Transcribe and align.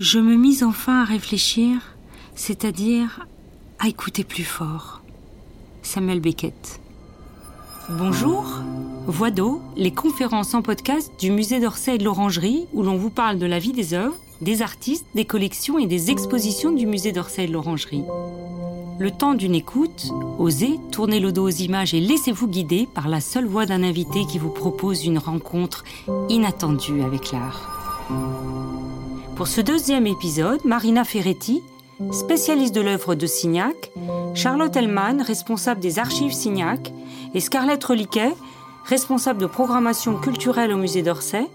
je 0.00 0.18
me 0.18 0.34
mis 0.34 0.64
enfin 0.64 1.02
à 1.02 1.04
réfléchir, 1.04 1.94
c'est-à-dire 2.34 3.26
à 3.78 3.88
écouter 3.88 4.24
plus 4.24 4.44
fort. 4.44 5.02
Samuel 5.82 6.20
Beckett. 6.20 6.80
Bonjour, 7.90 8.46
Voix 9.06 9.30
d'eau, 9.30 9.60
les 9.76 9.90
conférences 9.90 10.54
en 10.54 10.62
podcast 10.62 11.12
du 11.20 11.30
musée 11.30 11.60
d'Orsay 11.60 11.96
et 11.96 11.98
de 11.98 12.04
l'Orangerie 12.04 12.66
où 12.72 12.82
l'on 12.82 12.96
vous 12.96 13.10
parle 13.10 13.38
de 13.38 13.44
la 13.44 13.58
vie 13.58 13.72
des 13.72 13.92
œuvres, 13.92 14.16
des 14.40 14.62
artistes, 14.62 15.04
des 15.14 15.26
collections 15.26 15.78
et 15.78 15.86
des 15.86 16.10
expositions 16.10 16.72
du 16.72 16.86
musée 16.86 17.12
d'Orsay 17.12 17.44
et 17.44 17.48
de 17.48 17.52
l'Orangerie. 17.52 18.04
Le 18.98 19.10
temps 19.10 19.34
d'une 19.34 19.54
écoute, 19.54 20.12
osez, 20.38 20.78
tournez 20.92 21.20
le 21.20 21.30
dos 21.30 21.44
aux 21.44 21.50
images 21.50 21.92
et 21.92 22.00
laissez-vous 22.00 22.48
guider 22.48 22.88
par 22.94 23.08
la 23.08 23.20
seule 23.20 23.46
voix 23.46 23.66
d'un 23.66 23.82
invité 23.82 24.24
qui 24.24 24.38
vous 24.38 24.50
propose 24.50 25.04
une 25.04 25.18
rencontre 25.18 25.84
inattendue 26.30 27.02
avec 27.02 27.32
l'art. 27.32 28.89
Pour 29.40 29.48
ce 29.48 29.62
deuxième 29.62 30.06
épisode, 30.06 30.62
Marina 30.66 31.02
Ferretti, 31.02 31.62
spécialiste 32.12 32.74
de 32.74 32.82
l'œuvre 32.82 33.14
de 33.14 33.26
Signac, 33.26 33.90
Charlotte 34.34 34.76
Hellman, 34.76 35.22
responsable 35.22 35.80
des 35.80 35.98
archives 35.98 36.34
Signac, 36.34 36.92
et 37.32 37.40
Scarlett 37.40 37.82
Reliquet, 37.82 38.34
responsable 38.84 39.40
de 39.40 39.46
programmation 39.46 40.16
culturelle 40.16 40.74
au 40.74 40.76
musée 40.76 41.00
d'Orsay, 41.00 41.46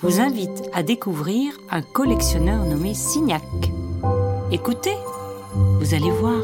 vous 0.00 0.18
invite 0.18 0.62
à 0.72 0.82
découvrir 0.82 1.52
un 1.70 1.82
collectionneur 1.82 2.64
nommé 2.64 2.94
Signac. 2.94 3.44
Écoutez, 4.50 4.96
vous 5.54 5.92
allez 5.92 6.10
voir. 6.10 6.40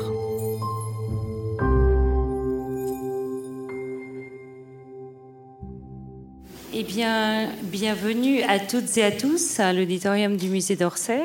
Eh 6.82 6.84
bien, 6.84 7.48
bienvenue 7.62 8.42
à 8.42 8.58
toutes 8.58 8.96
et 8.98 9.04
à 9.04 9.12
tous 9.12 9.60
à 9.60 9.72
l'auditorium 9.72 10.36
du 10.36 10.48
musée 10.48 10.74
d'Orsay. 10.74 11.22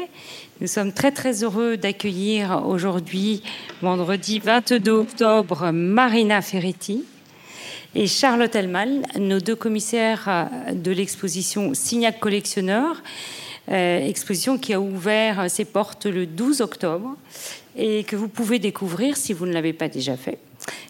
Nous 0.61 0.67
sommes 0.67 0.93
très 0.93 1.11
très 1.11 1.43
heureux 1.43 1.77
d'accueillir 1.77 2.61
aujourd'hui, 2.67 3.41
vendredi 3.81 4.37
22 4.37 4.91
octobre, 4.91 5.71
Marina 5.71 6.43
Ferretti 6.43 7.05
et 7.95 8.05
Charlotte 8.05 8.53
Hellman, 8.53 9.01
nos 9.17 9.39
deux 9.39 9.55
commissaires 9.55 10.47
de 10.71 10.91
l'exposition 10.91 11.73
Signac 11.73 12.19
Collectionneur, 12.19 13.01
euh, 13.71 14.07
exposition 14.07 14.59
qui 14.59 14.75
a 14.75 14.79
ouvert 14.79 15.49
ses 15.49 15.65
portes 15.65 16.05
le 16.05 16.27
12 16.27 16.61
octobre 16.61 17.15
et 17.75 18.03
que 18.03 18.15
vous 18.15 18.27
pouvez 18.27 18.59
découvrir 18.59 19.17
si 19.17 19.33
vous 19.33 19.47
ne 19.47 19.53
l'avez 19.53 19.73
pas 19.73 19.89
déjà 19.89 20.17
fait 20.17 20.37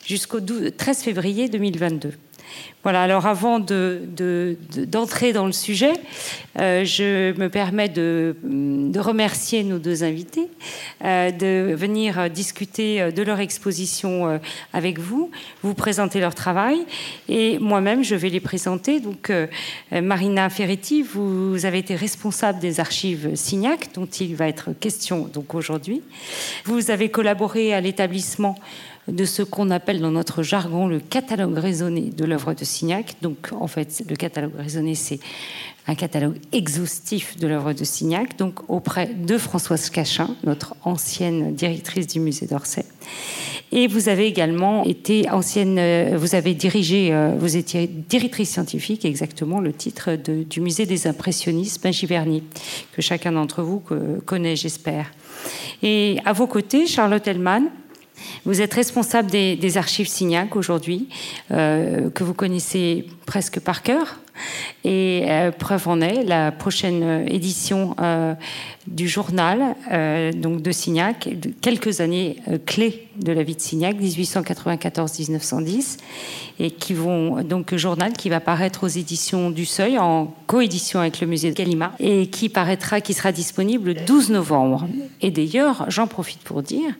jusqu'au 0.05 0.41
13 0.41 1.03
février 1.03 1.47
2022. 1.47 2.11
Voilà, 2.83 3.03
alors 3.03 3.25
avant 3.25 3.59
d'entrer 3.59 5.33
dans 5.33 5.45
le 5.45 5.51
sujet, 5.51 5.91
euh, 6.57 6.85
je 6.85 7.37
me 7.37 7.49
permets 7.49 7.89
de, 7.89 8.33
remercier 8.97 9.65
nos 9.65 9.77
deux 9.77 10.05
invités, 10.05 10.47
euh, 11.03 11.31
de 11.31 11.75
venir 11.75 12.29
discuter 12.29 13.01
euh, 13.01 13.11
de 13.11 13.23
leur 13.23 13.41
exposition 13.41 14.39
avec 14.71 14.99
vous, 14.99 15.31
vous 15.63 15.73
présenter 15.73 16.21
leur 16.21 16.33
travail, 16.33 16.85
et 17.27 17.59
moi-même, 17.59 18.05
je 18.05 18.15
vais 18.15 18.29
les 18.29 18.39
présenter. 18.39 19.01
Donc, 19.01 19.33
Marina 19.91 20.49
Ferretti, 20.49 21.01
vous 21.01 21.65
avez 21.65 21.79
été 21.79 21.93
responsable 21.95 22.59
des 22.59 22.79
archives 22.79 23.35
Signac, 23.35 23.89
dont 23.95 24.05
il 24.05 24.35
va 24.35 24.47
être 24.47 24.69
question 24.79 25.29
donc 25.33 25.55
aujourd'hui. 25.55 26.01
Vous 26.63 26.89
avez 26.89 27.09
collaboré 27.09 27.73
à 27.73 27.81
l'établissement 27.81 28.55
de 29.07 29.25
ce 29.25 29.41
qu'on 29.41 29.69
appelle 29.69 30.01
dans 30.01 30.11
notre 30.11 30.43
jargon 30.43 30.87
le 30.87 30.99
catalogue 30.99 31.57
raisonné 31.57 32.09
de 32.15 32.25
l'œuvre 32.25 32.53
de 32.53 32.63
Signac. 32.63 33.15
Donc, 33.21 33.49
en 33.51 33.67
fait, 33.67 34.03
le 34.09 34.15
catalogue 34.15 34.55
raisonné, 34.57 34.95
c'est 34.95 35.19
un 35.87 35.95
catalogue 35.95 36.37
exhaustif 36.51 37.37
de 37.37 37.47
l'œuvre 37.47 37.71
de 37.71 37.83
Signac, 37.85 38.37
donc 38.37 38.69
auprès 38.69 39.07
de 39.07 39.37
Françoise 39.37 39.89
Cachin, 39.89 40.35
notre 40.43 40.75
ancienne 40.83 41.55
directrice 41.55 42.07
du 42.07 42.19
musée 42.19 42.45
d'Orsay. 42.45 42.85
Et 43.71 43.87
vous 43.87 44.09
avez 44.09 44.27
également 44.27 44.83
été 44.83 45.29
ancienne, 45.29 45.77
euh, 45.77 46.17
vous 46.17 46.35
avez 46.35 46.53
dirigé, 46.53 47.13
euh, 47.13 47.35
vous 47.37 47.57
étiez 47.57 47.87
directrice 47.87 48.51
scientifique, 48.51 49.05
exactement 49.05 49.59
le 49.59 49.73
titre 49.73 50.15
du 50.15 50.61
musée 50.61 50.85
des 50.85 51.07
impressionnistes 51.07 51.81
Ben 51.83 51.91
Giverny, 51.91 52.43
que 52.93 53.01
chacun 53.01 53.33
d'entre 53.33 53.63
vous 53.63 53.81
connaît, 54.25 54.55
j'espère. 54.55 55.11
Et 55.83 56.17
à 56.25 56.33
vos 56.33 56.47
côtés, 56.47 56.87
Charlotte 56.87 57.25
Hellman, 57.27 57.69
vous 58.45 58.61
êtes 58.61 58.73
responsable 58.73 59.29
des, 59.29 59.77
archives 59.77 60.07
Signac 60.07 60.55
aujourd'hui, 60.55 61.07
euh, 61.51 62.09
que 62.09 62.23
vous 62.23 62.33
connaissez 62.33 63.07
presque 63.25 63.59
par 63.59 63.83
cœur. 63.83 64.19
Et 64.83 65.25
euh, 65.27 65.51
preuve 65.51 65.87
en 65.89 65.99
est, 65.99 66.23
la 66.23 66.53
prochaine 66.53 67.03
euh, 67.03 67.25
édition 67.27 67.95
euh, 67.99 68.33
du 68.87 69.09
journal 69.09 69.75
donc 70.37 70.61
de 70.61 70.71
Signac, 70.71 71.27
quelques 71.59 71.99
années 71.99 72.37
clés 72.65 73.09
de 73.17 73.33
la 73.33 73.43
vie 73.43 73.55
de 73.55 73.59
Signac, 73.59 73.97
1894-1910, 73.97 75.97
et 76.59 76.71
qui 76.71 76.93
vont 76.93 77.43
donc 77.43 77.75
journal 77.75 78.13
qui 78.13 78.29
va 78.29 78.39
paraître 78.39 78.85
aux 78.85 78.87
éditions 78.87 79.49
du 79.49 79.65
Seuil 79.65 79.97
en 79.97 80.33
coédition 80.45 81.01
avec 81.01 81.19
le 81.19 81.27
musée 81.27 81.51
de 81.51 81.55
Gallimard 81.55 81.95
et 81.99 82.27
qui 82.27 82.47
paraîtra, 82.47 83.01
qui 83.01 83.13
sera 83.13 83.33
disponible 83.33 83.89
le 83.89 83.95
12 83.95 84.29
novembre. 84.29 84.87
Et 85.21 85.31
d'ailleurs, 85.31 85.83
j'en 85.89 86.07
profite 86.07 86.39
pour 86.39 86.63
dire 86.63 86.93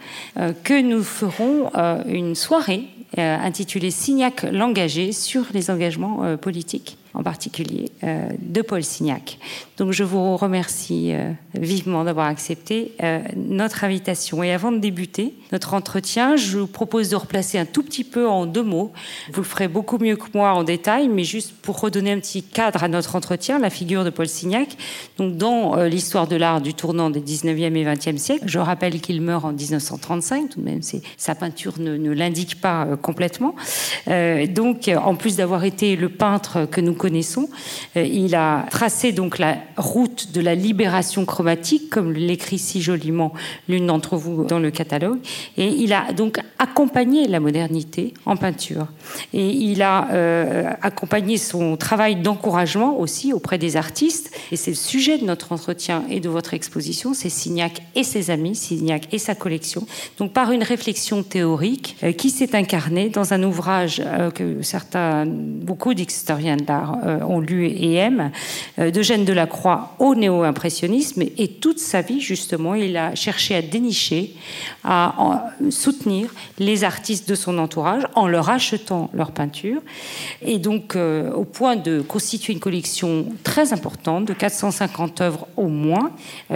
que 0.66 0.82
nous 0.82 1.04
ferons 1.04 1.72
une 2.06 2.36
soirée 2.36 2.84
intitulée 3.16 3.92
Signac 3.92 4.46
l'engagé 4.52 5.14
sur 5.14 5.46
les 5.54 5.72
engagements 5.72 6.36
politiques 6.36 6.97
en 7.14 7.24
particulier 7.24 7.92
euh, 8.04 8.30
de 8.40 8.62
Paul 8.62 8.84
Signac. 8.84 9.40
Donc 9.78 9.92
je 9.92 10.04
vous 10.04 10.38
remercie 10.38 11.14
euh, 11.14 11.32
vivement 11.54 12.04
d'avoir 12.04 12.28
accepté 12.28 12.94
euh, 13.02 13.20
notre 13.36 13.84
invitation. 13.84 14.44
Et 14.44 14.52
avant 14.52 14.72
de 14.72 14.78
débuter 14.78 15.34
notre 15.52 15.74
entretien, 15.74 16.36
je 16.36 16.60
vous 16.60 16.68
propose 16.68 17.10
de 17.10 17.16
replacer 17.16 17.58
un 17.58 17.66
tout 17.66 17.84
petit 17.84 18.04
peu 18.04 18.28
en 18.28 18.46
deux 18.46 18.64
mots. 18.64 18.92
Vous 19.32 19.42
le 19.42 19.48
ferez 19.48 19.68
beaucoup 19.68 19.98
mieux 19.98 20.16
que 20.16 20.28
moi 20.34 20.54
en 20.54 20.64
détail, 20.64 21.08
mais 21.10 21.24
juste 21.24 21.54
pour 21.62 21.80
redonner 21.80 22.12
un 22.12 22.20
petit 22.20 22.44
cadre 22.44 22.84
à 22.84 22.88
notre 22.88 23.16
entretien, 23.16 23.60
la 23.60 23.70
figure 23.70 24.04
de 24.04 24.10
Paul 24.10 24.28
Signac. 24.28 24.78
Donc 25.18 25.38
dans 25.38 25.76
l'histoire 25.84 26.28
de 26.28 26.36
l'art 26.36 26.62
du 26.62 26.74
tournant 26.74 27.10
des 27.10 27.22
19e 27.22 27.76
et 27.76 27.86
20e 27.86 28.18
siècles, 28.18 28.48
je 28.48 28.60
rappelle 28.60 29.00
qu'il 29.02 29.22
meurt 29.22 29.46
en 29.46 29.54
1935, 29.54 30.50
tout 30.50 30.60
de 30.60 30.66
même 30.66 30.82
sa 31.18 31.36
peinture 31.36 31.80
ne, 31.80 31.98
ne 31.98 32.12
l'indique 32.12 32.62
pas 32.62 32.88
complètement. 33.02 33.56
donc 34.50 34.90
en 34.90 35.16
plus 35.16 35.38
d'avoir 35.38 35.64
été 35.64 35.96
le 35.96 36.10
peintre 36.10 36.66
que 36.66 36.82
nous 36.82 36.94
connaissons. 36.98 37.50
Euh, 37.96 38.04
il 38.04 38.36
a 38.36 38.66
tracé 38.70 39.12
donc 39.12 39.38
la 39.38 39.58
route 39.78 40.32
de 40.32 40.42
la 40.42 40.56
libération 40.56 41.26
chromatique, 41.26 41.90
comme 41.90 42.14
l'écrit 42.14 42.60
si 42.60 42.82
joliment 42.82 43.34
l'une 43.68 43.88
d'entre 43.88 44.18
vous 44.18 44.44
dans 44.44 44.60
le 44.60 44.72
catalogue. 44.72 45.20
Et 45.58 45.68
il 45.68 45.94
a 45.94 46.12
donc 46.14 46.40
accompagné 46.60 47.28
la 47.28 47.40
modernité 47.40 48.14
en 48.26 48.36
peinture. 48.36 48.88
Et 49.34 49.48
il 49.48 49.82
a 49.82 50.10
euh, 50.12 50.72
accompagné 50.82 51.38
son 51.38 51.78
travail 51.78 52.18
d'encouragement 52.18 53.00
aussi 53.00 53.34
auprès 53.34 53.58
des 53.58 53.78
artistes. 53.78 54.32
Et 54.52 54.56
c'est 54.56 54.72
le 54.72 54.78
sujet 54.78 55.18
de 55.18 55.26
notre 55.26 55.52
entretien 55.52 56.04
et 56.10 56.20
de 56.20 56.30
votre 56.30 56.54
exposition, 56.54 57.14
c'est 57.14 57.30
Signac 57.30 57.82
et 57.96 58.04
ses 58.04 58.32
amis, 58.32 58.56
Signac 58.56 59.08
et 59.14 59.20
sa 59.20 59.36
collection. 59.36 59.86
Donc 60.18 60.34
par 60.34 60.52
une 60.52 60.64
réflexion 60.64 61.24
théorique 61.24 61.98
euh, 62.04 62.12
qui 62.12 62.30
s'est 62.30 62.56
incarnée 62.56 63.10
dans 63.10 63.34
un 63.34 63.44
ouvrage 63.44 64.02
que 64.34 64.62
certains, 64.62 65.26
beaucoup 65.28 65.94
d'historiens 65.94 66.58
de 66.58 66.66
l'art 66.68 66.87
euh, 67.06 67.20
ont 67.22 67.40
lu 67.40 67.68
et 67.68 67.96
aiment, 67.96 68.32
euh, 68.80 68.92
d'Eugène 68.92 69.26
Delacroix 69.26 69.96
au 70.00 70.16
néo-impressionnisme. 70.16 71.24
Et 71.38 71.48
toute 71.48 71.80
sa 71.80 72.02
vie, 72.02 72.20
justement, 72.20 72.76
il 72.76 72.98
a 72.98 73.16
cherché 73.16 73.56
à 73.56 73.62
dénicher, 73.62 74.34
à 74.84 75.46
soutenir 75.70 76.34
les 76.60 76.84
artistes 76.84 77.28
de 77.30 77.36
son 77.36 77.58
entourage 77.58 78.04
en 78.16 78.28
leur 78.28 78.50
achetant 78.50 79.10
leurs 79.14 79.32
peintures. 79.32 79.82
Et 80.42 80.60
donc, 80.60 80.96
euh, 80.96 81.32
au 81.32 81.44
point 81.44 81.76
de 81.76 82.02
constituer 82.02 82.54
une 82.54 82.60
collection 82.60 83.26
très 83.44 83.74
importante 83.74 84.26
de 84.26 84.34
450 84.34 85.22
œuvres 85.22 85.48
au 85.58 85.68
moins, 85.68 86.12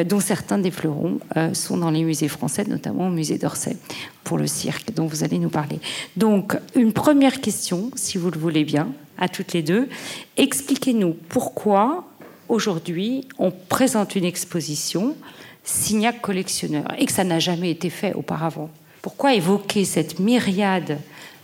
dont 0.05 0.19
certains 0.19 0.57
des 0.57 0.71
fleurons 0.71 1.19
sont 1.53 1.77
dans 1.77 1.91
les 1.91 2.03
musées 2.03 2.27
français, 2.27 2.63
notamment 2.67 3.07
au 3.07 3.11
musée 3.11 3.37
d'Orsay 3.37 3.75
pour 4.23 4.37
le 4.37 4.47
cirque 4.47 4.93
dont 4.93 5.05
vous 5.05 5.23
allez 5.23 5.39
nous 5.39 5.49
parler. 5.49 5.79
Donc, 6.15 6.57
une 6.75 6.93
première 6.93 7.41
question, 7.41 7.91
si 7.95 8.17
vous 8.17 8.31
le 8.31 8.39
voulez 8.39 8.63
bien, 8.63 8.89
à 9.21 9.29
toutes 9.29 9.53
les 9.53 9.61
deux. 9.61 9.87
Expliquez-nous 10.35 11.15
pourquoi 11.29 12.03
aujourd'hui 12.49 13.25
on 13.39 13.51
présente 13.51 14.15
une 14.17 14.25
exposition 14.25 15.15
Signac 15.63 16.21
collectionneur 16.21 16.85
et 16.97 17.05
que 17.05 17.13
ça 17.13 17.23
n'a 17.23 17.39
jamais 17.39 17.69
été 17.69 17.89
fait 17.89 18.13
auparavant. 18.13 18.69
Pourquoi 19.01 19.35
évoquer 19.35 19.85
cette 19.85 20.19
myriade 20.19 20.97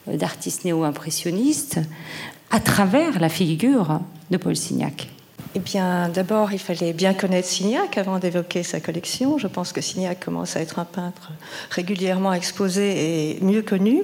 d'artistes 0.08 0.66
néo-impressionnistes 0.66 1.80
à 2.50 2.60
travers 2.60 3.20
la 3.20 3.30
figure 3.30 4.00
de 4.32 4.38
Paul 4.38 4.56
Signac? 4.56 5.10
Eh 5.56 5.60
bien, 5.60 6.10
d'abord, 6.10 6.52
il 6.54 6.60
fallait 6.60 6.94
bien 6.94 7.14
connaître 7.14 7.48
Signac 7.48 7.98
avant 7.98 8.20
d'évoquer 8.20 8.64
sa 8.64 8.80
collection. 8.80 9.38
Je 9.38 9.48
pense 9.48 9.72
que 9.72 9.82
Signac 9.82 10.24
commence 10.24 10.56
à 10.56 10.62
être 10.62 10.78
un 10.78 10.86
peintre 10.86 11.32
régulièrement 11.72 12.34
exposé 12.34 13.38
et 13.38 13.42
mieux 13.42 13.64
connu. 13.64 14.04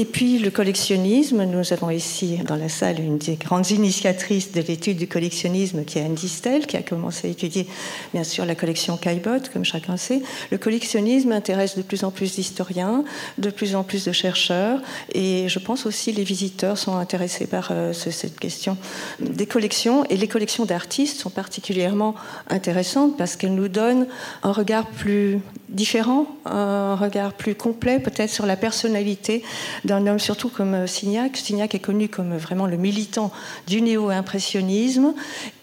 Et 0.00 0.04
puis, 0.04 0.38
le 0.38 0.50
collectionnisme. 0.50 1.42
Nous 1.42 1.72
avons 1.72 1.90
ici, 1.90 2.38
dans 2.46 2.54
la 2.54 2.68
salle, 2.68 3.00
une 3.00 3.18
des 3.18 3.34
grandes 3.34 3.68
initiatrices 3.72 4.52
de 4.52 4.60
l'étude 4.60 4.96
du 4.96 5.08
collectionnisme, 5.08 5.84
qui 5.84 5.98
est 5.98 6.02
Anne 6.02 6.14
Distel, 6.14 6.68
qui 6.68 6.76
a 6.76 6.82
commencé 6.82 7.26
à 7.26 7.30
étudier, 7.32 7.66
bien 8.14 8.22
sûr, 8.22 8.44
la 8.44 8.54
collection 8.54 8.96
Caillebotte, 8.96 9.48
comme 9.48 9.64
chacun 9.64 9.96
sait. 9.96 10.22
Le 10.52 10.58
collectionnisme 10.58 11.32
intéresse 11.32 11.76
de 11.76 11.82
plus 11.82 12.04
en 12.04 12.12
plus 12.12 12.36
d'historiens, 12.36 13.02
de 13.38 13.50
plus 13.50 13.74
en 13.74 13.82
plus 13.82 14.04
de 14.04 14.12
chercheurs. 14.12 14.80
Et 15.14 15.48
je 15.48 15.58
pense 15.58 15.84
aussi 15.84 16.12
les 16.12 16.22
visiteurs 16.22 16.78
sont 16.78 16.94
intéressés 16.94 17.48
par 17.48 17.70
euh, 17.72 17.92
cette 17.92 18.38
question 18.38 18.76
des 19.18 19.46
collections. 19.46 20.04
Et 20.10 20.16
les 20.16 20.28
collections 20.28 20.64
d'art 20.64 20.78
artistes 20.78 21.20
sont 21.20 21.30
particulièrement 21.30 22.14
intéressantes 22.48 23.16
parce 23.16 23.34
qu'elles 23.34 23.56
nous 23.56 23.66
donnent 23.66 24.06
un 24.44 24.52
regard 24.52 24.86
plus 24.86 25.40
différent, 25.68 26.26
un 26.46 26.94
regard 26.94 27.32
plus 27.32 27.56
complet 27.56 27.98
peut-être 27.98 28.30
sur 28.30 28.46
la 28.46 28.56
personnalité 28.56 29.42
d'un 29.88 30.06
homme, 30.06 30.20
surtout 30.20 30.50
comme 30.50 30.86
Signac. 30.86 31.36
Signac 31.36 31.74
est 31.74 31.80
connu 31.80 32.08
comme 32.08 32.36
vraiment 32.36 32.66
le 32.66 32.76
militant 32.76 33.32
du 33.66 33.82
néo-impressionnisme 33.82 35.14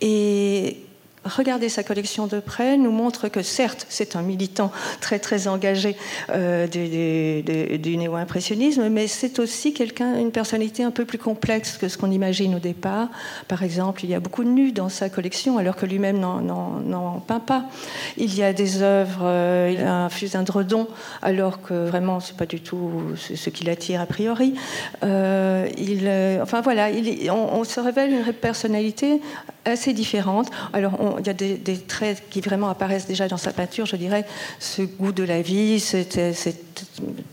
et 0.02 0.85
regarder 1.26 1.70
sa 1.70 1.84
collection 1.84 2.28
de 2.28 2.40
près 2.40 2.78
nous 2.78 2.92
montre 2.92 3.28
que 3.28 3.42
certes, 3.42 3.86
c'est 3.90 4.16
un 4.16 4.22
militant 4.22 4.72
très 5.02 5.20
très 5.20 5.48
engagé 5.48 5.96
euh, 6.30 6.68
du, 6.68 7.98
néo-impressionnisme, 7.98 8.90
mais 8.90 9.08
c'est 9.08 9.40
aussi 9.40 9.74
quelqu'un, 9.74 10.18
une 10.20 10.32
personnalité 10.32 10.84
un 10.84 10.92
peu 10.92 11.06
plus 11.06 11.18
complexe 11.18 11.78
que 11.78 11.88
ce 11.88 11.98
qu'on 11.98 12.12
imagine 12.12 12.56
au 12.56 12.60
départ. 12.60 13.10
Par 13.48 13.64
exemple, 13.64 14.04
il 14.04 14.10
y 14.10 14.16
a 14.16 14.20
beaucoup 14.20 14.44
de 14.44 14.50
nus 14.50 14.72
dans 14.72 14.90
sa 14.90 15.10
collection, 15.10 15.58
alors 15.58 15.76
que 15.76 15.86
lui-même 15.86 16.20
n'en 16.20 17.24
peint 17.26 17.40
pas. 17.40 17.66
Il 18.18 18.36
y 18.36 18.44
a 18.44 18.54
des 18.54 18.82
œuvres, 18.82 19.24
euh, 19.24 19.74
il 19.74 19.82
a 19.82 20.06
un 20.06 20.10
fusain 20.10 20.44
de 20.44 20.52
redon, 20.52 20.88
alors 21.22 21.62
que 21.62 21.74
vraiment, 21.74 22.20
c'est 22.20 22.38
pas 22.38 22.46
du 22.46 22.62
tout 22.62 22.92
ce 23.16 23.50
qui 23.50 23.64
l'attire 23.64 24.02
a 24.02 24.06
priori. 24.06 24.54
Euh, 25.04 25.68
il, 25.78 26.08
enfin 26.42 26.62
voilà, 26.62 26.90
il, 26.90 27.30
on, 27.32 27.60
on, 27.60 27.64
se 27.64 27.80
révèle 27.80 28.12
une 28.12 28.34
personnalité 28.34 29.22
assez 29.66 29.94
différente. 29.94 30.50
Alors, 30.74 31.15
il 31.20 31.28
y 31.28 31.30
a 31.30 31.34
des, 31.34 31.78
traits 31.78 32.24
qui 32.30 32.42
vraiment 32.42 32.70
apparaissent 32.70 33.08
déjà 33.08 33.28
dans 33.28 33.38
sa 33.38 33.52
peinture, 33.52 33.86
je 33.86 33.96
dirais, 33.96 34.26
ce 34.60 34.82
goût 34.82 35.12
de 35.12 35.24
la 35.24 35.42
vie, 35.42 35.80
cette, 35.80 36.20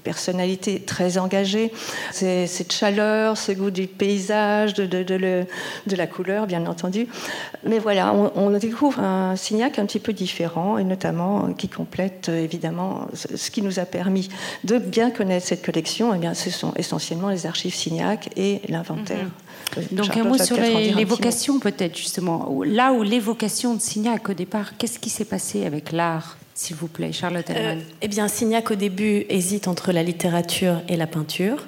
personnalité 0.05 0.81
très 0.81 1.19
engagée, 1.19 1.73
cette 2.13 2.73
chaleur, 2.73 3.37
ce 3.37 3.53
goût 3.53 3.71
du 3.71 3.87
paysage, 3.87 4.75
de, 4.75 5.47
la 5.97 6.07
couleur, 6.07 6.47
bien 6.47 6.67
entendu. 6.67 7.07
Mais 7.65 7.79
voilà, 7.79 8.13
on, 8.13 8.51
découvre 8.59 9.01
un 9.01 9.37
Signac 9.37 9.79
un 9.79 9.87
petit 9.87 10.01
peu 10.01 10.13
différent, 10.13 10.79
et 10.79 10.85
notamment 10.85 11.53
qui 11.53 11.69
complète 11.69 12.29
évidemment 12.29 13.09
ce 13.15 13.51
qui 13.51 13.63
nous 13.63 13.79
a 13.79 13.85
permis 13.85 14.29
de 14.65 14.79
bien 14.79 15.11
connaître 15.11 15.47
cette 15.47 15.65
collection. 15.65 16.13
Et 16.13 16.17
eh 16.17 16.21
bien, 16.21 16.35
ce 16.35 16.51
sont 16.51 16.73
essentiellement 16.77 17.31
les 17.31 17.47
archives 17.47 17.75
Signac 17.75 18.31
et 18.37 18.61
l'inventaire. 18.69 19.27
Mm-hmm. 19.27 19.42
Donc 19.91 20.17
un 20.17 20.25
mot 20.25 20.39
sur 20.39 20.57
l'évocation 20.57 21.59
peut-être 21.59 21.97
justement. 21.97 22.63
Là 22.65 22.93
où 22.93 23.03
l'évocation 23.03 23.75
de 23.75 23.81
Signac 23.81 24.29
au 24.29 24.35
départ, 24.35 24.77
qu'est-ce 24.77 24.99
qui 24.99 25.11
s'est 25.11 25.25
passé 25.25 25.65
avec 25.67 25.93
l'art? 25.93 26.37
S'il 26.63 26.77
vous 26.77 26.87
plaît, 26.87 27.11
Charlotte 27.13 27.49
Hellman. 27.51 27.79
Euh, 27.79 27.95
eh 28.03 28.09
bien, 28.09 28.29
Signac, 28.29 28.71
au 28.71 28.77
début, 28.77 29.27
hésite 29.29 29.67
entre 29.67 29.91
la 29.91 30.05
littérature 30.05 30.81
et 30.89 30.97
la 30.97 31.09
peinture. 31.09 31.67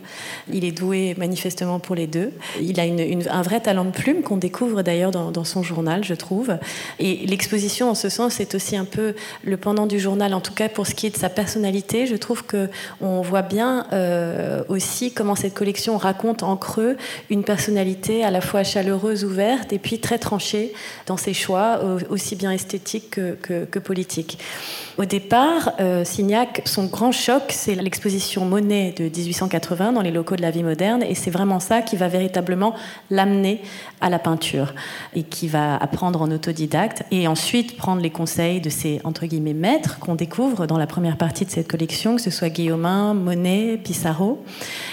Il 0.52 0.64
est 0.64 0.70
doué 0.70 1.16
manifestement 1.18 1.80
pour 1.80 1.96
les 1.96 2.06
deux. 2.06 2.30
Il 2.60 2.78
a 2.78 2.84
un 2.84 3.42
vrai 3.42 3.60
talent 3.60 3.84
de 3.84 3.90
plume 3.90 4.22
qu'on 4.22 4.36
découvre 4.36 4.82
d'ailleurs 4.82 5.10
dans, 5.10 5.44
son 5.44 5.64
journal, 5.64 6.04
je 6.04 6.14
trouve. 6.14 6.56
Et 7.00 7.26
l'exposition, 7.26 7.90
en 7.90 7.96
ce 7.96 8.08
sens, 8.08 8.38
est 8.38 8.54
aussi 8.54 8.76
un 8.76 8.84
peu 8.84 9.14
le 9.42 9.56
pendant 9.56 9.86
du 9.86 9.98
journal, 9.98 10.32
en 10.32 10.40
tout 10.40 10.54
cas 10.54 10.68
pour 10.68 10.86
ce 10.86 10.94
qui 10.94 11.06
est 11.06 11.10
de 11.10 11.16
sa 11.16 11.28
personnalité. 11.28 12.06
Je 12.06 12.14
trouve 12.14 12.44
qu'on 12.44 13.20
voit 13.20 13.42
bien 13.42 13.86
euh, 13.92 14.62
aussi 14.68 15.12
comment 15.12 15.34
cette 15.34 15.54
collection 15.54 15.98
raconte 15.98 16.44
en 16.44 16.56
creux 16.56 16.96
une 17.30 17.42
personnalité 17.42 18.22
à 18.22 18.30
la 18.30 18.40
fois 18.40 18.62
chaleureuse, 18.62 19.24
ouverte, 19.24 19.72
et 19.72 19.80
puis 19.80 19.98
très 19.98 20.18
tranchée 20.18 20.72
dans 21.06 21.16
ses 21.16 21.34
choix, 21.34 21.80
aussi 22.10 22.36
bien 22.36 22.52
esthétiques 22.52 23.10
que, 23.10 23.36
que, 23.42 23.64
que 23.64 23.78
politiques. 23.80 24.38
Au 24.96 25.04
départ, 25.04 25.72
euh, 25.80 26.04
Signac, 26.04 26.62
son 26.66 26.84
grand 26.84 27.10
choc, 27.10 27.42
c'est 27.48 27.74
l'exposition 27.74 28.44
Monet 28.44 28.94
de 28.96 29.04
1880 29.04 29.92
dans 29.92 30.02
les 30.02 30.12
locaux 30.12 30.36
de 30.36 30.42
la 30.42 30.50
vie 30.50 30.62
moderne, 30.62 31.02
et 31.02 31.14
c'est 31.14 31.30
vraiment 31.30 31.58
ça 31.58 31.82
qui 31.82 31.96
va 31.96 32.08
véritablement 32.08 32.74
l'amener 33.10 33.60
à 34.00 34.08
la 34.08 34.18
peinture, 34.18 34.72
et 35.14 35.24
qui 35.24 35.48
va 35.48 35.76
apprendre 35.76 36.22
en 36.22 36.30
autodidacte, 36.30 37.02
et 37.10 37.26
ensuite 37.26 37.76
prendre 37.76 38.02
les 38.02 38.10
conseils 38.10 38.60
de 38.60 38.70
ses, 38.70 39.00
entre 39.04 39.26
guillemets, 39.26 39.54
maîtres 39.54 39.98
qu'on 39.98 40.14
découvre 40.14 40.66
dans 40.66 40.78
la 40.78 40.86
première 40.86 41.16
partie 41.16 41.44
de 41.44 41.50
cette 41.50 41.68
collection, 41.68 42.16
que 42.16 42.22
ce 42.22 42.30
soit 42.30 42.48
Guillaumin, 42.48 43.14
Monet, 43.14 43.78
Pissarro. 43.82 44.44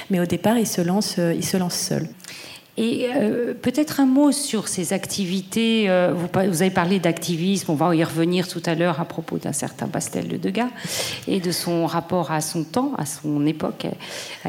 Mais 0.10 0.20
au 0.20 0.26
départ, 0.26 0.58
il 0.58 0.68
se 0.68 0.82
lance, 0.82 1.16
euh, 1.20 1.34
il 1.34 1.46
se 1.46 1.58
lance 1.58 1.76
seul. 1.76 2.08
Et 2.82 3.06
euh, 3.16 3.54
peut-être 3.54 4.00
un 4.00 4.08
mot 4.08 4.32
sur 4.32 4.68
ces 4.68 4.92
activités. 4.92 5.88
Euh, 5.88 6.16
vous, 6.16 6.62
avez 6.64 6.72
parlé 6.72 6.98
d'activisme, 6.98 7.70
on 7.70 7.76
va 7.76 7.96
y 7.96 8.04
revenir 8.04 8.48
tout 8.48 8.64
à 8.66 8.74
l'heure 8.74 9.00
à 9.00 9.06
propos 9.06 9.38
d'un 9.38 9.54
certain 9.54 9.88
Pastel 9.88 10.28
de 10.28 10.36
Degas 10.36 10.70
et 11.28 11.40
de 11.40 11.52
son 11.52 11.86
rapport 11.86 12.32
à 12.32 12.42
son 12.42 12.64
temps, 12.64 12.94
à 12.98 13.06
son 13.06 13.46
époque 13.46 13.86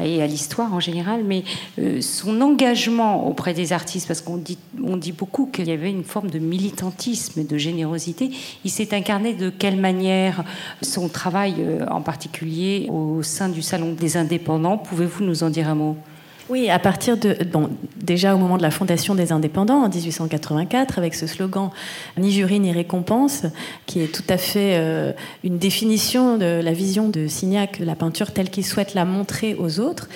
et 0.01 0.23
à 0.23 0.25
l'histoire 0.25 0.73
en 0.73 0.79
général. 0.79 1.23
Mais 1.23 1.43
euh, 1.77 2.01
son 2.01 2.41
engagement 2.41 3.27
auprès 3.27 3.53
des 3.53 3.71
artistes, 3.71 4.07
parce 4.07 4.21
qu'on 4.21 4.37
dit, 4.37 4.57
dit 4.73 5.11
beaucoup 5.11 5.45
qu'il 5.45 5.67
y 5.67 5.71
avait 5.71 5.91
une 5.91 6.03
forme 6.03 6.31
de 6.31 6.39
militantisme, 6.39 7.45
de 7.45 7.57
générosité, 7.59 8.31
il 8.65 8.71
s'est 8.71 8.95
incarné 8.95 9.33
de 9.33 9.51
quelle 9.51 9.77
manière 9.77 10.43
son 10.81 11.07
travail 11.07 11.53
en 11.87 12.01
particulier 12.01 12.87
au 12.89 13.21
sein 13.21 13.47
du 13.47 13.61
Salon 13.61 13.93
des 13.93 14.17
indépendants? 14.17 14.79
Pouvez-vous 14.79 15.23
nous 15.23 15.43
en 15.43 15.51
dire 15.51 15.69
un 15.69 15.75
mot? 15.75 15.97
Oui, 16.49 16.69
à 16.69 16.77
partir 16.77 17.15
de. 17.15 17.37
Bon, 17.45 17.69
déjà 17.95 18.35
au 18.35 18.37
moment 18.37 18.57
de 18.57 18.63
la 18.63 18.71
fondation 18.71 19.15
des 19.15 19.31
indépendants, 19.31 19.81
en 19.83 19.87
1884, 19.87 20.97
avec 20.97 21.15
ce 21.15 21.25
slogan 21.25 21.69
Ni 22.17 22.31
jury 22.31 22.59
ni 22.59 22.73
récompense, 22.73 23.43
qui 23.85 24.01
est 24.01 24.13
tout 24.13 24.25
à 24.27 24.37
fait 24.37 24.75
euh, 24.75 25.13
une 25.45 25.57
définition 25.57 26.37
de 26.37 26.59
la 26.61 26.73
vision 26.73 27.07
de 27.07 27.27
Signac, 27.27 27.79
la 27.79 27.95
peinture 27.95 28.31
telle 28.31 28.49
qu'il 28.49 28.65
souhaite 28.65 28.93
la 28.93 29.05
montrer 29.05 29.55
aux 29.55 29.79
autres. 29.79 30.09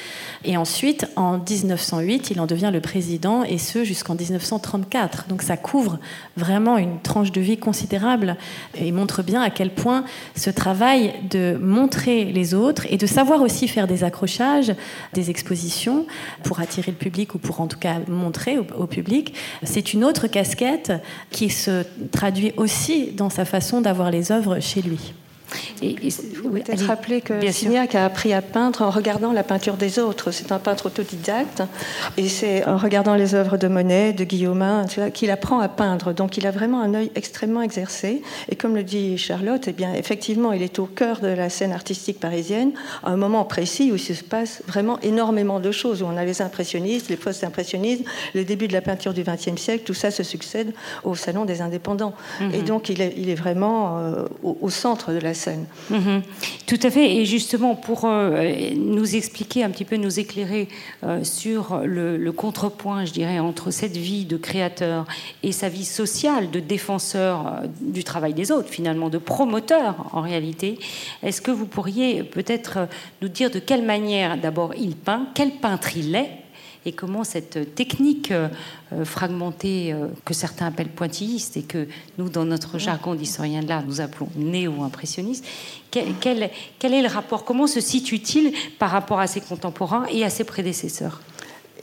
Et 0.43 0.57
ensuite, 0.57 1.07
en 1.15 1.37
1908, 1.37 2.31
il 2.31 2.41
en 2.41 2.45
devient 2.45 2.71
le 2.73 2.81
président, 2.81 3.43
et 3.43 3.57
ce 3.57 3.85
jusqu'en 3.85 4.15
1934. 4.15 5.27
Donc 5.29 5.41
ça 5.41 5.55
couvre 5.55 5.97
vraiment 6.35 6.77
une 6.77 6.99
tranche 6.99 7.31
de 7.31 7.39
vie 7.39 7.57
considérable 7.57 8.35
et 8.75 8.91
montre 8.91 9.23
bien 9.23 9.41
à 9.41 9.49
quel 9.49 9.69
point 9.69 10.03
ce 10.35 10.49
travail 10.49 11.13
de 11.29 11.57
montrer 11.61 12.25
les 12.25 12.53
autres 12.53 12.85
et 12.89 12.97
de 12.97 13.07
savoir 13.07 13.41
aussi 13.41 13.69
faire 13.69 13.87
des 13.87 14.03
accrochages, 14.03 14.73
des 15.13 15.29
expositions 15.29 16.05
pour 16.43 16.59
attirer 16.59 16.91
le 16.91 16.97
public 16.97 17.35
ou 17.35 17.37
pour 17.37 17.61
en 17.61 17.67
tout 17.67 17.79
cas 17.79 17.99
montrer 18.07 18.57
au, 18.57 18.87
public, 18.87 19.33
c'est 19.63 19.93
une 19.93 20.03
autre 20.03 20.27
casquette 20.27 20.93
qui 21.31 21.49
se 21.49 21.83
traduit 22.11 22.53
aussi 22.57 23.11
dans 23.11 23.29
sa 23.29 23.45
façon 23.45 23.81
d'avoir 23.81 24.11
les 24.11 24.31
œuvres 24.31 24.59
chez 24.59 24.81
lui. 24.81 25.13
Et, 25.81 25.95
il 26.01 26.11
faut 26.11 26.49
peut-être 26.49 26.85
rappeler 26.85 27.21
que 27.21 27.51
Signac 27.51 27.95
a 27.95 28.05
appris 28.05 28.33
à 28.33 28.41
peindre 28.41 28.81
en 28.81 28.89
regardant 28.89 29.31
la 29.31 29.43
peinture 29.43 29.75
des 29.75 29.99
autres. 29.99 30.31
C'est 30.31 30.51
un 30.51 30.59
peintre 30.59 30.87
autodidacte 30.87 31.63
et 32.17 32.27
c'est 32.27 32.65
en 32.65 32.77
regardant 32.77 33.15
les 33.15 33.35
œuvres 33.35 33.57
de 33.57 33.67
Monet, 33.67 34.13
de 34.13 34.23
Guillaumin, 34.23 34.85
qu'il 35.13 35.31
apprend 35.31 35.59
à 35.59 35.69
peindre. 35.69 36.13
Donc 36.13 36.37
il 36.37 36.47
a 36.47 36.51
vraiment 36.51 36.81
un 36.81 36.93
œil 36.93 37.11
extrêmement 37.15 37.61
exercé. 37.61 38.21
Et 38.49 38.55
comme 38.55 38.75
le 38.75 38.83
dit 38.83 39.17
Charlotte, 39.17 39.63
eh 39.67 39.73
bien, 39.73 39.93
effectivement, 39.93 40.51
il 40.51 40.61
est 40.61 40.79
au 40.79 40.85
cœur 40.85 41.19
de 41.19 41.27
la 41.27 41.49
scène 41.49 41.71
artistique 41.71 42.19
parisienne, 42.19 42.71
à 43.03 43.11
un 43.11 43.17
moment 43.17 43.45
précis 43.45 43.91
où 43.91 43.95
il 43.95 43.99
se 43.99 44.23
passe 44.23 44.61
vraiment 44.67 44.99
énormément 45.01 45.59
de 45.59 45.71
choses, 45.71 46.01
où 46.01 46.05
on 46.05 46.17
a 46.17 46.25
les 46.25 46.41
impressionnistes, 46.41 47.09
les 47.09 47.17
post-impressionnistes, 47.17 48.03
le 48.33 48.43
début 48.43 48.67
de 48.67 48.73
la 48.73 48.81
peinture 48.81 49.13
du 49.13 49.23
XXe 49.23 49.59
siècle, 49.59 49.83
tout 49.85 49.93
ça 49.93 50.11
se 50.11 50.23
succède 50.23 50.73
au 51.03 51.15
Salon 51.15 51.45
des 51.45 51.61
indépendants. 51.61 52.13
Mhm. 52.41 52.53
Et 52.53 52.61
donc 52.61 52.89
il 52.89 53.01
est, 53.01 53.13
il 53.17 53.29
est 53.29 53.35
vraiment 53.35 53.99
euh, 53.99 54.25
au, 54.43 54.57
au 54.61 54.69
centre 54.69 55.11
de 55.11 55.19
la 55.19 55.33
Mhm. 55.89 56.21
Tout 56.65 56.79
à 56.83 56.89
fait. 56.89 57.15
Et 57.15 57.25
justement, 57.25 57.75
pour 57.75 58.05
euh, 58.05 58.71
nous 58.75 59.15
expliquer 59.15 59.63
un 59.63 59.69
petit 59.69 59.85
peu, 59.85 59.95
nous 59.97 60.19
éclairer 60.19 60.67
euh, 61.03 61.23
sur 61.23 61.81
le, 61.83 62.31
contrepoint, 62.31 63.05
je 63.05 63.13
dirais, 63.13 63.39
entre 63.39 63.71
cette 63.71 63.97
vie 63.97 64.25
de 64.25 64.37
créateur 64.37 65.05
et 65.43 65.51
sa 65.51 65.69
vie 65.69 65.85
sociale 65.85 66.51
de 66.51 66.59
défenseur 66.59 67.47
euh, 67.47 67.67
du 67.81 68.03
travail 68.03 68.33
des 68.33 68.51
autres, 68.51 68.69
finalement, 68.69 69.09
de 69.09 69.17
promoteur 69.17 70.09
en 70.13 70.21
réalité, 70.21 70.79
est-ce 71.23 71.41
que 71.41 71.51
vous 71.51 71.65
pourriez 71.65 72.23
peut-être 72.23 72.87
nous 73.21 73.29
dire 73.29 73.49
de 73.49 73.59
quelle 73.59 73.83
manière, 73.83 74.37
d'abord, 74.37 74.73
il 74.77 74.95
peint, 74.95 75.27
quel 75.33 75.51
peintre 75.51 75.97
il 75.97 76.15
est 76.15 76.31
et 76.87 76.93
comment 76.93 77.25
cette 77.25 77.75
technique 77.75 78.31
euh, 78.31 78.47
fragmentée 79.03 79.91
euh, 79.91 80.07
que 80.23 80.33
certains 80.33 80.67
appellent 80.67 80.87
pointilliste 80.87 81.57
et 81.57 81.63
que 81.63 81.85
nous, 82.17 82.29
dans 82.29 82.45
notre 82.45 82.79
jargon 82.79 83.13
d'historien 83.13 83.61
de 83.61 83.67
l'art, 83.67 83.83
nous 83.85 83.99
appelons 83.99 84.29
néo-impressionniste, 84.37 85.45
quel, 85.91 86.13
quel, 86.21 86.93
est 86.93 87.01
le 87.01 87.09
rapport? 87.09 87.43
Comment 87.43 87.67
se 87.67 87.81
situe-t-il 87.81 88.53
par 88.79 88.89
rapport 88.89 89.19
à 89.19 89.27
ses 89.27 89.41
contemporains 89.41 90.05
et 90.11 90.23
à 90.23 90.29
ses 90.29 90.45
prédécesseurs? 90.45 91.21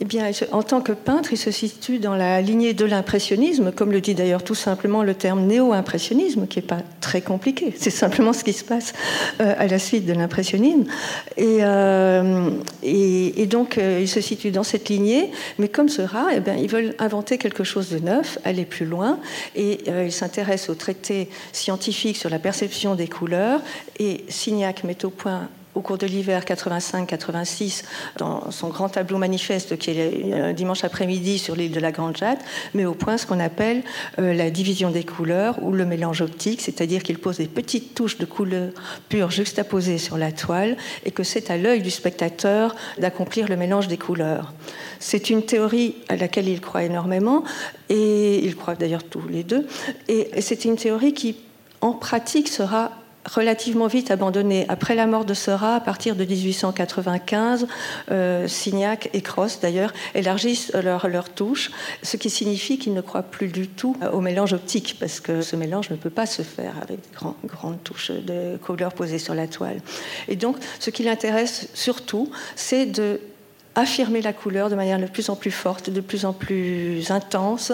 Eh 0.01 0.05
bien, 0.05 0.29
en 0.51 0.61
tant 0.61 0.81
que 0.81 0.91
peintre, 0.91 1.29
il 1.31 1.37
se 1.37 1.51
situe 1.51 1.99
dans 1.99 2.15
la 2.15 2.41
lignée 2.41 2.73
de 2.73 2.83
l'impressionnisme, 2.83 3.71
comme 3.71 3.91
le 3.91 4.01
dit 4.01 4.13
d'ailleurs 4.13 4.43
tout 4.43 4.55
simplement 4.55 5.03
le 5.03 5.13
terme 5.13 5.45
néo-impressionnisme, 5.45 6.47
qui 6.47 6.59
n'est 6.59 6.65
pas 6.65 6.81
très 6.99 7.21
compliqué. 7.21 7.73
C'est 7.77 7.91
simplement 7.91 8.33
ce 8.33 8.43
qui 8.43 8.51
se 8.51 8.65
passe 8.65 8.93
euh, 9.39 9.53
à 9.57 9.67
la 9.67 9.79
suite 9.79 10.05
de 10.05 10.13
l'impressionnisme. 10.13 10.83
Et, 11.37 11.59
euh, 11.61 12.49
donc, 13.45 13.77
euh, 13.77 13.99
il 14.01 14.09
se 14.09 14.19
situe 14.19 14.51
dans 14.51 14.63
cette 14.63 14.89
lignée, 14.89 15.31
mais 15.59 15.69
comme 15.69 15.87
Seurat, 15.87 16.27
eh 16.35 16.39
bien, 16.41 16.55
ils 16.55 16.69
veulent 16.69 16.95
inventer 16.99 17.37
quelque 17.37 17.63
chose 17.63 17.89
de 17.89 17.99
neuf, 17.99 18.37
aller 18.43 18.65
plus 18.65 18.85
loin, 18.85 19.19
et 19.55 19.79
ils 19.87 20.11
s'intéressent 20.11 20.71
aux 20.71 20.75
traités 20.75 21.29
scientifiques 21.53 22.17
sur 22.17 22.29
la 22.29 22.39
perception 22.39 22.95
des 22.95 23.07
couleurs, 23.07 23.61
et 23.99 24.25
Signac 24.27 24.83
met 24.83 25.05
au 25.05 25.09
point 25.09 25.47
au 25.75 25.81
cours 25.81 25.97
de 25.97 26.07
l'hiver 26.07 26.43
85-86 26.43 27.83
dans 28.17 28.49
son 28.51 28.69
grand 28.69 28.89
tableau 28.89 29.17
manifeste 29.17 29.77
qui 29.77 29.91
est 29.91 30.53
dimanche 30.53 30.83
après-midi 30.83 31.37
sur 31.37 31.55
l'île 31.55 31.71
de 31.71 31.79
la 31.79 31.91
Grande 31.91 32.17
Jatte, 32.17 32.39
mais 32.73 32.85
au 32.85 32.93
point 32.93 33.17
ce 33.17 33.25
qu'on 33.25 33.39
appelle 33.39 33.83
euh, 34.19 34.33
la 34.33 34.49
division 34.49 34.89
des 34.89 35.03
couleurs 35.03 35.61
ou 35.61 35.71
le 35.71 35.85
mélange 35.85 36.21
optique, 36.21 36.61
c'est-à-dire 36.61 37.03
qu'il 37.03 37.19
pose 37.19 37.37
des 37.37 37.47
petites 37.47 37.93
touches 37.93 38.17
de 38.17 38.25
couleurs 38.25 38.71
pures 39.09 39.31
juxtaposées 39.31 39.97
sur 39.97 40.17
la 40.17 40.31
toile 40.31 40.77
et 41.05 41.11
que 41.11 41.23
c'est 41.23 41.51
à 41.51 41.57
l'œil 41.57 41.81
du 41.81 41.91
spectateur 41.91 42.75
d'accomplir 42.99 43.47
le 43.47 43.57
mélange 43.57 43.87
des 43.87 43.97
couleurs. 43.97 44.53
C'est 44.99 45.29
une 45.29 45.43
théorie 45.43 45.95
à 46.09 46.15
laquelle 46.15 46.47
il 46.47 46.61
croit 46.61 46.83
énormément 46.83 47.43
et 47.89 48.43
ils 48.43 48.55
croient 48.55 48.75
d'ailleurs 48.75 49.03
tous 49.03 49.27
les 49.27 49.43
deux 49.43 49.67
et 50.07 50.41
c'est 50.41 50.65
une 50.65 50.77
théorie 50.77 51.13
qui 51.13 51.37
en 51.81 51.93
pratique 51.93 52.47
sera 52.47 52.91
relativement 53.25 53.87
vite 53.87 54.11
abandonné. 54.11 54.65
Après 54.69 54.95
la 54.95 55.07
mort 55.07 55.25
de 55.25 55.33
Seurat, 55.33 55.75
à 55.75 55.79
partir 55.79 56.15
de 56.15 56.23
1895, 56.23 57.67
euh, 58.11 58.47
Signac 58.47 59.09
et 59.13 59.21
Cross, 59.21 59.59
d'ailleurs, 59.61 59.93
élargissent 60.13 60.73
leur, 60.73 61.07
leur 61.07 61.29
touche, 61.29 61.71
ce 62.03 62.17
qui 62.17 62.29
signifie 62.29 62.77
qu'ils 62.77 62.93
ne 62.93 63.01
croient 63.01 63.23
plus 63.23 63.47
du 63.47 63.67
tout 63.67 63.95
au 64.13 64.21
mélange 64.21 64.53
optique, 64.53 64.97
parce 64.99 65.19
que 65.19 65.41
ce 65.41 65.55
mélange 65.55 65.89
ne 65.89 65.95
peut 65.95 66.09
pas 66.09 66.25
se 66.25 66.41
faire 66.41 66.73
avec 66.81 66.99
de 67.01 67.47
grandes 67.47 67.83
touches 67.83 68.11
de 68.11 68.57
couleurs 68.57 68.93
posées 68.93 69.19
sur 69.19 69.33
la 69.33 69.47
toile. 69.47 69.81
Et 70.27 70.35
donc, 70.35 70.57
ce 70.79 70.89
qui 70.89 71.03
l'intéresse 71.03 71.69
surtout, 71.73 72.29
c'est 72.55 72.85
de 72.85 73.19
affirmer 73.75 74.21
la 74.21 74.33
couleur 74.33 74.69
de 74.69 74.75
manière 74.75 74.99
de 74.99 75.05
plus 75.05 75.29
en 75.29 75.35
plus 75.35 75.51
forte, 75.51 75.89
de 75.89 76.01
plus 76.01 76.25
en 76.25 76.33
plus 76.33 77.11
intense, 77.11 77.73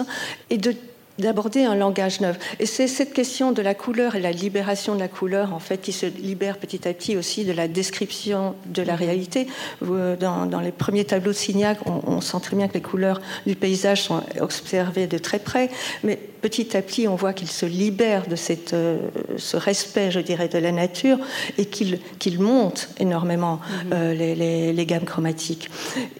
et 0.50 0.58
de 0.58 0.74
d'aborder 1.22 1.64
un 1.64 1.74
langage 1.74 2.20
neuf. 2.20 2.38
Et 2.60 2.66
c'est 2.66 2.86
cette 2.86 3.14
question 3.14 3.52
de 3.52 3.62
la 3.62 3.74
couleur 3.74 4.14
et 4.14 4.20
la 4.20 4.32
libération 4.32 4.94
de 4.94 5.00
la 5.00 5.08
couleur, 5.08 5.54
en 5.54 5.58
fait, 5.58 5.78
qui 5.78 5.92
se 5.92 6.06
libère 6.06 6.58
petit 6.58 6.86
à 6.86 6.92
petit 6.92 7.16
aussi 7.16 7.44
de 7.44 7.52
la 7.52 7.68
description 7.68 8.54
de 8.66 8.82
la 8.82 8.96
réalité. 8.96 9.46
Euh, 9.82 10.16
dans, 10.16 10.60
les 10.60 10.72
premiers 10.72 11.04
tableaux 11.04 11.32
de 11.32 11.36
Signac, 11.36 11.78
on, 11.86 12.20
sent 12.20 12.38
très 12.42 12.56
bien 12.56 12.68
que 12.68 12.74
les 12.74 12.82
couleurs 12.82 13.20
du 13.46 13.56
paysage 13.56 14.02
sont 14.02 14.22
observées 14.40 15.06
de 15.06 15.18
très 15.18 15.38
près, 15.38 15.70
mais 16.04 16.18
petit 16.42 16.76
à 16.76 16.82
petit, 16.82 17.06
on 17.06 17.14
voit 17.14 17.32
qu'il 17.32 17.48
se 17.48 17.64
libère 17.64 18.26
de 18.26 18.36
cette, 18.36 18.74
euh, 18.74 18.98
ce 19.36 19.56
respect, 19.56 20.10
je 20.10 20.20
dirais, 20.20 20.48
de 20.48 20.58
la 20.58 20.72
nature 20.72 21.18
et 21.56 21.66
qu'il 21.66 22.40
monte 22.40 22.88
énormément 22.98 23.60
mhm. 23.86 23.92
euh, 23.94 24.14
les, 24.14 24.72
les, 24.72 24.86
gammes 24.86 25.04
chromatiques. 25.04 25.70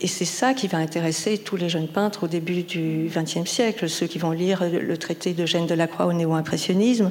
Et 0.00 0.06
c'est 0.06 0.24
ça 0.24 0.54
qui 0.54 0.68
va 0.68 0.78
intéresser 0.78 1.38
tous 1.38 1.56
les 1.56 1.68
jeunes 1.68 1.88
peintres 1.88 2.24
au 2.24 2.28
début 2.28 2.62
du 2.62 3.10
XXe 3.14 3.50
siècle, 3.50 3.88
ceux 3.88 4.06
qui 4.06 4.18
vont 4.18 4.30
lire 4.30 4.62
le 4.64 4.96
traité 4.96 5.32
de 5.32 5.44
Gênes 5.44 5.66
de 5.66 5.74
la 5.74 5.88
Croix 5.88 6.06
au 6.06 6.12
néo-impressionnisme 6.12 7.10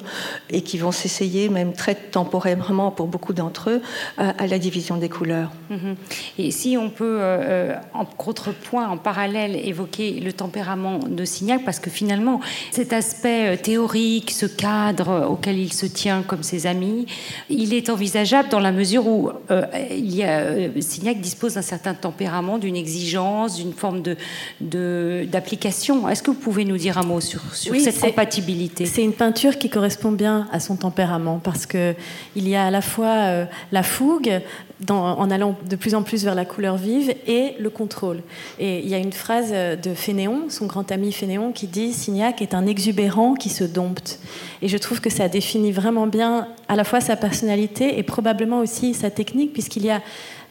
et 0.49 0.61
qui 0.61 0.77
vont 0.77 0.93
s'essayer, 0.93 1.49
même 1.49 1.73
très 1.73 1.95
temporairement 1.95 2.91
pour 2.91 3.07
beaucoup 3.07 3.33
d'entre 3.33 3.69
eux, 3.69 3.81
à, 4.17 4.47
la 4.47 4.57
division 4.57 4.95
des 4.95 5.09
couleurs. 5.09 5.51
Mhm. 5.69 5.95
Et 6.37 6.51
si 6.51 6.77
on 6.77 6.89
peut, 6.89 7.17
euh, 7.19 7.75
en 7.93 8.05
contrepoint, 8.05 8.87
en 8.87 8.97
parallèle, 8.97 9.55
évoquer 9.55 10.19
le 10.21 10.31
tempérament 10.31 10.99
de 10.99 11.25
Signac, 11.25 11.65
parce 11.65 11.79
que 11.79 11.89
finalement, 11.89 12.39
aspect 12.71 13.00
euh, 13.25 13.55
théorique, 13.55 14.31
ce 14.31 14.45
cadre 14.45 15.27
auquel 15.29 15.57
il 15.57 15.73
se 15.73 15.85
tient 15.85 16.23
comme 16.23 16.43
ses 16.43 16.67
amis, 16.67 17.05
il 17.49 17.73
est 17.73 17.89
envisageable 17.89 18.49
dans 18.49 18.59
la 18.59 18.71
mesure 18.71 19.07
où 19.07 19.31
euh, 19.49 19.65
il 19.91 20.15
y 20.15 20.23
a, 20.23 20.69
Signac 20.79 21.19
dispose 21.19 21.55
d'un 21.55 21.61
certain 21.61 21.93
tempérament, 21.93 22.57
d'une 22.57 22.75
exigence, 22.75 23.57
d'une 23.57 23.73
forme 23.73 24.01
de, 24.01 25.25
d'application. 25.25 26.07
Est-ce 26.09 26.23
que 26.23 26.31
vous 26.31 26.39
pouvez 26.39 26.65
nous 26.65 26.77
dire 26.77 26.97
un 26.97 27.03
mot 27.03 27.21
sur, 27.21 27.41
sur 27.53 27.75
cette 27.75 27.99
compatibilité? 27.99 28.85
C'est 28.85 29.03
une 29.03 29.13
peinture 29.13 29.57
qui 29.57 29.69
correspond 29.69 30.11
bien 30.11 30.47
à 30.51 30.59
son 30.59 30.75
tempérament 30.75 31.39
parce 31.43 31.65
que 31.65 31.93
il 32.35 32.47
y 32.47 32.55
a 32.55 32.65
à 32.65 32.71
la 32.71 32.81
fois 32.81 33.07
euh, 33.07 33.45
la 33.71 33.83
fougue 33.83 34.41
en 34.89 35.29
allant 35.29 35.55
de 35.69 35.75
plus 35.75 35.93
en 35.93 36.01
plus 36.01 36.23
vers 36.23 36.33
la 36.33 36.43
couleur 36.43 36.75
vive 36.75 37.13
et 37.27 37.53
le 37.59 37.69
contrôle. 37.69 38.21
Et 38.57 38.79
il 38.79 38.89
y 38.89 38.95
a 38.95 38.97
une 38.97 39.13
phrase 39.13 39.51
de 39.51 39.93
Fénéon, 39.93 40.45
son 40.49 40.65
grand 40.65 40.91
ami 40.91 41.11
Fénéon, 41.11 41.51
qui 41.51 41.67
dit 41.67 41.93
Signac 41.93 42.41
est 42.41 42.55
un 42.55 42.65
exubérant 42.65 42.90
qui 43.39 43.49
se 43.49 43.63
dompte. 43.63 44.19
Et 44.61 44.67
je 44.67 44.77
trouve 44.77 45.01
que 45.01 45.09
ça 45.09 45.27
définit 45.27 45.71
vraiment 45.71 46.07
bien 46.07 46.47
à 46.67 46.75
la 46.75 46.83
fois 46.83 47.01
sa 47.01 47.15
personnalité 47.15 47.97
et 47.97 48.03
probablement 48.03 48.59
aussi 48.59 48.93
sa 48.93 49.09
technique, 49.09 49.53
puisqu'il 49.53 49.85
y 49.85 49.89
a 49.89 50.01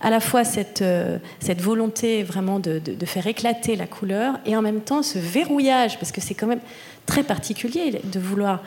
à 0.01 0.11
la 0.11 0.21
fois 0.21 0.45
cette, 0.45 0.83
euh, 0.83 1.19
cette 1.41 1.61
volonté 1.61 2.23
vraiment 2.23 2.59
de, 2.59 2.79
de, 2.79 3.07
faire 3.07 3.27
éclater 3.27 3.77
la 3.77 3.87
couleur 3.87 4.39
et 4.47 4.57
en 4.57 4.63
même 4.63 4.81
temps 4.81 5.03
ce 5.03 5.19
verrouillage, 5.19 5.99
parce 5.99 6.11
que 6.11 6.21
c'est 6.21 6.35
quand 6.35 6.47
même 6.47 6.63
très 7.07 7.23
particulier 7.23 8.01
de 8.03 8.21
vouloir 8.21 8.63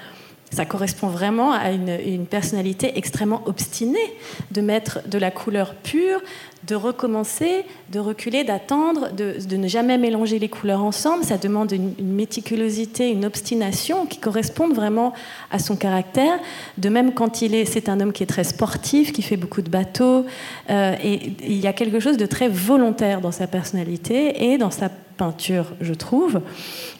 ça 0.53 0.65
correspond 0.65 1.07
vraiment 1.07 1.51
à 1.51 1.71
une, 1.71 2.25
personnalité 2.25 2.97
extrêmement 2.97 3.41
obstinée 3.45 4.13
de 4.51 4.61
mettre 4.61 4.99
de 5.07 5.17
la 5.17 5.31
couleur 5.31 5.75
pure 5.75 6.21
de 6.67 6.75
recommencer, 6.75 7.65
de 7.91 7.99
reculer, 7.99 8.43
d'attendre, 8.43 9.11
de, 9.11 9.55
ne 9.55 9.67
jamais 9.67 9.97
mélanger 9.97 10.39
les 10.39 10.47
couleurs 10.47 10.83
ensemble. 10.83 11.23
Ça 11.23 11.37
demande 11.37 11.71
une, 11.71 11.93
méticulosité, 11.99 13.09
une 13.09 13.25
obstination 13.25 14.05
qui 14.05 14.19
correspondent 14.19 14.73
vraiment 14.73 15.13
à 15.51 15.59
son 15.59 15.75
caractère. 15.75 16.39
De 16.77 16.89
même, 16.89 17.13
quand 17.13 17.41
il 17.41 17.53
est, 17.53 17.65
c'est 17.65 17.89
un 17.89 17.99
homme 17.99 18.13
qui 18.13 18.23
est 18.23 18.27
très 18.27 18.45
sportif, 18.45 19.11
qui 19.11 19.21
fait 19.21 19.37
beaucoup 19.37 19.61
de 19.61 19.69
bateaux, 19.69 20.25
euh, 20.69 20.95
et 21.03 21.33
il 21.41 21.59
y 21.59 21.67
a 21.67 21.73
quelque 21.73 21.99
chose 21.99 22.17
de 22.17 22.25
très 22.25 22.47
volontaire 22.47 23.19
dans 23.19 23.31
sa 23.31 23.47
personnalité 23.47 24.51
et 24.51 24.57
dans 24.57 24.71
sa 24.71 24.89
peinture, 25.17 25.65
je 25.81 25.93
trouve, 25.93 26.41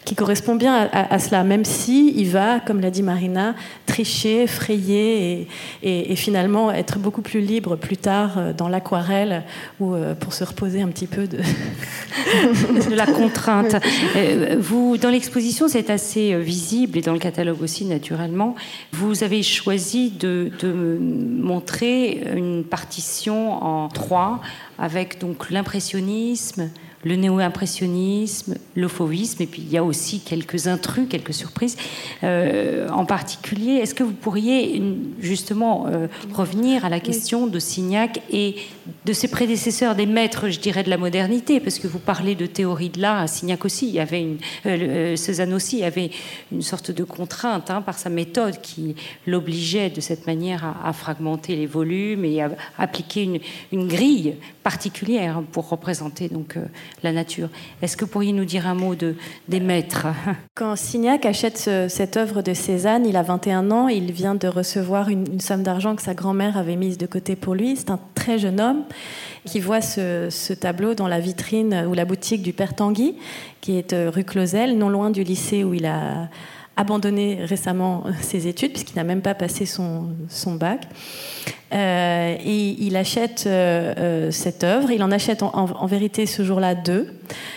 qui 0.04 0.14
correspond 0.14 0.54
bien 0.54 0.88
à, 0.92 1.18
cela, 1.18 1.44
même 1.44 1.64
si 1.64 2.12
il 2.16 2.28
va, 2.28 2.60
comme 2.60 2.80
l'a 2.80 2.90
dit 2.90 3.02
Marina, 3.02 3.54
tricher, 3.86 4.46
frayer 4.46 5.48
et, 5.82 6.12
et, 6.12 6.16
finalement 6.16 6.70
être 6.70 6.98
beaucoup 6.98 7.22
plus 7.22 7.40
libre 7.40 7.76
plus 7.76 7.96
tard 7.96 8.38
euh, 8.38 8.52
dans 8.52 8.68
l'aquarelle 8.68 9.44
ou 9.80 9.94
euh, 9.94 10.14
pour 10.14 10.32
se 10.32 10.44
reposer 10.44 10.82
un 10.82 10.88
petit 10.88 11.06
peu 11.06 11.26
de, 11.26 11.38
de 12.90 12.94
la 12.94 13.06
contrainte. 13.06 13.76
Euh, 14.16 14.56
vous, 14.58 14.98
dans 14.98 15.10
l'exposition, 15.10 15.68
c'est 15.68 15.90
assez 15.90 16.38
visible 16.38 16.98
et 16.98 17.02
dans 17.02 17.12
le 17.12 17.18
catalogue 17.18 17.62
aussi, 17.62 17.84
naturellement. 17.84 18.54
Vous 18.92 19.24
avez 19.24 19.42
choisi 19.42 20.10
de, 20.10 20.50
de 20.60 20.98
montrer 21.00 22.22
une 22.34 22.64
partition 22.64 23.52
en 23.64 23.88
trois 23.88 24.40
avec 24.78 25.20
donc 25.20 25.50
l'impressionnisme, 25.50 26.70
le 27.04 27.16
néo-impressionnisme, 27.16 28.56
l'ophovisme, 28.76 29.42
et 29.42 29.46
puis 29.46 29.62
il 29.62 29.70
y 29.70 29.76
a 29.76 29.84
aussi 29.84 30.20
quelques 30.20 30.66
intrus, 30.66 31.06
quelques 31.08 31.34
surprises. 31.34 31.76
Euh, 32.22 32.88
en 32.88 33.04
particulier, 33.04 33.74
est-ce 33.74 33.94
que 33.94 34.02
vous 34.02 34.12
pourriez 34.12 34.82
justement 35.20 35.86
euh, 35.86 36.06
revenir 36.32 36.84
à 36.84 36.88
la 36.88 37.00
question 37.00 37.46
de 37.46 37.58
Signac 37.58 38.22
et 38.30 38.56
de 39.04 39.12
ses 39.12 39.28
prédécesseurs, 39.28 39.94
des 39.94 40.06
maîtres, 40.06 40.48
je 40.48 40.58
dirais, 40.58 40.82
de 40.82 40.90
la 40.90 40.96
modernité, 40.96 41.60
parce 41.60 41.78
que 41.78 41.86
vous 41.86 41.98
parlez 41.98 42.34
de 42.34 42.46
théorie 42.46 42.88
de 42.88 43.00
l'art, 43.00 43.28
Signac 43.28 43.64
aussi, 43.64 43.88
il 43.88 43.94
y 43.94 44.00
avait 44.00 44.22
une, 44.22 44.38
euh, 44.66 45.16
Cézanne 45.16 45.52
aussi 45.52 45.84
avait 45.84 46.10
une 46.52 46.62
sorte 46.62 46.90
de 46.90 47.04
contrainte 47.04 47.70
hein, 47.70 47.82
par 47.82 47.98
sa 47.98 48.08
méthode 48.08 48.60
qui 48.62 48.96
l'obligeait 49.26 49.90
de 49.90 50.00
cette 50.00 50.26
manière 50.26 50.74
à, 50.82 50.92
fragmenter 50.92 51.56
les 51.56 51.66
volumes 51.66 52.24
et 52.24 52.40
à 52.40 52.50
appliquer 52.78 53.24
une, 53.24 53.38
une 53.72 53.88
grille 53.88 54.36
particulière 54.62 55.42
pour 55.52 55.68
représenter 55.68 56.28
donc 56.28 56.56
la 57.02 57.12
nature. 57.12 57.48
Est-ce 57.82 57.96
que 57.96 58.04
vous 58.04 58.10
pourriez 58.10 58.32
nous 58.32 58.44
dire 58.44 58.66
un 58.66 58.74
mot 58.74 58.94
de, 58.94 59.14
des 59.48 59.60
maîtres? 59.60 60.06
Quand 60.54 60.76
Signac 60.76 61.26
achète 61.26 61.58
cette 61.88 62.16
œuvre 62.16 62.42
de 62.42 62.54
Cézanne, 62.54 63.06
il 63.06 63.16
a 63.16 63.22
21 63.22 63.70
ans, 63.70 63.88
il 63.88 64.12
vient 64.12 64.34
de 64.34 64.48
recevoir 64.48 65.08
une, 65.08 65.40
somme 65.40 65.62
d'argent 65.62 65.96
que 65.96 66.02
sa 66.02 66.14
grand-mère 66.14 66.56
avait 66.56 66.76
mise 66.76 66.98
de 66.98 67.06
côté 67.06 67.36
pour 67.36 67.54
lui. 67.54 67.76
C'est 67.76 67.90
un 67.90 68.00
très 68.14 68.38
jeune 68.38 68.60
homme 68.60 68.84
qui 69.44 69.60
voit 69.60 69.80
ce, 69.80 70.52
tableau 70.54 70.94
dans 70.94 71.08
la 71.08 71.20
vitrine 71.20 71.86
ou 71.88 71.94
la 71.94 72.04
boutique 72.04 72.42
du 72.42 72.52
Père 72.52 72.74
Tanguy, 72.74 73.16
qui 73.60 73.76
est 73.76 73.92
euh, 73.92 74.10
rue 74.10 74.24
Clausel, 74.24 74.78
non 74.78 74.88
loin 74.88 75.10
du 75.10 75.24
lycée 75.24 75.64
où 75.64 75.74
il 75.74 75.86
a 75.86 76.28
abandonné 76.76 77.44
récemment 77.44 78.04
ses 78.20 78.46
études, 78.46 78.72
puisqu'il 78.72 78.96
n'a 78.96 79.04
même 79.04 79.22
pas 79.22 79.34
passé 79.34 79.66
son, 79.66 80.14
bac. 80.58 80.86
Euh, 81.72 82.36
et 82.44 82.76
il 82.78 82.96
achète 82.96 83.44
euh, 83.46 83.94
euh, 83.98 84.30
cette 84.30 84.64
œuvre. 84.64 84.90
Il 84.90 85.02
en 85.02 85.10
achète 85.10 85.42
en, 85.42 85.86
vérité 85.86 86.26
ce 86.26 86.44
jour-là 86.44 86.74
deux. 86.74 87.12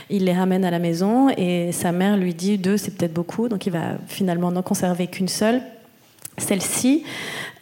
Il 0.09 0.25
les 0.25 0.33
ramène 0.33 0.65
à 0.65 0.71
la 0.71 0.79
maison 0.79 1.29
et 1.29 1.71
sa 1.71 1.91
mère 1.91 2.17
lui 2.17 2.33
dit 2.33 2.57
deux, 2.57 2.77
c'est 2.77 2.91
peut-être 2.91 3.13
beaucoup. 3.13 3.49
Donc 3.49 3.65
il 3.65 3.71
va 3.71 3.97
finalement 4.07 4.51
n'en 4.51 4.63
conserver 4.63 5.07
qu'une 5.07 5.27
seule, 5.27 5.61
celle-ci. 6.37 7.03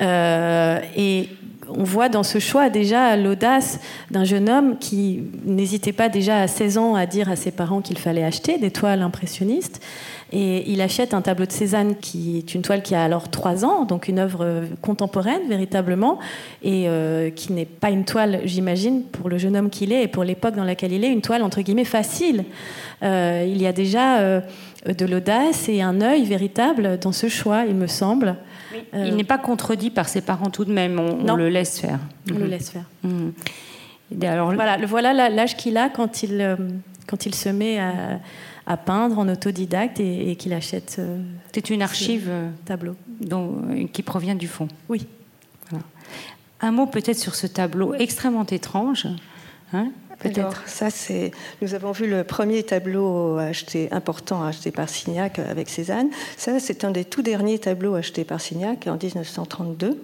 et 0.01 1.29
on 1.67 1.83
voit 1.83 2.09
dans 2.09 2.23
ce 2.23 2.39
choix 2.39 2.69
déjà 2.69 3.15
l'audace 3.17 3.79
d'un 4.11 4.23
jeune 4.23 4.49
homme 4.49 4.77
qui 4.77 5.23
n'hésitait 5.45 5.93
pas 5.93 6.09
déjà 6.09 6.41
à 6.41 6.47
16 6.47 6.77
ans 6.77 6.95
à 6.95 7.05
dire 7.05 7.29
à 7.29 7.35
ses 7.35 7.51
parents 7.51 7.81
qu'il 7.81 7.97
fallait 7.97 8.23
acheter 8.23 8.57
des 8.57 8.71
toiles 8.71 9.01
impressionnistes. 9.01 9.81
Et 10.31 10.71
il 10.71 10.81
achète 10.81 11.13
un 11.13 11.21
tableau 11.21 11.45
de 11.45 11.51
Cézanne 11.51 11.95
qui 11.95 12.37
est 12.37 12.55
une 12.55 12.63
toile 12.63 12.81
qui 12.81 12.95
a 12.95 13.03
alors 13.03 13.29
3 13.29 13.63
ans, 13.63 13.85
donc 13.85 14.07
une 14.07 14.17
œuvre 14.17 14.63
contemporaine 14.81 15.47
véritablement, 15.47 16.19
et 16.63 16.85
euh, 16.87 17.29
qui 17.29 17.53
n'est 17.53 17.65
pas 17.65 17.91
une 17.91 18.05
toile, 18.05 18.41
j'imagine, 18.43 19.03
pour 19.03 19.29
le 19.29 19.37
jeune 19.37 19.55
homme 19.55 19.69
qu'il 19.69 19.93
est 19.93 20.03
et 20.03 20.07
pour 20.07 20.23
l'époque 20.23 20.55
dans 20.55 20.63
laquelle 20.63 20.91
il 20.91 21.03
est, 21.03 21.11
une 21.11 21.21
toile 21.21 21.43
entre 21.43 21.61
guillemets 21.61 21.85
facile. 21.85 22.43
Euh, 23.03 23.45
il 23.47 23.61
y 23.61 23.67
a 23.67 23.71
déjà 23.71 24.17
euh, 24.19 24.41
de 24.85 25.05
l'audace 25.05 25.69
et 25.69 25.81
un 25.81 26.01
œil 26.01 26.25
véritable 26.25 26.97
dans 26.99 27.11
ce 27.11 27.27
choix, 27.27 27.65
il 27.67 27.75
me 27.75 27.87
semble. 27.87 28.35
Il 28.93 29.15
n'est 29.15 29.23
pas 29.23 29.37
contredit 29.37 29.89
par 29.89 30.09
ses 30.09 30.21
parents 30.21 30.49
tout 30.49 30.65
de 30.65 30.73
même, 30.73 30.99
on, 30.99 31.35
le 31.35 31.47
laisse 31.47 31.79
faire. 31.79 31.99
On 32.29 32.33
le 32.33 32.43
mhm. 32.43 32.49
laisse 32.49 32.69
faire. 32.71 32.83
Mhm. 33.03 33.31
alors, 34.23 34.53
voilà, 34.53 34.77
voilà 34.85 35.29
l'âge 35.29 35.55
qu'il 35.55 35.77
a 35.77 35.87
quand 35.87 36.23
il, 36.23 36.57
quand 37.07 37.25
il 37.25 37.33
se 37.33 37.47
met 37.47 37.79
à 37.79 38.19
à 38.67 38.77
peindre 38.77 39.19
en 39.19 39.29
autodidacte 39.29 39.99
et, 39.99 40.35
qu'il 40.35 40.53
achète. 40.53 40.97
Euh, 40.99 41.21
C'est 41.53 41.69
une 41.69 41.81
archive 41.81 42.27
euh, 42.29 42.49
tableau 42.65 42.95
dont, 43.21 43.61
euh, 43.69 43.85
qui 43.91 44.01
provient 44.01 44.35
du 44.35 44.47
fond. 44.47 44.67
Oui. 44.89 45.07
Un 46.61 46.71
mot 46.71 46.87
peut-être 46.87 47.19
sur 47.19 47.35
ce 47.35 47.47
tableau 47.47 47.93
extrêmement 47.93 48.45
étrange. 48.45 49.07
Hein 49.73 49.91
Peut-être. 50.19 50.63
Ça, 50.67 50.89
c'est. 50.89 51.31
Nous 51.61 51.73
avons 51.73 51.91
vu 51.91 52.07
le 52.07 52.23
premier 52.23 52.63
tableau 52.63 53.37
acheté 53.37 53.89
important 53.91 54.43
acheté 54.43 54.71
par 54.71 54.89
Signac 54.89 55.39
avec 55.39 55.69
Cézanne. 55.69 56.09
Ça, 56.37 56.59
c'est 56.59 56.83
un 56.83 56.91
des 56.91 57.05
tout 57.05 57.21
derniers 57.21 57.59
tableaux 57.59 57.95
achetés 57.95 58.23
par 58.23 58.41
Signac 58.41 58.87
en 58.87 58.97
1932. 58.97 59.99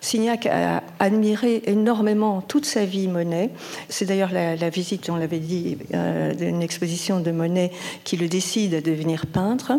Signac 0.00 0.46
a 0.46 0.82
admiré 0.98 1.62
énormément 1.66 2.40
toute 2.40 2.64
sa 2.64 2.84
vie 2.84 3.08
Monet. 3.08 3.50
C'est 3.88 4.06
d'ailleurs 4.06 4.32
la, 4.32 4.70
visite, 4.70 5.08
on 5.10 5.16
l'avait 5.16 5.38
dit, 5.38 5.78
euh, 5.94 6.34
d'une 6.34 6.62
exposition 6.62 7.20
de 7.20 7.30
Monet 7.30 7.72
qui 8.04 8.16
le 8.16 8.28
décide 8.28 8.74
à 8.74 8.80
devenir 8.80 9.26
peintre. 9.26 9.72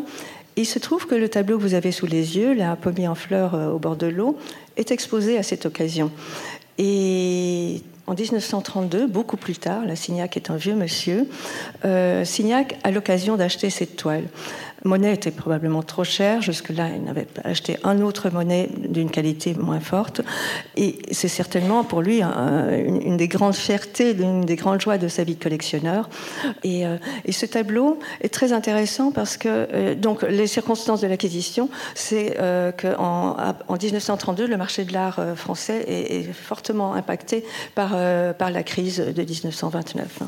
Il 0.56 0.66
se 0.66 0.78
trouve 0.78 1.08
que 1.08 1.16
le 1.16 1.30
tableau 1.30 1.58
que 1.58 1.64
vous 1.64 1.74
avez 1.74 1.92
sous 1.92 2.06
les 2.06 2.38
yeux, 2.38 2.54
la 2.54 2.76
pommier 2.76 3.08
en 3.08 3.16
fleurs 3.16 3.56
euh, 3.56 3.72
au 3.72 3.80
bord 3.80 3.96
de 3.96 4.08
l'eau, 4.08 4.38
est 4.78 4.92
exposé 4.92 5.38
à 5.38 5.44
cette 5.44 5.66
occasion. 5.66 6.12
Et 6.78 7.82
en 8.06 8.16
1932, 8.16 9.08
beaucoup 9.08 9.38
plus 9.38 9.56
tard, 9.56 9.86
la 9.86 9.96
Signac 9.96 10.36
est 10.36 10.50
un 10.50 10.58
vieux 10.58 10.76
monsieur, 10.76 11.28
euh, 11.86 12.26
Signac 12.26 12.78
a 12.84 12.92
l'occasion 12.92 13.38
d'acheter 13.38 13.70
cette 13.70 13.96
toile. 13.96 14.26
Monet 14.86 15.14
était 15.14 15.32
probablement 15.32 15.84
trop 15.84 16.04
cher. 16.04 16.42
Jusque-là, 16.42 16.90
il 16.96 17.04
n'avait 17.04 17.26
pas 17.26 17.42
acheté 17.44 17.78
un 17.84 18.02
autre 18.02 18.30
Monet 18.30 18.70
d'une 18.90 19.10
qualité 19.10 19.54
moins 19.54 19.80
forte. 19.80 20.22
Et 20.76 21.00
c'est 21.12 21.28
certainement 21.28 21.84
pour 21.84 22.02
lui 22.02 22.22
une, 22.22 23.18
des 23.18 23.28
grandes 23.28 23.56
fiertés, 23.56 24.12
une 24.12 24.46
des 24.46 24.56
grandes 24.56 24.82
joies 24.82 24.98
de 24.98 25.08
sa 25.08 25.24
vie 25.24 25.36
de 25.36 25.44
collectionneur. 25.44 26.10
Et, 26.64 26.86
euh, 26.86 26.98
ce 27.32 27.46
tableau 27.48 28.00
est 28.22 28.32
très 28.32 28.54
intéressant 28.54 29.12
parce 29.12 29.38
que 29.38 29.50
euh, 29.50 29.96
donc 29.96 30.22
les 30.22 30.46
circonstances 30.46 31.02
de 31.02 31.08
l'acquisition, 31.08 31.68
c'est 31.96 32.38
euh, 32.40 32.72
qu'en 32.72 33.36
en 33.68 33.74
1932, 33.74 34.46
le 34.46 34.56
marché 34.56 34.86
de 34.86 34.94
l'art 34.94 35.20
français 35.36 35.84
est, 35.88 36.32
fortement 36.32 36.94
impacté 36.94 37.44
par, 37.76 37.96
par 38.38 38.52
la 38.52 38.64
crise 38.64 38.98
de 39.00 39.22
1929. 39.22 40.20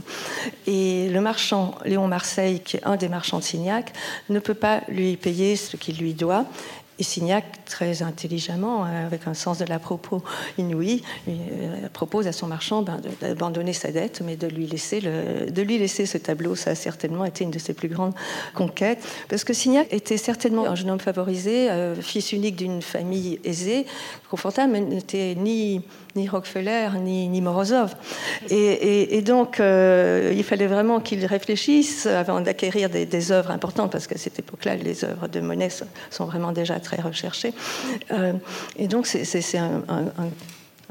Et 0.67 1.09
le 1.09 1.21
marchand 1.21 1.75
Léon 1.85 2.07
Marseille, 2.07 2.59
qui 2.59 2.77
est 2.77 2.85
un 2.85 2.95
des 2.95 3.07
marchands 3.07 3.39
de 3.39 3.43
Signac, 3.43 3.93
ne 4.29 4.39
peut 4.45 4.53
pas 4.53 4.81
lui 4.87 5.17
payer 5.17 5.55
ce 5.55 5.75
qu'il 5.75 5.97
lui 5.97 6.13
doit. 6.13 6.45
Et 6.97 7.03
Signac, 7.03 7.65
très 7.65 8.03
intelligemment, 8.03 8.85
euh, 8.85 9.05
avec 9.05 9.27
un 9.27 9.33
sens 9.33 9.57
de 9.57 9.65
la 9.65 9.79
propos 9.79 10.23
inouï, 10.57 11.01
euh, 11.27 11.89
propose 11.91 12.25
à 12.25 12.31
son 12.31 12.47
marchand 12.47 12.83
ben, 12.83 13.01
d'abandonner 13.19 13.73
sa 13.73 13.91
dette, 13.91 14.21
mais 14.23 14.37
de 14.37 14.47
lui, 14.47 14.65
laisser 14.65 15.01
le, 15.01 15.51
de 15.51 15.61
lui 15.61 15.77
laisser 15.77 16.05
ce 16.05 16.17
tableau. 16.17 16.55
Ça 16.55 16.69
a 16.69 16.75
certainement 16.75 17.25
été 17.25 17.43
une 17.43 17.51
de 17.51 17.59
ses 17.59 17.73
plus 17.73 17.89
grandes 17.89 18.13
conquêtes. 18.53 19.05
Parce 19.27 19.43
que 19.43 19.53
Signac 19.53 19.91
était 19.91 20.17
certainement 20.17 20.65
un 20.67 20.75
jeune 20.75 20.89
homme 20.89 20.99
favorisé, 21.01 21.69
euh, 21.69 21.95
fils 21.95 22.31
unique 22.31 22.55
d'une 22.55 22.81
famille 22.81 23.41
aisée, 23.43 23.85
confortable, 24.29 24.71
mais 24.71 24.79
n'était 24.79 25.35
ni 25.35 25.81
ni 26.15 26.27
Rockefeller, 26.27 26.89
ni, 27.01 27.41
Morozov. 27.41 27.95
Et, 28.49 29.21
donc, 29.21 29.59
euh, 29.59 30.33
il 30.35 30.43
fallait 30.43 30.67
vraiment 30.67 30.99
qu'il 30.99 31.25
réfléchisse 31.25 32.05
avant 32.05 32.41
d'acquérir 32.41 32.89
des, 32.89 33.31
œuvres 33.31 33.51
importantes, 33.51 33.91
parce 33.91 34.07
qu'à 34.07 34.17
cette 34.17 34.39
époque-là, 34.39 34.75
les 34.75 35.03
œuvres 35.03 35.27
de 35.27 35.39
Monet 35.39 35.69
sont 36.09 36.25
vraiment 36.25 36.51
déjà 36.51 36.79
très 36.79 37.01
recherchées. 37.01 37.53
Euh, 38.11 38.33
et 38.77 38.87
donc, 38.87 39.07
c'est 39.07 39.57
un 39.57 39.81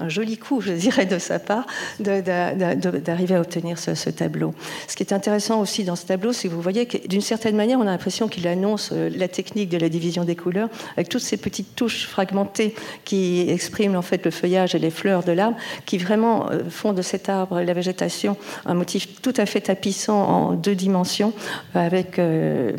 joli 0.09 0.37
coup, 0.39 0.61
je 0.61 0.73
dirais, 0.73 1.07
de 1.07 1.19
sa 1.19 1.39
part, 1.39 1.67
d'arriver 2.01 3.35
à 3.35 3.41
obtenir 3.41 3.79
ce, 3.79 4.11
tableau. 4.11 4.55
Ce 4.89 4.97
qui 4.97 5.03
est 5.03 5.13
intéressant 5.13 5.61
aussi 5.61 5.85
dans 5.85 5.97
ce 5.97 6.07
tableau, 6.07 6.33
c'est 6.33 6.49
que 6.49 6.55
vous 6.55 6.61
voyez 6.61 6.87
que 6.87 7.07
d'une 7.07 7.21
certaine 7.21 7.57
manière, 7.57 7.79
on 7.79 7.83
a 7.83 7.87
l'impression 7.87 8.29
qu'il 8.29 8.47
annonce 8.49 8.91
euh, 8.93 9.11
la 9.15 9.29
technique 9.29 9.69
de 9.69 9.79
la 9.79 9.89
division 9.89 10.25
des 10.25 10.37
couleurs, 10.37 10.69
avec 10.97 11.09
toutes 11.09 11.23
ces 11.23 11.37
petites 11.37 11.75
touches 11.75 12.07
fragmentées 12.07 12.75
qui 13.05 13.47
expriment 13.49 13.97
en 13.97 14.03
fait 14.03 14.25
le 14.25 14.31
feuillage 14.31 14.75
et 14.75 14.79
les 14.79 14.91
fleurs 14.91 15.23
de 15.25 15.33
l'arbre, 15.33 15.57
qui 15.87 15.99
vraiment 15.99 16.51
euh, 16.51 16.65
font 16.69 16.93
de 16.93 17.03
cet 17.03 17.29
arbre, 17.29 17.61
la 17.61 17.73
végétation, 17.73 18.37
un 18.67 18.75
motif 18.75 19.21
tout 19.23 19.35
à 19.37 19.47
fait 19.47 19.63
tapissant 19.63 20.21
en 20.21 20.53
deux 20.53 20.75
dimensions, 20.75 21.33
avec 21.75 22.19
euh, 22.19 22.73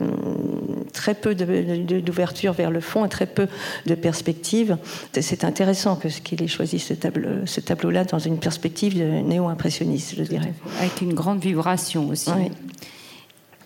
très 0.94 1.14
peu 1.14 1.36
d'ouverture 1.36 2.54
vers 2.54 2.72
le 2.72 2.82
fond 2.82 3.06
et 3.06 3.10
très 3.10 3.26
peu 3.26 3.48
de 3.86 3.96
perspective. 3.96 4.78
C'est 5.20 5.44
intéressant 5.44 5.96
que 5.96 6.08
qu'il 6.26 6.42
ait 6.42 6.48
choisi 6.48 6.80
ce 6.80 6.94
tableau 6.94 7.05
ce 7.46 7.60
tableau-là 7.60 8.06
dans 8.06 8.20
une 8.20 8.38
perspective 8.38 8.98
néo-impressionniste, 8.98 10.16
je 10.18 10.24
dirais. 10.24 10.54
Avec 10.80 11.02
une 11.02 11.14
grande 11.14 11.40
vibration 11.40 12.10
aussi. 12.10 12.32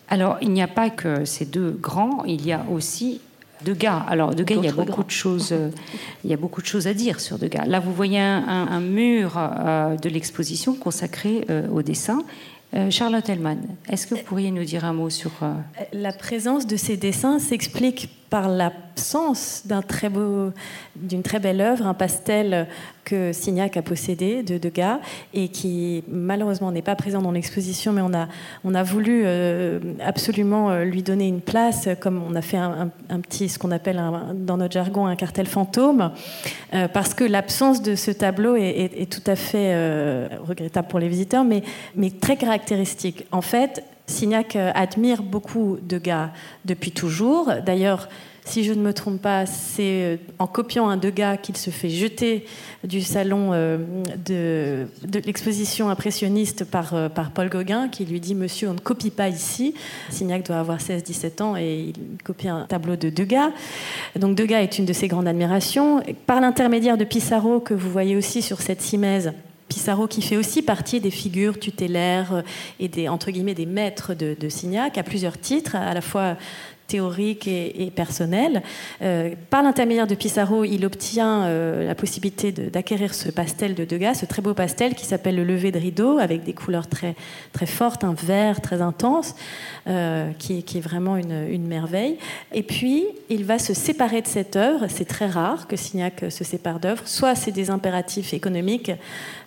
Alors, 0.10 0.38
il 0.42 0.52
n'y 0.52 0.62
a 0.62 0.68
pas 0.68 0.90
que 0.90 1.26
ces 1.26 1.46
deux 1.46 1.72
grands, 1.72 2.24
il 2.26 2.46
y 2.46 2.52
a 2.52 2.66
aussi 2.72 3.22
Degas. 3.64 4.06
Alors, 4.08 4.34
Degas, 4.34 4.56
il 4.56 4.66
y 4.66 4.68
a 4.68 4.72
beaucoup 4.72 5.04
de 5.04 5.12
choses. 5.12 5.50
Euh, 5.52 5.70
il 6.24 6.30
y 6.30 6.34
a 6.34 6.38
beaucoup 6.38 6.62
de 6.62 6.66
choses 6.66 6.88
à 6.88 6.94
dire 6.94 7.20
sur 7.20 7.38
Degas. 7.38 7.66
Là, 7.66 7.80
vous 7.80 7.94
voyez 7.94 8.20
un, 8.20 8.80
mur 8.80 9.34
euh, 9.38 9.98
de 9.98 10.10
l'exposition 10.10 10.74
consacré 10.76 11.46
euh, 11.50 11.68
au 11.70 11.82
dessin. 11.82 12.24
Charlotte 12.92 13.28
Hellman, 13.28 13.58
est-ce 13.90 14.06
que 14.06 14.14
vous 14.14 14.22
pourriez 14.22 14.52
nous 14.52 14.64
dire 14.64 14.86
un 14.86 14.94
mot 14.94 15.10
sur... 15.10 15.32
La 15.92 16.14
présence 16.14 16.68
de 16.68 16.78
ces 16.78 16.98
dessins 16.98 17.40
s'explique 17.40 18.12
par 18.30 18.48
l'absence 19.00 19.64
d'une 20.96 21.24
très 21.24 21.40
belle 21.40 21.62
œuvre, 21.62 21.88
un 21.88 21.94
pastel 21.94 22.68
que 23.06 23.32
Signac 23.32 23.78
a 23.78 23.82
possédé 23.82 24.44
de 24.44 24.58
Degas 24.58 25.00
et 25.34 25.48
qui 25.48 26.04
malheureusement 26.10 26.72
n'est 26.72 26.82
pas 26.82 26.96
présent 26.96 27.22
dans 27.22 27.32
l'exposition, 27.32 27.94
mais 27.94 28.02
on 28.02 28.76
a, 28.76 28.84
voulu 28.84 29.22
euh, 29.24 29.80
absolument 30.06 30.70
euh, 30.70 30.84
lui 30.84 31.02
donner 31.02 31.28
une 31.28 31.40
place, 31.40 31.88
comme 32.02 32.22
on 32.22 32.36
a 32.36 32.42
fait 32.42 32.58
un, 32.58 32.92
petit, 33.22 33.48
ce 33.48 33.58
qu'on 33.58 33.72
appelle 33.72 34.02
dans 34.36 34.58
notre 34.58 34.74
jargon 34.74 35.08
un 35.08 35.16
cartel 35.16 35.48
fantôme, 35.48 36.12
euh, 36.74 36.90
parce 36.90 37.14
que 37.14 37.24
l'absence 37.24 37.82
de 37.82 37.96
ce 37.96 38.12
tableau 38.12 38.58
est, 38.58 39.10
tout 39.10 39.24
à 39.32 39.38
fait 39.38 40.28
regrettable 40.46 40.90
pour 40.90 41.00
les 41.00 41.08
visiteurs, 41.08 41.46
mais 41.46 41.64
très 42.20 42.36
caractéristique. 42.36 43.26
En 43.32 43.42
fait, 43.42 43.82
Signac 44.08 44.56
admire 44.56 45.24
beaucoup 45.24 45.78
Degas 45.82 46.32
depuis 46.66 46.92
toujours. 46.92 47.52
D'ailleurs, 47.66 48.10
si 48.50 48.64
je 48.64 48.74
ne 48.74 48.82
me 48.82 48.94
trompe 48.94 49.22
pas, 49.22 49.46
c'est 49.46 50.04
euh, 50.04 50.18
en 50.40 50.48
copiant 50.48 50.90
un 50.90 50.98
Degas 50.98 51.38
qu'il 51.38 51.56
se 51.56 51.70
fait 51.70 51.90
jeter 51.90 52.46
du 52.84 53.02
salon 53.02 53.52
euh, 53.54 53.78
de, 54.26 54.88
l'exposition 55.26 55.90
impressionniste 55.90 56.66
par, 56.66 56.96
euh, 56.96 57.10
par 57.10 57.32
Paul 57.32 57.50
Gauguin, 57.50 57.90
qui 57.90 58.06
lui 58.06 58.20
dit 58.20 58.34
Monsieur, 58.34 58.70
on 58.70 58.74
ne 58.74 58.80
copie 58.80 59.12
pas 59.12 59.30
ici. 59.30 59.76
Signac 60.10 60.46
doit 60.46 60.58
avoir 60.58 60.80
16-17 60.80 61.44
ans 61.44 61.56
et 61.58 61.94
il 61.96 62.24
copie 62.24 62.48
un 62.48 62.66
tableau 62.66 62.96
de 62.96 63.10
Degas. 63.10 63.52
Donc 64.16 64.36
Degas 64.36 64.62
est 64.62 64.80
une 64.80 64.86
de 64.86 64.94
ses 64.94 65.08
grandes 65.08 65.28
admirations. 65.28 66.02
Par 66.26 66.42
l'intermédiaire 66.42 66.98
de 66.98 67.06
Pissarro, 67.06 67.60
que 67.60 67.76
vous 67.76 67.92
voyez 67.92 68.16
aussi 68.16 68.42
sur 68.42 68.62
cette 68.62 68.82
simèse, 68.82 69.32
Pissarro 69.68 70.08
qui 70.08 70.24
fait 70.24 70.38
aussi 70.38 70.64
partie 70.64 71.00
des 71.00 71.12
figures 71.12 71.60
tutélaires 71.60 72.44
et 72.80 72.88
des 72.88 73.08
entre 73.08 73.30
guillemets 73.30 73.54
des 73.54 73.68
maîtres 73.68 74.16
de 74.16 74.50
Signac 74.50 74.98
à 74.98 75.04
plusieurs 75.04 75.38
titres, 75.38 75.76
à 75.76 75.94
la 75.94 76.02
fois 76.02 76.38
théorique 76.90 77.48
et, 77.48 77.92
personnel. 77.96 78.64
Euh, 79.02 79.36
par 79.50 79.64
l'intermédiaire 79.64 80.08
de 80.08 80.16
Pissarro, 80.16 80.66
il 80.66 80.86
obtient 80.86 81.44
euh, 81.44 81.88
la 81.88 81.96
possibilité 81.96 82.52
d'acquérir 82.52 83.14
ce 83.14 83.30
pastel 83.30 83.76
de 83.76 83.86
Degas, 83.86 84.16
ce 84.16 84.26
très 84.26 84.42
beau 84.42 84.54
pastel 84.54 84.96
qui 84.96 85.06
s'appelle 85.06 85.36
le 85.36 85.44
lever 85.44 85.72
de 85.72 85.80
rideau, 85.80 86.18
avec 86.18 86.44
des 86.44 86.54
couleurs 86.54 86.88
très, 86.88 87.16
très 87.54 87.68
fortes, 87.68 88.04
un 88.04 88.16
vert 88.16 88.60
très 88.60 88.82
intense, 88.82 89.36
euh, 89.88 90.32
qui, 90.40 90.58
est 90.58 90.82
vraiment 90.82 91.16
une, 91.16 91.48
une, 91.50 91.68
merveille. 91.68 92.18
Et 92.54 92.64
puis, 92.64 93.06
il 93.30 93.46
va 93.46 93.60
se 93.60 93.74
séparer 93.74 94.22
de 94.22 94.28
cette 94.28 94.56
œuvre. 94.56 94.88
C'est 94.90 95.06
très 95.06 95.28
rare 95.28 95.68
que 95.68 95.76
Signac 95.76 96.26
se 96.30 96.44
sépare 96.44 96.80
d'œuvres. 96.80 97.08
Soit 97.08 97.36
c'est 97.36 97.52
des 97.52 97.70
impératifs 97.70 98.34
économiques, 98.34 98.92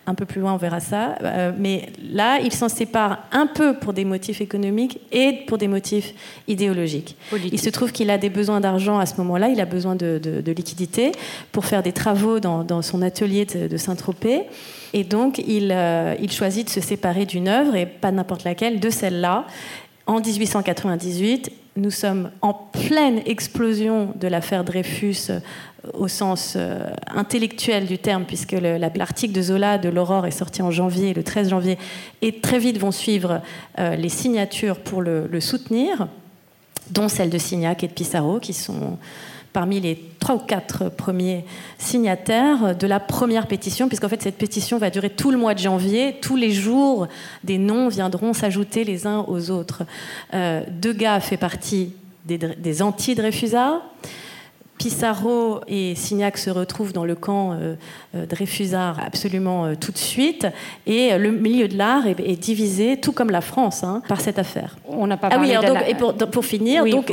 un 0.05 0.15
peu 0.15 0.25
plus 0.25 0.41
loin, 0.41 0.53
on 0.53 0.57
verra 0.57 0.79
ça. 0.79 1.15
Euh, 1.23 1.51
mais 1.57 1.89
là, 2.11 2.39
il 2.39 2.51
s'en 2.51 2.69
sépare 2.69 3.19
un 3.31 3.47
peu 3.47 3.75
pour 3.75 3.93
des 3.93 4.03
motifs 4.05 4.41
économiques 4.41 4.99
et 5.11 5.43
pour 5.47 5.57
des 5.57 5.67
motifs 5.67 6.13
idéologiques. 6.47 7.15
Il 7.51 7.59
se 7.59 7.69
trouve 7.69 7.91
qu'il 7.91 8.09
a 8.09 8.17
des 8.17 8.29
besoins 8.29 8.59
d'argent 8.59 8.99
à 8.99 9.05
ce 9.05 9.15
moment-là, 9.17 9.49
il 9.49 9.61
a 9.61 9.65
besoin 9.65 9.95
de, 9.95 10.43
liquidités 10.45 11.11
pour 11.51 11.65
faire 11.65 11.83
des 11.83 11.93
travaux 11.93 12.39
dans, 12.39 12.81
son 12.81 13.01
atelier 13.01 13.45
de, 13.45 13.77
Saint-Tropez. 13.77 14.43
Et 14.93 15.03
donc, 15.03 15.39
il, 15.39 15.75
il 16.21 16.31
choisit 16.31 16.67
de 16.67 16.69
se 16.69 16.81
séparer 16.81 17.25
d'une 17.25 17.47
œuvre, 17.47 17.75
et 17.75 17.85
pas 17.85 18.11
n'importe 18.11 18.43
laquelle, 18.43 18.79
de 18.79 18.89
celle-là. 18.89 19.45
En 20.05 20.19
1898, 20.19 21.49
nous 21.75 21.91
sommes 21.91 22.29
en 22.41 22.53
pleine 22.53 23.21
explosion 23.25 24.13
de 24.15 24.27
l'affaire 24.27 24.63
Dreyfus 24.63 25.29
euh, 25.29 25.39
au 25.93 26.07
sens 26.07 26.53
euh, 26.55 26.91
intellectuel 27.13 27.87
du 27.87 27.97
terme, 27.97 28.25
puisque 28.25 28.53
l'article 28.53 29.33
de 29.33 29.41
Zola 29.41 29.77
de 29.77 29.89
l'Aurore 29.89 30.27
est 30.27 30.31
sorti 30.31 30.61
en 30.61 30.71
janvier, 30.71 31.13
le 31.13 31.23
13 31.23 31.49
janvier, 31.49 31.77
et 32.21 32.39
très 32.39 32.59
vite 32.59 32.77
vont 32.77 32.91
suivre 32.91 33.41
euh, 33.79 33.95
les 33.95 34.09
signatures 34.09 34.79
pour 34.79 35.01
le, 35.01 35.39
soutenir, 35.39 36.07
dont 36.91 37.09
celle 37.09 37.29
de 37.29 37.37
Signac 37.37 37.83
et 37.83 37.87
de 37.87 37.93
Pissarro, 37.93 38.39
qui 38.39 38.53
sont 38.53 38.97
parmi 39.53 39.79
les 39.79 39.97
trois 40.19 40.35
ou 40.35 40.39
quatre 40.39 40.89
premiers 40.89 41.45
signataires 41.77 42.75
de 42.75 42.87
la 42.87 42.99
première 42.99 43.47
pétition, 43.47 43.87
puisqu'en 43.87 44.09
fait 44.09 44.21
cette 44.21 44.37
pétition 44.37 44.79
va 44.79 44.89
durer 44.89 45.11
tout 45.11 45.31
le 45.31 45.37
mois 45.37 45.53
de 45.53 45.59
janvier. 45.59 46.17
Tous 46.21 46.35
les 46.35 46.51
jours, 46.51 47.07
des 47.43 47.59
noms 47.59 47.87
viendront 47.87 48.33
s'ajouter 48.33 48.83
les 48.83 49.05
uns 49.07 49.23
aux 49.27 49.51
autres. 49.51 49.83
Euh, 50.33 50.63
Degas 50.81 51.21
fait 51.21 51.37
partie 51.37 51.93
des, 52.25 52.81
anti-Dreyfusards. 52.81 53.81
Pissarro 54.77 55.61
et 55.67 55.95
Signac 55.95 56.37
se 56.37 56.49
retrouvent 56.49 56.93
dans 56.93 57.05
le 57.05 57.15
camp 57.15 57.53
euh, 57.53 57.75
euh, 58.15 58.25
Dreyfusard 58.25 58.99
absolument 59.05 59.65
euh, 59.65 59.75
tout 59.75 59.91
de 59.91 59.97
suite. 59.97 60.47
Et 60.87 61.17
le 61.17 61.31
milieu 61.31 61.67
de 61.67 61.77
l'art 61.77 62.07
est, 62.07 62.39
divisé, 62.39 62.97
tout 62.97 63.11
comme 63.11 63.29
la 63.29 63.41
France, 63.41 63.83
hein, 63.83 64.01
par 64.07 64.19
cette 64.19 64.39
affaire. 64.39 64.75
On 64.87 65.07
n'a 65.07 65.17
pas 65.17 65.29
ah 65.31 65.37
oui, 65.39 65.53
donc, 65.53 65.77
et 65.87 65.95
pour, 66.25 66.45
finir, 66.45 66.85
donc, 66.85 67.11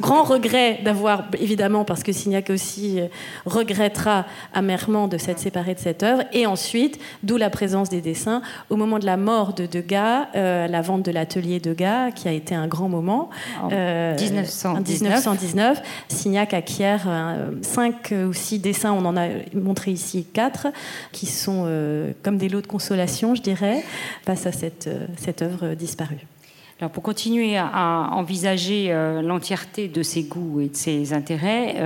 grand 0.00 0.22
regret 0.22 0.80
d'avoir, 0.84 1.24
évidemment, 1.38 1.84
parce 1.84 2.02
que 2.02 2.12
Signac 2.12 2.48
aussi 2.50 3.00
regrettera 3.44 4.24
amèrement 4.54 5.08
de 5.08 5.18
s'être 5.18 5.40
séparé 5.40 5.74
de 5.74 5.80
cette 5.80 6.02
œuvre. 6.02 6.22
Et 6.32 6.46
ensuite, 6.46 6.98
d'où 7.22 7.36
la 7.36 7.50
présence 7.50 7.88
des 7.88 8.00
dessins, 8.00 8.40
au 8.70 8.76
moment 8.76 8.98
de 8.98 9.06
la 9.06 9.16
mort 9.16 9.52
de 9.52 9.66
Degas, 9.66 10.28
la 10.34 10.80
vente 10.80 11.02
de 11.02 11.10
l'atelier 11.10 11.60
Degas, 11.60 12.12
qui 12.12 12.28
a 12.28 12.32
été 12.32 12.54
un 12.54 12.68
grand 12.68 12.88
moment. 12.88 13.30
En 13.62 13.68
1919. 13.68 15.00
1919, 15.00 15.82
Signac 16.08 16.54
acquiert 16.54 16.99
cinq 17.62 18.12
ou 18.28 18.32
six 18.32 18.58
dessins, 18.58 18.92
on 18.92 19.04
en 19.04 19.16
a 19.16 19.28
montré 19.54 19.90
ici 19.90 20.26
quatre, 20.32 20.68
qui 21.12 21.26
sont 21.26 21.64
euh, 21.66 22.12
comme 22.22 22.38
des 22.38 22.48
lots 22.48 22.60
de 22.60 22.66
consolation, 22.66 23.34
je 23.34 23.42
dirais, 23.42 23.84
face 24.24 24.46
à 24.46 24.52
cette, 24.52 24.86
euh, 24.86 25.06
cette 25.16 25.42
œuvre 25.42 25.74
disparue. 25.74 26.26
Alors 26.80 26.90
pour 26.90 27.02
continuer 27.02 27.58
à 27.58 28.08
envisager 28.12 28.86
euh, 28.88 29.20
l'entièreté 29.20 29.88
de 29.88 30.02
ses 30.02 30.22
goûts 30.22 30.60
et 30.60 30.68
de 30.68 30.76
ses 30.76 31.12
intérêts, 31.12 31.76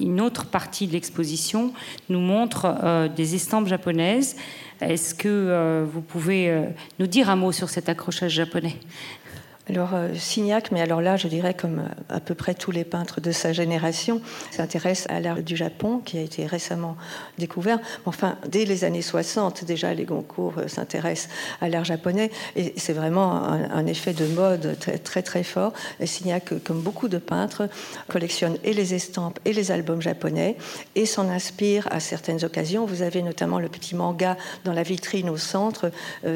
une 0.00 0.20
autre 0.22 0.46
partie 0.46 0.86
de 0.86 0.92
l'exposition 0.92 1.72
nous 2.08 2.20
montre 2.20 3.10
des 3.14 3.34
estampes 3.34 3.68
japonaises. 3.68 4.36
Est-ce 4.80 5.14
que 5.14 5.84
vous 5.92 6.00
pouvez 6.00 6.64
nous 6.98 7.06
dire 7.06 7.28
un 7.28 7.36
mot 7.36 7.52
sur 7.52 7.68
cet 7.68 7.90
accrochage 7.90 8.32
japonais? 8.32 8.76
Alors, 9.68 9.90
euh, 9.92 10.14
Signac, 10.14 10.70
mais 10.72 10.80
alors 10.80 11.02
là, 11.02 11.16
je 11.16 11.28
dirais 11.28 11.52
comme 11.52 11.80
euh, 11.80 12.14
à 12.14 12.20
peu 12.20 12.34
près 12.34 12.54
tous 12.54 12.70
les 12.70 12.84
peintres 12.84 13.20
de 13.20 13.32
sa 13.32 13.52
génération, 13.52 14.22
s'intéresse 14.50 15.04
à 15.10 15.20
l'art 15.20 15.42
du 15.42 15.56
Japon, 15.56 16.00
qui 16.02 16.16
a 16.16 16.22
été 16.22 16.46
récemment 16.46 16.96
découvert. 17.36 17.78
Enfin, 18.06 18.38
dès 18.48 18.64
les 18.64 18.84
années 18.84 19.02
60, 19.02 19.64
déjà, 19.64 19.92
les 19.92 20.04
Goncourt 20.04 20.54
euh, 20.56 20.68
s'intéressent 20.68 21.28
à 21.60 21.68
l'art 21.68 21.84
japonais, 21.84 22.30
et 22.56 22.72
c'est 22.76 22.94
vraiment 22.94 23.42
un, 23.42 23.86
effet 23.86 24.14
de 24.14 24.26
mode 24.26 24.76
très, 24.78 24.98
très, 24.98 25.22
très 25.22 25.42
fort. 25.42 25.72
Signac, 26.04 26.52
comme 26.64 26.80
beaucoup 26.80 27.08
de 27.08 27.18
peintres, 27.18 27.68
collectionne 28.08 28.56
et 28.64 28.72
les 28.72 28.94
estampes 28.94 29.38
et 29.44 29.52
les 29.52 29.70
albums 29.70 30.00
japonais, 30.00 30.56
et 30.94 31.06
s'en 31.06 31.28
inspire 31.28 31.88
à 31.90 32.00
certaines 32.00 32.44
occasions. 32.44 32.86
Vous 32.86 33.02
avez 33.02 33.22
notamment 33.22 33.58
le 33.58 33.68
petit 33.68 33.94
manga 33.94 34.36
dans 34.64 34.72
la 34.72 34.82
vitrine 34.82 35.30
au 35.30 35.36
centre. 35.36 35.90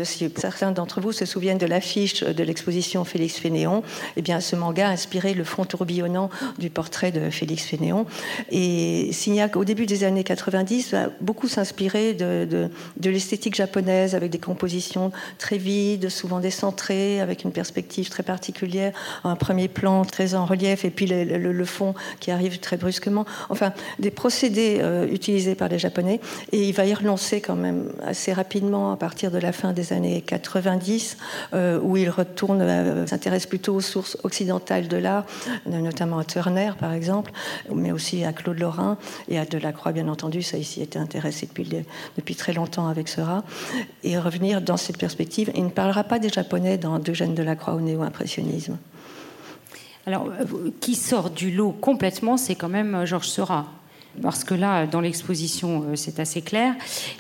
si 0.05 0.33
certains 0.37 0.73
d'entre 0.73 1.01
vous 1.01 1.13
se 1.13 1.27
souviennent 1.27 1.59
de 1.59 1.67
l'affiche 1.67 2.23
de 2.23 2.43
l'exposition 2.43 3.05
Félix 3.05 3.22
Félix 3.23 3.39
Fénéon, 3.39 3.85
eh 4.17 4.23
bien, 4.23 4.41
ce 4.41 4.57
manga 4.57 4.89
a 4.89 4.91
inspiré 4.91 5.33
le 5.33 5.45
fond 5.45 5.65
tourbillonnant 5.65 6.29
du 6.59 6.71
portrait 6.71 7.13
de 7.13 7.31
Félix 7.31 7.63
Fénéon. 7.63 8.05
Et 8.51 9.13
Signac, 9.13 9.55
au 9.55 9.65
début 9.65 9.87
des 9.87 10.03
années 10.03 10.25
90, 10.25 10.91
va 10.91 11.07
beaucoup 11.21 11.47
s'inspirer 11.47 12.15
de, 12.15 12.69
de, 12.97 13.11
l'esthétique 13.11 13.55
japonaise, 13.55 14.17
avec 14.17 14.33
des 14.33 14.39
compositions 14.39 15.13
très 15.39 15.57
vides, 15.57 16.09
souvent 16.09 16.41
décentrées, 16.41 17.21
avec 17.21 17.45
une 17.45 17.53
perspective 17.53 18.09
très 18.09 18.25
particulière, 18.25 18.93
un 19.23 19.37
premier 19.37 19.69
plan 19.69 20.05
très 20.05 20.35
en 20.35 20.45
relief, 20.45 20.85
et 20.85 20.91
puis 20.91 21.07
le, 21.07 21.65
fond 21.65 21.95
qui 22.19 22.33
arrive 22.33 22.59
très 22.59 22.77
brusquement. 22.77 23.25
Enfin, 23.51 23.73
des 24.01 24.11
procédés 24.11 24.79
euh, 24.81 25.07
utilisés 25.07 25.55
par 25.55 25.69
les 25.69 25.79
Japonais. 25.79 26.19
Et 26.51 26.65
il 26.65 26.73
va 26.73 26.87
y 26.87 26.95
relancer 26.95 27.41
quand 27.41 27.55
même 27.55 27.93
assez 28.05 28.33
rapidement 28.33 28.91
à 28.91 28.97
partir 28.97 29.31
de 29.31 29.39
la 29.39 29.53
fin 29.53 29.73
des 29.73 29.93
années 29.93 30.23
90, 30.23 31.19
euh, 31.55 31.79
où 31.81 31.97
il 31.97 32.11
retourne 32.11 32.61
euh, 32.63 33.07
s'intéresse 33.13 33.45
plutôt 33.45 33.75
aux 33.75 33.83
sources 33.83 34.17
occidentales 34.23 34.89
de 34.89 34.97
l'art, 34.97 35.27
notamment 35.67 36.19
à 36.19 36.25
Turner 36.25 36.73
par 36.79 36.95
exemple, 36.95 37.31
mais 37.73 37.93
aussi 37.93 38.25
à 38.25 38.33
Claude 38.33 38.59
Lorrain 38.59 38.97
et 39.29 39.39
à 39.39 39.45
Delacroix 39.45 39.93
bien 39.93 40.09
entendu, 40.09 40.43
ça 40.43 40.57
ici 40.57 40.81
été 40.81 40.99
intéressé 40.99 41.47
depuis, 42.17 42.35
très 42.35 42.55
longtemps 42.55 42.89
avec 42.89 43.09
Seurat, 43.09 43.45
et 44.03 44.19
revenir 44.19 44.63
dans 44.63 44.79
cette 44.79 44.97
perspective. 44.97 45.53
Il 45.55 45.65
ne 45.65 45.71
parlera 45.71 46.05
pas 46.05 46.19
des 46.19 46.31
Japonais 46.31 46.79
dans 46.79 46.99
Eugène 47.07 47.35
Delacroix 47.35 47.75
au 47.75 47.81
néo-impressionnisme. 47.81 48.79
Alors, 50.07 50.29
euh, 50.29 50.71
qui 50.81 50.95
sort 50.95 51.31
du 51.31 51.51
lot 51.53 51.73
complètement, 51.73 52.37
c'est 52.37 52.55
quand 52.55 52.71
même 52.71 52.95
euh, 52.95 53.07
Georges 53.07 53.29
Seurat 53.29 53.67
parce 54.21 54.45
que 54.45 54.55
là, 54.55 54.87
dans 54.87 55.01
l'exposition, 55.01 55.85
euh, 55.89 55.97
c'est 55.97 56.21
assez 56.21 56.43
clair. 56.43 56.75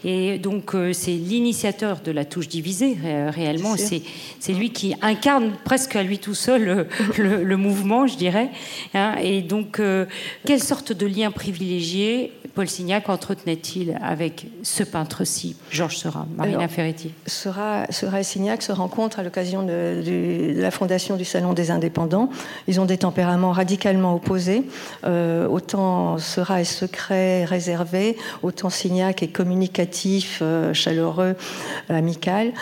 Et 0.04 0.38
donc, 0.38 0.74
euh, 0.74 0.92
c'est 0.92 1.12
l'initiateur 1.12 2.00
de 2.04 2.10
la 2.10 2.24
touche 2.24 2.48
divisée, 2.48 2.98
réellement. 3.28 3.74
C'est 3.76 4.52
lui 4.52 4.70
qui 4.70 4.94
incarne 5.00 5.52
presque 5.64 5.96
à 5.96 6.02
lui 6.02 6.18
tout 6.18 6.34
seul 6.34 6.86
le, 7.18 7.56
mouvement, 7.56 8.06
je 8.06 8.16
dirais. 8.16 8.50
Hein. 8.94 9.14
Et 9.22 9.40
donc, 9.40 9.80
euh, 9.80 10.06
quelle 10.44 10.62
sorte 10.62 10.92
de 10.92 11.06
lien 11.06 11.30
privilégié 11.30 12.32
Paul 12.54 12.68
Signac 12.68 13.08
entretenait-il 13.08 13.98
avec 14.02 14.46
ce 14.62 14.82
peintre-ci, 14.82 15.56
Georges 15.70 15.96
Seurat, 15.96 16.26
Marina 16.36 16.68
Ferretti? 16.68 17.12
Seurat, 17.26 17.86
et 17.88 18.22
Signac 18.22 18.62
se 18.62 18.72
rencontrent 18.72 19.20
à 19.20 19.22
l'occasion 19.22 19.62
de, 19.62 20.52
la 20.56 20.70
fondation 20.70 21.16
du 21.16 21.24
Salon 21.24 21.54
des 21.54 21.70
Indépendants. 21.70 22.28
Ils 22.68 22.78
ont 22.78 22.84
des 22.84 22.98
tempéraments 22.98 23.52
radicalement 23.52 24.14
opposés. 24.14 24.64
autant 25.02 26.18
Seurat 26.18 26.60
est 26.60 26.81
secret, 26.82 27.44
réservé, 27.44 28.16
autant 28.42 28.68
Signac 28.68 29.22
est 29.22 29.28
communicatif, 29.28 30.40
euh, 30.42 30.74
chaleureux, 30.74 31.36
amical. 31.88 32.52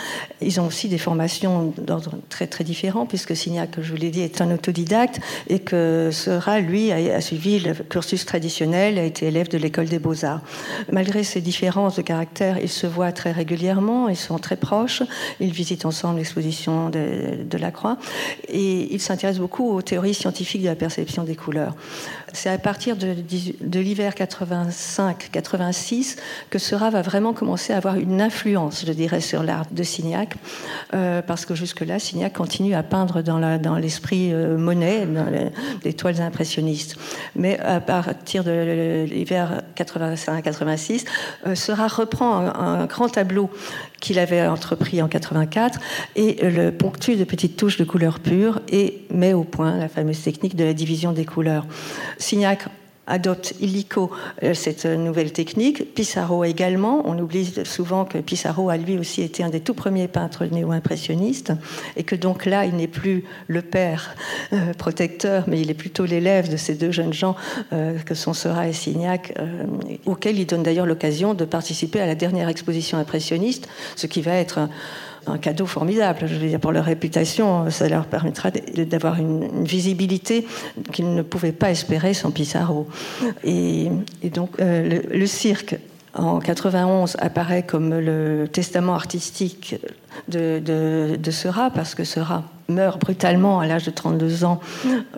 Ils 0.41 0.59
ont 0.61 0.67
aussi 0.67 0.89
des 0.89 0.99
formations 0.99 1.73
d'ordre 1.77 2.11
très 2.29 2.45
très 2.45 2.63
différent, 2.63 3.07
puisque 3.07 3.35
Signac, 3.35 3.69
je 3.81 3.89
vous 3.91 3.97
l'ai 3.97 4.11
dit, 4.11 4.21
est 4.21 4.41
un 4.41 4.51
autodidacte 4.51 5.19
et 5.49 5.59
que 5.59 6.09
Sera, 6.11 6.59
lui, 6.59 6.91
a, 6.91 7.19
suivi 7.19 7.59
le 7.59 7.73
cursus 7.73 8.25
traditionnel, 8.25 8.99
a 8.99 9.03
été 9.03 9.25
élève 9.27 9.47
de 9.47 9.57
l'école 9.57 9.87
des 9.87 9.97
beaux-arts. 9.97 10.41
Malgré 10.91 11.23
ces 11.23 11.41
différences 11.41 11.95
de 11.95 12.03
caractère, 12.03 12.59
ils 12.59 12.69
se 12.69 12.85
voient 12.85 13.11
très 13.11 13.31
régulièrement, 13.31 14.07
ils 14.07 14.15
sont 14.15 14.37
très 14.37 14.57
proches, 14.57 15.01
ils 15.39 15.51
visitent 15.51 15.85
ensemble 15.85 16.19
l'exposition 16.19 16.89
de, 16.89 17.57
la 17.57 17.71
Croix 17.71 17.97
et 18.47 18.93
ils 18.93 19.01
s'intéressent 19.01 19.41
beaucoup 19.41 19.69
aux 19.71 19.81
théories 19.81 20.13
scientifiques 20.13 20.61
de 20.61 20.67
la 20.67 20.75
perception 20.75 21.23
des 21.23 21.35
couleurs. 21.35 21.75
C'est 22.33 22.49
à 22.49 22.57
partir 22.57 22.95
de 22.95 23.79
l'hiver 23.79 24.10
85-86 24.11 26.17
que 26.49 26.59
Seurat 26.59 26.89
va 26.89 27.01
vraiment 27.01 27.33
commencer 27.33 27.73
à 27.73 27.77
avoir 27.77 27.95
une 27.95 28.21
influence, 28.21 28.85
je 28.85 28.93
dirais, 28.93 29.21
sur 29.21 29.43
l'art 29.43 29.65
de 29.71 29.83
Signac, 29.83 30.35
euh, 30.93 31.21
parce 31.21 31.45
que 31.45 31.55
jusque-là, 31.55 31.99
Signac 31.99 32.33
continue 32.33 32.73
à 32.73 32.83
peindre 32.83 33.21
dans 33.21 33.77
l'esprit 33.77 34.29
dans 34.29 34.35
euh, 34.35 34.57
Monet, 34.57 35.05
dans 35.05 35.27
les, 35.83 35.93
toiles 35.93 36.21
impressionnistes. 36.21 36.95
Mais 37.35 37.59
à 37.59 37.79
partir 37.79 38.43
de 38.43 39.05
l'hiver 39.09 39.61
85-86, 39.75 41.05
euh, 41.47 41.55
Seurat 41.55 41.87
reprend 41.87 42.37
un, 42.37 42.85
grand 42.85 43.09
tableau 43.09 43.49
qu'il 43.99 44.19
avait 44.19 44.45
entrepris 44.47 45.01
en 45.01 45.07
84 45.07 45.79
et 46.15 46.49
le 46.49 46.71
ponctue 46.71 47.15
de 47.15 47.23
petites 47.23 47.57
touches 47.57 47.77
de 47.77 47.83
couleurs 47.83 48.19
pures 48.19 48.59
et 48.69 49.05
met 49.11 49.33
au 49.33 49.43
point 49.43 49.77
la 49.77 49.87
fameuse 49.87 50.21
technique 50.21 50.55
de 50.55 50.63
la 50.63 50.73
division 50.73 51.11
des 51.11 51.25
couleurs. 51.25 51.65
Signac 52.17 52.67
adopte 53.11 53.53
illico 53.59 54.09
euh, 54.43 54.53
cette 54.53 54.85
nouvelle 54.85 55.31
technique. 55.31 55.93
Pissarro 55.93 56.43
également. 56.43 57.03
On 57.05 57.19
oublie 57.19 57.53
souvent 57.65 58.05
que 58.05 58.17
Pissarro 58.17 58.69
a 58.69 58.77
lui 58.77 58.97
aussi 58.97 59.21
été 59.21 59.43
un 59.43 59.49
des 59.49 59.59
tout 59.59 59.73
premiers 59.73 60.07
peintres 60.07 60.45
néo-impressionnistes 60.45 61.53
et 61.97 62.03
que 62.03 62.15
donc 62.15 62.45
là, 62.45 62.65
il 62.65 62.75
n'est 62.75 62.87
plus 62.87 63.25
le 63.47 63.61
père 63.61 64.15
euh, 64.53 64.73
protecteur, 64.73 65.43
mais 65.47 65.59
il 65.59 65.69
est 65.69 65.75
plutôt 65.75 66.05
l'élève 66.05 66.49
de 66.49 66.57
ces 66.57 66.75
deux 66.75 66.91
jeunes 66.91 67.13
gens 67.13 67.35
euh, 67.73 67.99
que 67.99 68.15
sont 68.15 68.33
Seurat 68.33 68.67
et 68.67 68.73
Signac, 68.73 69.33
auxquels 70.05 70.39
il 70.39 70.45
donne 70.45 70.63
d'ailleurs 70.63 70.85
l'occasion 70.85 71.33
de 71.33 71.45
participer 71.45 71.99
à 71.99 72.05
la 72.05 72.15
dernière 72.15 72.49
exposition 72.49 72.97
impressionniste, 72.97 73.67
ce 73.95 74.07
qui 74.07 74.21
va 74.21 74.35
être 74.35 74.69
cadeau 75.41 75.65
formidable. 75.65 76.19
Je 76.25 76.35
veux 76.35 76.47
dire, 76.47 76.59
pour 76.59 76.71
leur 76.71 76.85
réputation, 76.85 77.69
ça 77.69 77.87
leur 77.87 78.05
permettra 78.05 78.51
d'avoir 78.51 79.19
une, 79.19 79.63
visibilité 79.63 80.47
qu'ils 80.91 81.13
ne 81.13 81.21
pouvaient 81.21 81.51
pas 81.51 81.71
espérer 81.71 82.13
sans 82.13 82.31
Pissarro. 82.31 82.87
Et, 83.43 83.89
donc, 84.33 84.51
euh, 84.59 85.01
le, 85.09 85.25
cirque 85.25 85.75
en 86.13 86.39
91 86.39 87.15
apparaît 87.19 87.63
comme 87.63 87.97
le 87.97 88.47
testament 88.51 88.95
artistique 88.95 89.75
de, 90.27 90.59
de, 90.59 91.15
de 91.15 91.31
Seurat, 91.31 91.69
parce 91.69 91.95
que 91.95 92.03
Seurat 92.03 92.43
meurt 92.73 92.99
brutalement 92.99 93.59
à 93.59 93.67
l'âge 93.67 93.85
de 93.85 93.91
32 93.91 94.43
ans, 94.43 94.59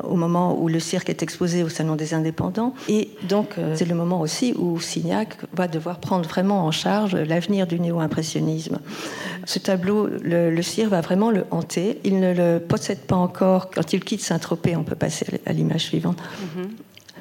au 0.04 0.16
moment 0.16 0.60
où 0.60 0.68
le 0.68 0.80
cirque 0.80 1.10
est 1.10 1.24
exposé 1.24 1.64
au 1.64 1.70
Salon 1.70 1.96
des 1.96 2.14
Indépendants. 2.14 2.74
Et 2.90 3.10
donc, 3.28 3.56
euh, 3.58 3.76
c'est 3.76 3.86
le 3.86 3.96
moment 3.96 4.22
aussi 4.22 4.54
où 4.58 4.80
Signac 4.80 5.38
va 5.54 5.68
devoir 5.68 6.00
prendre 6.00 6.28
vraiment 6.28 6.66
en 6.66 6.72
charge 6.72 7.16
l'avenir 7.16 7.68
du 7.68 7.80
néo-impressionnisme. 7.80 8.80
Ce 9.46 9.60
tableau, 9.60 10.08
le, 10.22 10.62
cirque 10.62 10.90
va 10.90 11.02
vraiment 11.02 11.32
le 11.32 11.46
hanter. 11.52 12.00
Il 12.04 12.20
ne 12.20 12.34
le 12.34 12.60
possède 12.60 13.00
pas 13.00 13.16
encore. 13.16 13.70
Quand 13.72 13.94
il 13.94 14.04
quitte 14.04 14.22
Saint-Tropez, 14.22 14.76
on 14.76 14.84
peut 14.84 14.96
passer 14.96 15.26
à 15.46 15.54
l'image 15.54 15.84
suivante. 15.84 16.18
Mm-hmm. 16.18 16.68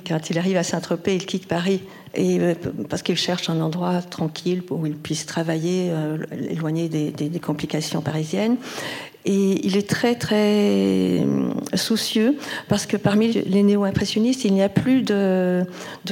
Quand 0.06 0.30
il 0.30 0.38
arrive 0.38 0.56
à 0.56 0.62
Saint-Tropez, 0.62 1.14
il 1.14 1.26
quitte 1.26 1.46
Paris 1.46 1.82
et, 2.14 2.38
euh, 2.40 2.54
parce 2.88 3.02
qu'il 3.02 3.16
cherche 3.16 3.48
un 3.48 3.60
endroit 3.60 4.02
tranquille 4.02 4.62
où 4.70 4.86
il 4.86 4.96
puisse 4.96 5.26
travailler, 5.26 5.88
euh, 5.90 6.18
éloigné 6.50 6.88
des, 6.88 7.40
complications 7.40 8.00
parisiennes. 8.00 8.56
Et 9.24 9.64
il 9.64 9.76
est 9.76 9.88
très 9.88 10.16
très 10.16 11.20
euh, 11.20 11.52
soucieux 11.74 12.36
parce 12.68 12.86
que 12.86 12.96
parmi 12.96 13.30
les 13.32 13.62
néo-impressionnistes, 13.62 14.44
il 14.44 14.52
n'y 14.52 14.62
a 14.62 14.68
plus 14.68 15.02
de, 15.02 15.64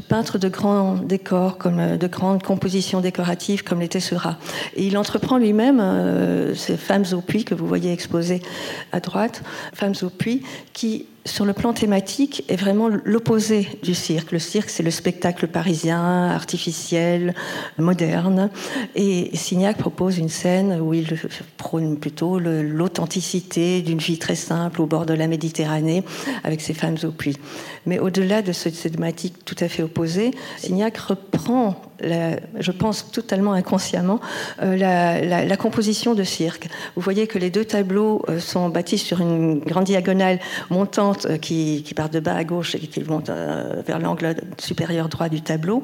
peintres 0.08 0.38
de 0.38 0.48
grands 0.48 0.94
décors, 0.94 1.58
comme 1.58 1.96
de 1.96 2.06
grandes 2.06 2.42
compositions 2.44 3.00
décoratives 3.00 3.64
comme 3.64 3.80
l'était 3.80 3.98
Seurat. 3.98 4.38
Et 4.76 4.86
il 4.86 4.96
entreprend 4.96 5.38
lui-même 5.38 5.80
euh, 5.80 6.54
ces 6.54 6.76
femmes 6.76 7.04
au 7.12 7.20
puits 7.20 7.44
que 7.44 7.54
vous 7.54 7.66
voyez 7.66 7.92
exposées 7.92 8.42
à 8.92 9.00
droite, 9.00 9.42
femmes 9.74 9.94
au 10.02 10.10
puits, 10.10 10.42
qui 10.72 11.06
sur 11.24 11.44
le 11.44 11.52
plan 11.52 11.72
thématique, 11.72 12.44
est 12.48 12.56
vraiment 12.56 12.88
l'opposé 12.88 13.68
du 13.82 13.94
cirque. 13.94 14.32
Le 14.32 14.38
cirque, 14.38 14.70
c'est 14.70 14.82
le 14.82 14.90
spectacle 14.90 15.48
parisien, 15.48 16.30
artificiel, 16.30 17.34
moderne. 17.78 18.50
Et 18.94 19.30
Signac 19.36 19.76
propose 19.76 20.18
une 20.18 20.28
scène 20.28 20.80
où 20.80 20.94
il 20.94 21.18
prône 21.56 21.98
plutôt 21.98 22.38
l'authenticité 22.38 23.82
d'une 23.82 23.98
vie 23.98 24.18
très 24.18 24.34
simple 24.34 24.80
au 24.80 24.86
bord 24.86 25.06
de 25.06 25.14
la 25.14 25.26
Méditerranée, 25.26 26.04
avec 26.44 26.60
ses 26.60 26.74
femmes 26.74 26.96
au 27.04 27.10
puits. 27.10 27.36
Mais 27.86 27.98
au-delà 27.98 28.42
de 28.42 28.52
cette 28.52 28.80
thématique 28.80 29.44
tout 29.44 29.56
à 29.60 29.68
fait 29.68 29.82
opposée, 29.82 30.30
Signac 30.58 30.96
reprend 30.96 31.76
je 32.02 32.70
pense 32.70 33.10
totalement 33.10 33.52
inconsciemment, 33.52 34.20
euh, 34.62 34.76
la, 34.76 35.56
composition 35.56 36.14
de 36.14 36.24
cirque. 36.24 36.68
Vous 36.96 37.02
voyez 37.02 37.26
que 37.26 37.38
les 37.38 37.50
deux 37.50 37.64
tableaux 37.64 38.22
euh, 38.28 38.40
sont 38.40 38.68
bâtis 38.70 38.98
sur 38.98 39.20
une 39.20 39.58
grande 39.58 39.84
diagonale 39.84 40.38
montante 40.70 41.09
euh, 41.26 41.38
qui, 41.38 41.84
part 41.94 42.10
de 42.10 42.20
bas 42.20 42.34
à 42.34 42.44
gauche 42.44 42.74
et 42.74 42.78
qui 42.78 43.02
monte 43.02 43.30
vers 43.86 43.98
l'angle 43.98 44.36
supérieur 44.58 45.08
droit 45.08 45.28
du 45.28 45.42
tableau, 45.42 45.82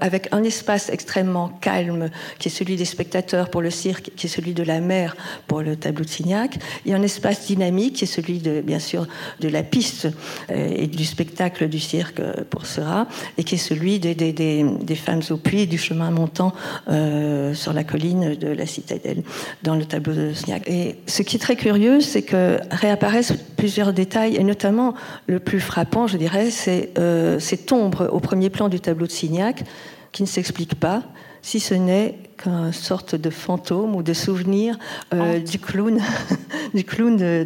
avec 0.00 0.28
un 0.30 0.44
espace 0.44 0.90
extrêmement 0.90 1.48
calme 1.60 2.10
qui 2.38 2.48
est 2.48 2.50
celui 2.50 2.76
des 2.76 2.84
spectateurs 2.84 3.48
pour 3.48 3.62
le 3.62 3.70
cirque, 3.70 4.10
qui 4.14 4.26
est 4.26 4.30
celui 4.30 4.52
de 4.52 4.62
la 4.62 4.80
mer 4.80 5.16
pour 5.46 5.62
le 5.62 5.74
tableau 5.74 6.04
de 6.04 6.08
Signac, 6.08 6.58
et 6.84 6.94
un 6.94 7.02
espace 7.02 7.46
dynamique 7.46 7.96
qui 7.96 8.04
est 8.04 8.06
celui 8.06 8.40
bien 8.62 8.78
sûr, 8.78 9.08
de 9.40 9.48
la 9.48 9.62
piste 9.62 10.08
et 10.50 10.86
du 10.86 11.04
spectacle 11.04 11.68
du 11.68 11.80
cirque 11.80 12.20
pour 12.50 12.66
Seurat, 12.66 13.08
et 13.38 13.44
qui 13.44 13.54
est 13.54 13.58
celui 13.58 13.98
des, 13.98 14.94
femmes 14.94 15.22
au 15.30 15.36
puits 15.36 15.66
du 15.66 15.78
chemin 15.78 16.10
montant 16.10 16.52
euh, 16.88 17.54
sur 17.54 17.72
la 17.72 17.84
colline 17.84 18.34
de 18.34 18.48
la 18.48 18.66
citadelle, 18.66 19.22
dans 19.62 19.74
le 19.74 19.84
tableau 19.84 20.14
de 20.14 20.32
Signac. 20.32 20.68
Et 20.68 20.96
ce 21.06 21.22
qui 21.22 21.36
est 21.36 21.38
très 21.38 21.56
curieux, 21.56 22.00
c'est 22.00 22.22
que 22.22 22.58
réapparaissent 22.70 23.34
plusieurs 23.56 23.92
détails, 23.92 24.36
et 24.42 24.44
notamment 24.44 24.94
le 25.28 25.38
plus 25.38 25.60
frappant, 25.60 26.08
je 26.08 26.16
dirais, 26.16 26.50
c'est 26.50 26.90
euh, 26.98 27.38
cette 27.38 27.70
ombre 27.70 28.08
au 28.12 28.18
premier 28.18 28.50
plan 28.50 28.68
du 28.68 28.80
tableau 28.80 29.06
de 29.06 29.12
Signac 29.12 29.62
qui 30.10 30.24
ne 30.24 30.26
s'explique 30.26 30.74
pas, 30.74 31.04
si 31.42 31.60
ce 31.60 31.74
n'est 31.74 32.18
qu'une 32.36 32.72
sorte 32.72 33.14
de 33.14 33.30
fantôme 33.30 33.94
ou 33.94 34.02
de 34.02 34.12
souvenir 34.12 34.78
euh, 35.14 35.38
du 35.38 35.58
clown, 35.58 36.00
du 36.74 36.84
clown 36.84 37.16
de, 37.16 37.44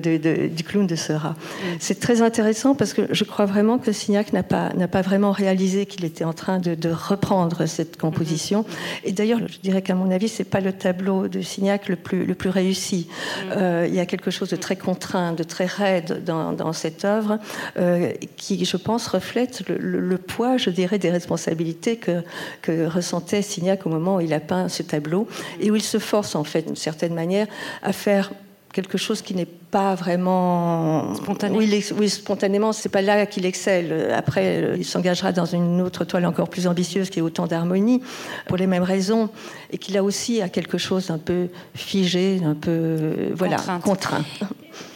du 0.49 0.64
clown 0.64 0.87
de. 0.87 0.94
Mm. 0.94 1.35
C'est 1.79 2.01
très 2.01 2.22
intéressant 2.22 2.75
parce 2.75 2.92
que 2.92 3.03
je 3.11 3.25
crois 3.25 3.46
vraiment 3.46 3.79
que 3.79 3.92
Signac 3.92 4.33
n'a 4.33 4.42
pas, 4.42 4.72
n'a 4.75 4.88
pas 4.88 5.03
vraiment 5.03 5.33
réalisé 5.33 5.87
qu'il 5.87 6.05
était 6.05 6.25
en 6.25 6.33
train 6.33 6.59
de, 6.59 6.77
reprendre 6.90 7.66
cette 7.66 7.96
composition. 7.99 8.62
Mm-hmm. 8.62 9.09
Et 9.09 9.12
d'ailleurs, 9.12 9.40
je 9.46 9.59
dirais 9.59 9.83
qu'à 9.83 9.94
mon 9.94 10.11
avis, 10.11 10.29
c'est 10.29 10.44
pas 10.44 10.61
le 10.61 10.72
tableau 10.72 11.29
de 11.29 11.42
Signac 11.42 11.88
le 11.88 11.96
plus, 11.96 12.25
le 12.25 12.35
plus 12.35 12.51
réussi. 12.51 13.09
Mm. 13.09 13.53
Euh, 13.57 13.87
il 13.88 13.94
y 13.94 14.01
a 14.01 14.07
quelque 14.07 14.31
chose 14.31 14.49
de 14.49 14.57
très 14.57 14.77
contraint, 14.77 15.33
de 15.33 15.42
très 15.42 15.66
raide 15.66 16.22
dans, 16.25 16.53
dans 16.53 16.72
cette 16.72 17.05
œuvre 17.05 17.38
euh, 17.79 18.12
qui, 18.37 18.64
je 18.64 18.77
pense, 18.77 19.07
reflète 19.09 19.62
le, 19.68 20.18
poids, 20.18 20.57
je 20.57 20.70
dirais, 20.70 20.99
des 20.99 21.11
responsabilités 21.11 21.96
que, 21.96 22.22
que 22.62 22.87
ressentait 22.87 23.42
Signac 23.42 23.87
au 23.87 23.90
moment 23.90 24.16
où 24.16 24.20
il 24.20 24.33
a 24.33 24.40
peint 24.40 24.68
ce 24.68 24.83
tableau 24.87 25.29
et 25.61 25.70
où 25.70 25.77
il 25.77 25.83
se 25.83 25.99
force 25.99 26.35
en 26.35 26.44
fait 26.44 26.62
d'une 26.62 26.77
certaine 26.77 27.14
manière 27.14 27.46
à 27.83 27.92
faire 27.92 28.33
quelque 28.72 28.99
chose 28.99 29.22
qui 29.22 29.35
n'est 29.35 29.49
pas 29.70 29.94
vraiment 29.94 31.14
spontané. 31.14 31.57
Oui, 31.57 31.85
oui 31.98 32.09
spontanément, 32.09 32.72
c'est 32.72 32.88
pas 32.88 33.02
là 33.02 33.26
qu'il 33.26 33.46
excelle. 33.46 34.12
Après, 34.14 34.74
il 34.76 34.85
s'engagera 34.85 35.33
dans 35.33 35.44
une 35.44 35.81
autre 35.81 36.05
toile 36.05 36.26
encore 36.26 36.48
plus 36.48 36.66
ambitieuse 36.66 37.11
qui 37.11 37.18
est 37.18 37.22
autant 37.22 37.46
d'harmonie 37.46 38.02
pour 38.46 38.57
les 38.57 38.66
mêmes 38.66 38.83
raisons 38.83 39.29
et 39.70 39.79
qu'il 39.79 39.96
a 39.96 40.02
aussi 40.02 40.40
à 40.42 40.48
quelque 40.48 40.79
chose 40.79 41.09
d'un 41.09 41.18
peu 41.18 41.48
figé, 41.74 42.40
un 42.44 42.55
peu 42.55 43.33
voilà 43.35 43.57
contraint. 43.83 44.24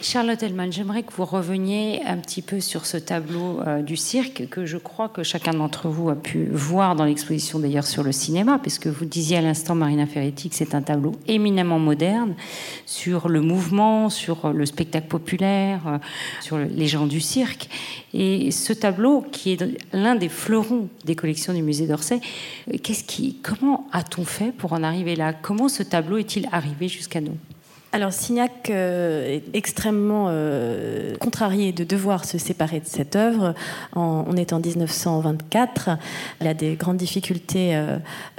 Charlotte 0.01 0.41
Hellman, 0.41 0.71
j'aimerais 0.71 1.03
que 1.03 1.13
vous 1.13 1.25
reveniez 1.25 2.01
un 2.05 2.17
petit 2.17 2.41
peu 2.41 2.59
sur 2.59 2.85
ce 2.85 2.97
tableau 2.97 3.59
euh, 3.61 3.81
du 3.81 3.95
cirque 3.95 4.47
que 4.49 4.65
je 4.65 4.77
crois 4.77 5.09
que 5.09 5.23
chacun 5.23 5.53
d'entre 5.53 5.89
vous 5.89 6.09
a 6.09 6.15
pu 6.15 6.47
voir 6.51 6.95
dans 6.95 7.05
l'exposition 7.05 7.59
d'ailleurs 7.59 7.85
sur 7.85 8.03
le 8.03 8.11
cinéma, 8.11 8.59
puisque 8.59 8.87
vous 8.87 9.05
disiez 9.05 9.37
à 9.37 9.41
l'instant, 9.41 9.75
Marina 9.75 10.05
Ferretti, 10.07 10.49
que 10.49 10.55
c'est 10.55 10.75
un 10.75 10.81
tableau 10.81 11.13
éminemment 11.27 11.79
moderne 11.79 12.33
sur 12.85 13.29
le 13.29 13.41
mouvement, 13.41 14.09
sur 14.09 14.51
le 14.51 14.60
spectacle 14.65 15.07
populaire, 15.07 15.81
euh, 15.87 15.97
sur 16.41 16.57
les 16.57 16.87
gens 16.87 17.07
du 17.07 17.21
cirque. 17.21 17.69
Et 18.13 18.51
ce 18.51 18.73
tableau, 18.73 19.21
qui 19.21 19.53
est 19.53 19.63
l'un 19.93 20.15
des 20.15 20.29
fleurons 20.29 20.89
des 21.05 21.15
collections 21.15 21.53
du 21.53 21.61
musée 21.61 21.87
d'Orsay, 21.87 22.19
euh, 22.69 22.77
qu'est-ce 22.81 23.03
qui, 23.03 23.37
comment 23.41 23.87
a-t-on 23.91 24.25
fait 24.25 24.51
pour 24.51 24.73
en 24.73 24.83
arriver 24.83 25.15
là? 25.15 25.33
Comment 25.33 25.69
ce 25.69 25.83
tableau 25.83 26.17
est-il 26.17 26.47
arrivé 26.51 26.87
jusqu'à 26.87 27.21
nous? 27.21 27.37
Alors 27.93 28.13
Signac 28.13 28.69
euh, 28.69 29.35
est 29.35 29.43
extrêmement 29.53 30.27
euh, 30.29 31.15
contrarié 31.17 31.73
de 31.73 31.83
devoir 31.83 32.23
se 32.23 32.37
séparer 32.37 32.79
de 32.79 32.85
cette 32.85 33.17
œuvre. 33.17 33.53
on 33.95 34.35
est 34.37 34.53
en 34.53 34.59
1924. 34.59 35.89
Il 36.39 36.47
a 36.47 36.53
des 36.53 36.75
grandes 36.75 36.97
difficultés 36.97 37.75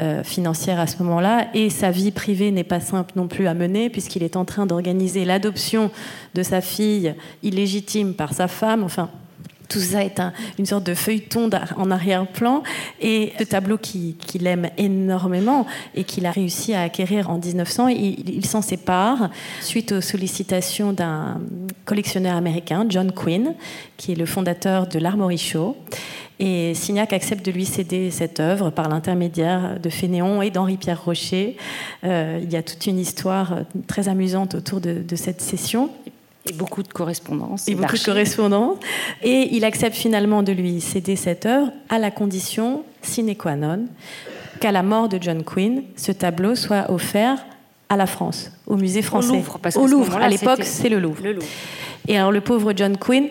euh, 0.01 0.25
financières 0.25 0.81
à 0.81 0.87
ce 0.87 1.03
moment-là 1.03 1.49
et 1.53 1.69
sa 1.69 1.91
vie 1.91 2.13
privée 2.13 2.51
n'est 2.51 2.65
pas 2.65 2.81
simple 2.81 3.13
non 3.15 3.29
plus 3.29 3.47
à 3.47 3.53
mener 3.53 3.91
puisqu'il 3.91 4.23
est 4.23 4.37
en 4.37 4.47
train 4.47 4.65
d'organiser 4.65 5.27
l'adoption 5.27 5.91
de 6.35 6.43
sa 6.43 6.63
fille 6.63 7.15
illégitime 7.43 8.15
par 8.15 8.33
sa 8.33 8.49
femme. 8.49 8.83
Enfin, 8.83 9.11
tout 9.73 9.81
ça 9.81 10.05
est 10.05 10.21
une 10.59 10.67
sorte 10.67 10.85
de 10.85 10.95
feuilleton 10.95 11.49
en 11.77 11.91
arrière-plan. 11.91 12.63
Et 13.01 13.33
ce 13.39 13.45
tableau 13.45 13.79
qu'il 13.79 14.47
aime 14.47 14.69
énormément 14.77 15.67
et 15.95 16.05
qu'il 16.05 16.27
a 16.27 16.31
réussi 16.31 16.75
à 16.75 16.83
acquérir 16.83 17.31
en 17.31 17.39
1900, 17.39 17.89
il, 17.89 18.45
s'en 18.45 18.61
sépare 18.61 19.31
suite 19.61 19.93
aux 19.93 20.01
sollicitations 20.01 20.93
d'un 20.93 21.41
collectionneur 21.87 22.37
américain, 22.37 22.85
John 22.89 23.13
Quinn, 23.13 23.55
qui 23.97 24.13
est 24.13 24.17
le 24.17 24.27
fondateur 24.27 24.87
de 24.87 24.99
l'Armory 24.99 25.39
Show. 25.39 25.77
Et 26.39 26.75
Signac 26.75 27.13
accepte 27.13 27.47
de 27.47 27.53
lui 27.53 27.65
céder 27.65 28.11
cette 28.11 28.41
œuvre 28.41 28.71
par 28.71 28.89
l'intermédiaire 28.89 29.79
de 29.81 29.89
Fénéon 29.89 30.43
et 30.43 30.51
d'Henri-Pierre 30.51 31.03
Rocher. 31.03 31.57
Euh, 32.05 32.41
il 32.43 32.53
y 32.53 32.57
a 32.57 32.63
toute 32.63 32.87
une 32.87 32.99
histoire 32.99 33.61
très 33.87 34.09
amusante 34.09 34.57
autour 34.57 34.81
de, 34.81 35.03
de 35.03 35.17
cette 35.17 35.41
session. 35.41 35.91
Et 36.49 36.53
beaucoup 36.53 36.83
de 36.83 36.89
correspondances. 36.89 37.69
Et, 37.69 37.75
beaucoup 37.75 37.97
de 37.97 38.05
correspondances. 38.05 38.79
Et 39.23 39.55
il 39.55 39.65
accepte 39.65 39.97
finalement 39.97 40.43
de 40.43 40.53
lui 40.53 40.81
céder 40.81 41.17
cette 41.17 41.47
œuvre 41.47 41.71
à 41.89 41.99
la 41.99 42.11
condition 42.11 42.85
sine 43.03 43.35
qua 43.37 43.57
non 43.57 43.87
qu'à 44.61 44.73
la 44.73 44.83
mort 44.83 45.09
de 45.09 45.19
John 45.21 45.43
Quinn, 45.43 45.83
ce 45.97 46.13
tableau 46.13 46.55
soit 46.55 46.91
offert 46.91 47.45
à 47.89 47.97
la 47.97 48.07
France, 48.07 48.53
au 48.67 48.77
musée 48.77 49.03
français. 49.03 49.31
Au 49.31 49.35
Louvre, 49.35 49.59
parce 49.59 49.77
au 49.77 49.87
Louvre. 49.87 50.17
À 50.17 50.29
l'époque, 50.29 50.63
c'est 50.63 50.89
le 50.89 50.99
Louvre. 50.99 51.23
le 51.23 51.33
Louvre. 51.33 51.47
Et 52.09 52.17
alors 52.17 52.33
le 52.33 52.41
pauvre 52.41 52.73
John 52.75 52.97
Quinn 52.97 53.29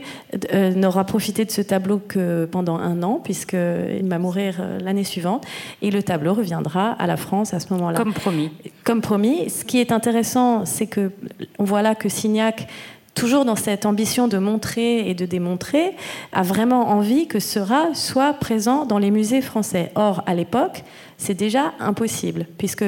euh, 0.53 0.73
n'aura 0.73 1.03
profité 1.03 1.43
de 1.43 1.51
ce 1.51 1.61
tableau 1.61 1.99
que 1.99 2.45
pendant 2.45 2.77
un 2.77 3.03
an, 3.03 3.19
puisqu'il 3.21 4.07
va 4.07 4.19
mourir 4.19 4.57
euh, 4.59 4.79
l'année 4.79 5.03
suivante, 5.03 5.45
et 5.81 5.91
le 5.91 6.03
tableau 6.03 6.33
reviendra 6.33 6.91
à 6.91 7.07
la 7.07 7.17
France 7.17 7.53
à 7.53 7.59
ce 7.59 7.73
moment-là. 7.73 7.97
Comme 7.97 8.13
promis. 8.13 8.51
Comme 8.83 9.01
promis. 9.01 9.49
Ce 9.49 9.65
qui 9.65 9.79
est 9.79 9.91
intéressant, 9.91 10.65
c'est 10.65 10.87
que 10.87 11.11
on 11.59 11.63
voit 11.63 11.81
là 11.81 11.95
que 11.95 12.07
Signac 12.07 12.67
toujours 13.13 13.45
dans 13.45 13.55
cette 13.55 13.85
ambition 13.85 14.27
de 14.27 14.37
montrer 14.37 15.09
et 15.09 15.13
de 15.13 15.25
démontrer, 15.25 15.95
a 16.31 16.43
vraiment 16.43 16.89
envie 16.89 17.27
que 17.27 17.39
Seurat 17.39 17.93
soit 17.93 18.33
présent 18.33 18.85
dans 18.85 18.97
les 18.99 19.11
musées 19.11 19.41
français. 19.41 19.91
Or, 19.95 20.23
à 20.25 20.33
l'époque, 20.33 20.83
c'est 21.17 21.33
déjà 21.33 21.73
impossible, 21.79 22.45
puisque 22.57 22.85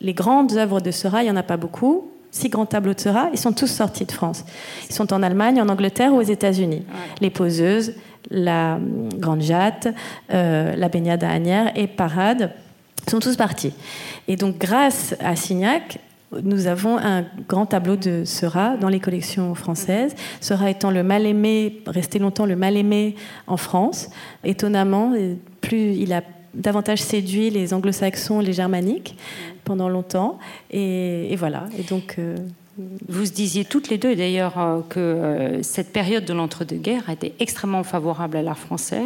les 0.00 0.14
grandes 0.14 0.56
œuvres 0.56 0.80
de 0.80 0.90
Seurat, 0.90 1.22
il 1.22 1.26
n'y 1.26 1.30
en 1.30 1.36
a 1.36 1.42
pas 1.42 1.56
beaucoup. 1.56 2.10
six 2.30 2.48
grands 2.48 2.66
tableaux 2.66 2.94
de 2.94 3.00
Seurat, 3.00 3.28
ils 3.32 3.38
sont 3.38 3.52
tous 3.52 3.68
sortis 3.68 4.06
de 4.06 4.12
France. 4.12 4.44
Ils 4.88 4.94
sont 4.94 5.12
en 5.12 5.22
Allemagne, 5.22 5.60
en 5.60 5.68
Angleterre 5.68 6.12
ou 6.12 6.18
aux 6.18 6.22
États-Unis. 6.22 6.82
Les 7.20 7.30
poseuses, 7.30 7.94
la 8.30 8.78
Grande 9.18 9.42
Jatte, 9.42 9.88
euh, 10.32 10.74
la 10.76 10.88
Baignade 10.88 11.22
à 11.24 11.30
Agnières 11.30 11.72
et 11.76 11.86
Parade 11.86 12.52
sont 13.08 13.20
tous 13.20 13.36
partis. 13.36 13.72
Et 14.28 14.36
donc, 14.36 14.58
grâce 14.58 15.14
à 15.20 15.36
Signac, 15.36 15.98
nous 16.42 16.66
avons 16.66 16.98
un 16.98 17.24
grand 17.48 17.66
tableau 17.66 17.96
de 17.96 18.24
Seurat 18.24 18.76
dans 18.76 18.88
les 18.88 19.00
collections 19.00 19.54
françaises. 19.54 20.14
Seurat 20.40 20.70
étant 20.70 20.90
le 20.90 21.02
mal 21.02 21.26
aimé, 21.26 21.82
resté 21.86 22.18
longtemps 22.18 22.46
le 22.46 22.56
mal 22.56 22.76
aimé 22.76 23.14
en 23.46 23.56
France. 23.56 24.10
Étonnamment, 24.44 25.12
plus 25.60 25.94
il 25.94 26.12
a 26.12 26.22
davantage 26.54 27.02
séduit 27.02 27.50
les 27.50 27.74
anglo-saxons, 27.74 28.40
les 28.40 28.52
germaniques 28.52 29.16
pendant 29.64 29.88
longtemps. 29.88 30.38
Et, 30.70 31.34
voilà. 31.36 31.64
Et 31.78 31.82
donc. 31.82 32.16
Euh, 32.18 32.36
vous 32.76 33.24
disiez 33.24 33.64
toutes 33.64 33.88
les 33.88 33.98
deux 33.98 34.16
d'ailleurs 34.16 34.58
euh, 34.58 34.80
que 34.88 34.98
euh, 34.98 35.62
cette 35.62 35.92
période 35.92 36.24
de 36.24 36.32
l'entre-deux-guerres 36.32 37.08
été 37.08 37.32
extrêmement 37.38 37.84
favorable 37.84 38.36
à 38.36 38.42
l'art 38.42 38.58
français. 38.58 39.02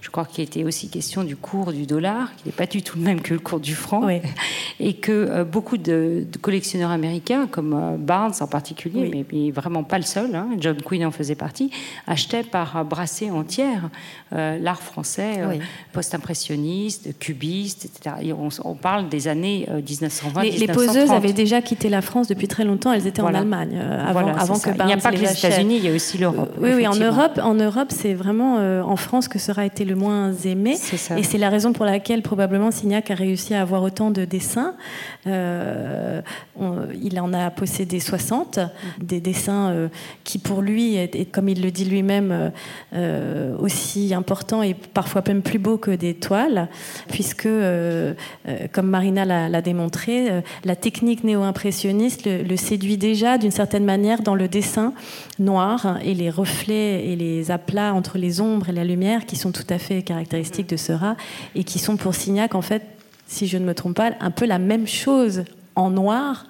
Je 0.00 0.08
crois 0.08 0.24
qu'il 0.24 0.42
était 0.42 0.64
aussi 0.64 0.88
question 0.88 1.22
du 1.22 1.36
cours 1.36 1.72
du 1.72 1.84
dollar, 1.84 2.34
qui 2.36 2.48
n'est 2.48 2.52
pas 2.52 2.66
du 2.66 2.82
tout 2.82 2.96
le 2.96 3.04
même 3.04 3.20
que 3.20 3.34
le 3.34 3.40
cours 3.40 3.60
du 3.60 3.74
franc, 3.74 4.08
et 4.80 4.94
que 4.94 5.12
euh, 5.12 5.44
beaucoup 5.44 5.76
de, 5.76 6.26
collectionneurs 6.40 6.90
américains, 6.90 7.46
comme 7.46 7.98
Barnes 7.98 8.32
en 8.40 8.46
particulier, 8.46 9.26
mais, 9.32 9.50
vraiment 9.50 9.82
pas 9.84 9.98
le 9.98 10.04
seul, 10.04 10.34
hein, 10.34 10.48
John 10.58 10.80
Quinn 10.80 11.04
en 11.04 11.10
faisait 11.10 11.34
partie, 11.34 11.70
achetaient 12.06 12.42
par 12.42 12.84
brassée 12.84 13.30
entière 13.30 13.90
l'art 14.32 14.80
français 14.80 15.40
post-impressionniste, 15.92 17.18
cubiste, 17.18 17.84
etc. 17.84 18.32
on, 18.64 18.74
parle 18.74 19.08
des 19.08 19.28
années 19.28 19.66
1920. 19.68 20.42
Les, 20.42 20.50
les 20.52 20.66
poseuses 20.68 21.10
avaient 21.10 21.32
déjà 21.32 21.60
quitté 21.60 21.88
la 21.88 22.00
France 22.00 22.28
depuis 22.28 22.48
très 22.48 22.64
longtemps. 22.64 22.92
Elles 22.92 23.06
étaient 23.10 23.20
en 23.20 23.34
Allemagne 23.34 23.78
euh, 23.80 24.06
avant, 24.06 24.26
avant 24.26 24.58
que 24.58 24.70
Il 24.70 24.86
n'y 24.86 24.92
a 24.92 24.96
pas 24.96 25.10
que 25.10 25.16
les, 25.16 25.32
États-Unis, 25.32 25.76
il 25.76 25.84
y 25.84 25.88
a 25.88 25.94
aussi 25.94 26.18
l'Europe. 26.18 26.54
Oui, 26.58 26.70
oui, 26.74 26.86
en 26.86 26.94
Europe, 26.94 27.40
en 27.42 27.54
Europe, 27.54 27.88
c'est 27.90 28.14
vraiment 28.14 28.58
euh, 28.58 28.82
en 28.82 28.96
France 28.96 29.28
que 29.28 29.38
ça 29.38 29.52
a 29.56 29.64
été 29.64 29.84
le 29.84 29.94
moins 29.94 30.32
aimé. 30.32 30.76
Et 31.16 31.22
c'est 31.22 31.38
la 31.38 31.48
raison 31.48 31.72
pour 31.72 31.84
laquelle 31.84 32.22
probablement 32.22 32.70
Signac 32.70 33.10
a 33.10 33.14
réussi 33.14 33.54
à 33.54 33.62
avoir 33.62 33.82
autant 33.82 34.10
de 34.10 34.24
dessins. 34.24 34.74
Euh, 35.26 36.20
il 37.02 37.20
en 37.20 37.32
a 37.32 37.50
possédé 37.50 38.00
60, 38.00 38.60
des 39.00 39.20
dessins 39.20 39.88
qui 40.24 40.38
pour 40.38 40.62
lui, 40.62 40.96
est, 40.96 41.30
comme 41.30 41.48
il 41.48 41.62
le 41.62 41.70
dit 41.70 41.84
lui-même, 41.84 42.52
aussi 43.58 44.12
importants 44.14 44.62
et 44.62 44.74
parfois 44.74 45.22
même 45.26 45.42
plus 45.42 45.58
beaux 45.58 45.78
que 45.78 45.90
des 45.90 46.14
toiles, 46.14 46.68
puisque, 47.08 47.48
comme 48.72 48.86
Marina 48.86 49.48
l'a 49.48 49.62
démontré, 49.62 50.42
la 50.64 50.76
technique 50.76 51.24
néo-impressionniste 51.24 52.26
le, 52.26 52.42
le 52.42 52.56
séduit 52.56 52.98
déjà 53.00 53.38
d'une 53.38 53.50
certaine 53.50 53.84
manière 53.84 54.22
dans 54.22 54.36
le 54.36 54.46
dessin 54.46 54.92
noir 55.40 55.98
et 56.04 56.14
les 56.14 56.30
reflets 56.30 57.08
et 57.08 57.16
les 57.16 57.50
aplats 57.50 57.94
entre 57.94 58.18
les 58.18 58.40
ombres 58.40 58.68
et 58.68 58.72
la 58.72 58.84
lumière 58.84 59.26
qui 59.26 59.34
sont 59.34 59.50
tout 59.50 59.66
à 59.70 59.78
fait 59.78 60.02
caractéristiques 60.02 60.68
de 60.68 60.76
Seurat 60.76 61.16
et 61.56 61.64
qui 61.64 61.80
sont 61.80 61.96
pour 61.96 62.14
Signac 62.14 62.54
en 62.54 62.62
fait, 62.62 62.82
si 63.26 63.48
je 63.48 63.58
ne 63.58 63.64
me 63.64 63.74
trompe 63.74 63.96
pas, 63.96 64.12
un 64.20 64.30
peu 64.30 64.46
la 64.46 64.60
même 64.60 64.86
chose 64.86 65.44
en 65.74 65.90
noir. 65.90 66.46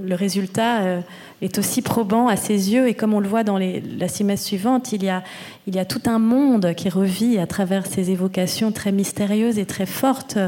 Le 0.00 0.14
résultat 0.14 0.82
euh, 0.82 1.00
est 1.42 1.58
aussi 1.58 1.82
probant 1.82 2.28
à 2.28 2.36
ses 2.36 2.72
yeux 2.72 2.86
et 2.86 2.94
comme 2.94 3.12
on 3.12 3.18
le 3.18 3.28
voit 3.28 3.42
dans 3.42 3.58
la 3.58 4.08
cimesse 4.08 4.44
suivante, 4.44 4.92
il 4.92 5.02
y, 5.02 5.08
a, 5.08 5.24
il 5.66 5.74
y 5.74 5.80
a 5.80 5.84
tout 5.84 6.02
un 6.06 6.20
monde 6.20 6.74
qui 6.76 6.88
revit 6.88 7.38
à 7.38 7.48
travers 7.48 7.86
ces 7.86 8.12
évocations 8.12 8.70
très 8.70 8.92
mystérieuses 8.92 9.58
et 9.58 9.66
très 9.66 9.86
fortes 9.86 10.38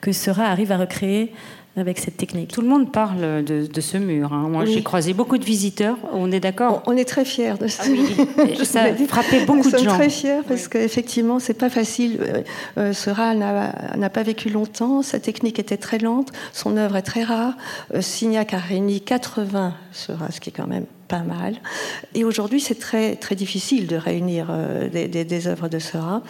que 0.00 0.10
Seurat 0.10 0.46
arrive 0.46 0.72
à 0.72 0.78
recréer 0.78 1.32
avec 1.78 1.98
cette 1.98 2.16
technique. 2.16 2.52
Tout 2.52 2.60
le 2.60 2.68
monde 2.68 2.92
parle 2.92 3.44
de, 3.44 3.80
ce 3.80 3.96
mur. 3.96 4.32
Hein. 4.32 4.48
Moi, 4.48 4.64
j'ai 4.64 4.82
croisé 4.82 5.12
beaucoup 5.14 5.38
de 5.38 5.44
visiteurs. 5.44 5.96
On 6.12 6.30
est 6.32 6.40
d'accord 6.40 6.82
on, 6.86 6.96
est 6.96 7.04
très 7.04 7.24
fiers 7.24 7.54
de 7.60 7.68
ça. 7.68 7.84
Ah 7.86 8.64
ça 8.64 8.82
a 8.82 8.94
frappé 9.08 9.44
beaucoup 9.44 9.70
de 9.70 9.76
gens. 9.76 9.84
Nous 9.84 9.88
sommes 9.90 9.98
très 9.98 10.10
fiers 10.10 10.42
parce 10.46 10.68
qu'effectivement, 10.68 11.38
c'est 11.38 11.54
pas 11.54 11.70
facile. 11.70 12.18
Euh, 12.20 12.42
euh 12.78 12.92
Seurat 12.92 13.34
n'a 13.34 14.10
pas 14.10 14.22
vécu 14.22 14.50
longtemps. 14.50 15.02
Sa 15.02 15.20
technique 15.20 15.58
était 15.58 15.76
très 15.76 15.98
lente. 15.98 16.32
Son 16.52 16.76
œuvre 16.76 16.96
est 16.96 17.02
très 17.02 17.22
rare. 17.22 17.54
Euh, 17.94 18.00
Signac 18.00 18.54
a 18.54 18.58
réuni 18.58 19.00
80 19.00 19.74
Seurat, 19.92 20.30
ce 20.30 20.40
qui 20.40 20.50
est 20.50 20.52
quand 20.52 20.66
même 20.66 20.86
pas 21.08 21.22
mal. 21.22 21.54
Et 22.14 22.24
aujourd'hui, 22.24 22.60
c'est 22.60 22.78
très, 22.78 23.16
très 23.16 23.34
difficile 23.34 23.86
de 23.86 23.96
réunir 23.96 24.48
euh, 24.50 24.88
des, 24.88 25.08
des, 25.08 25.46
œuvres 25.48 25.68
de 25.68 25.78
Seurat. 25.78 26.22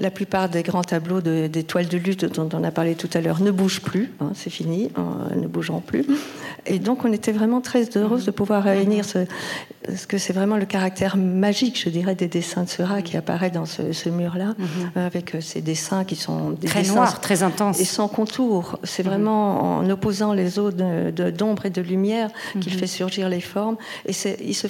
La 0.00 0.10
plupart 0.10 0.48
des 0.48 0.62
grands 0.62 0.82
tableaux 0.82 1.20
de, 1.20 1.46
des 1.46 1.64
toiles 1.64 1.88
de 1.88 1.98
lutte 1.98 2.24
dont 2.24 2.48
on 2.52 2.64
a 2.64 2.70
parlé 2.70 2.94
tout 2.94 3.10
à 3.14 3.20
l'heure 3.20 3.40
ne 3.40 3.50
bougent 3.50 3.82
plus, 3.82 4.10
hein, 4.20 4.32
c'est 4.34 4.50
fini, 4.50 4.90
hein, 4.96 5.28
ne 5.36 5.46
bougeront 5.46 5.80
plus. 5.80 6.06
Et 6.66 6.78
donc, 6.78 7.04
on 7.04 7.12
était 7.12 7.32
vraiment 7.32 7.60
très 7.60 7.96
heureuse 7.96 8.24
de 8.24 8.30
pouvoir 8.30 8.64
réunir 8.64 9.04
ce, 9.04 9.26
parce 9.84 10.06
que 10.06 10.18
c'est 10.18 10.32
vraiment 10.32 10.56
le 10.56 10.64
caractère 10.64 11.16
magique, 11.16 11.80
je 11.82 11.88
dirais, 11.88 12.14
des 12.14 12.28
dessins 12.28 12.64
de 12.64 12.68
Seurat 12.68 13.02
qui 13.02 13.16
apparaît 13.16 13.50
dans 13.50 13.66
ce, 13.66 14.08
mur-là, 14.08 14.54
mhm. 14.58 14.90
avec 14.94 15.34
euh, 15.34 15.40
ces 15.40 15.60
dessins 15.60 16.04
qui 16.04 16.16
sont 16.16 16.50
des 16.50 16.68
très 16.68 16.84
noirs, 16.84 17.20
très 17.20 17.42
intenses 17.42 17.80
et 17.80 17.84
sans 17.84 18.08
contour. 18.08 18.78
C'est 18.84 19.02
vraiment 19.02 19.78
en 19.78 19.90
opposant 19.90 20.32
les 20.32 20.58
eaux 20.58 20.70
d'ombre 20.70 21.66
et 21.66 21.70
de 21.70 21.82
lumière 21.82 22.30
qu'il 22.60 22.72
mhm. 22.72 22.78
fait 22.78 22.86
surgir 22.86 23.28
les 23.28 23.40
formes. 23.40 23.76
Et 24.06 24.12
se. 24.22 24.66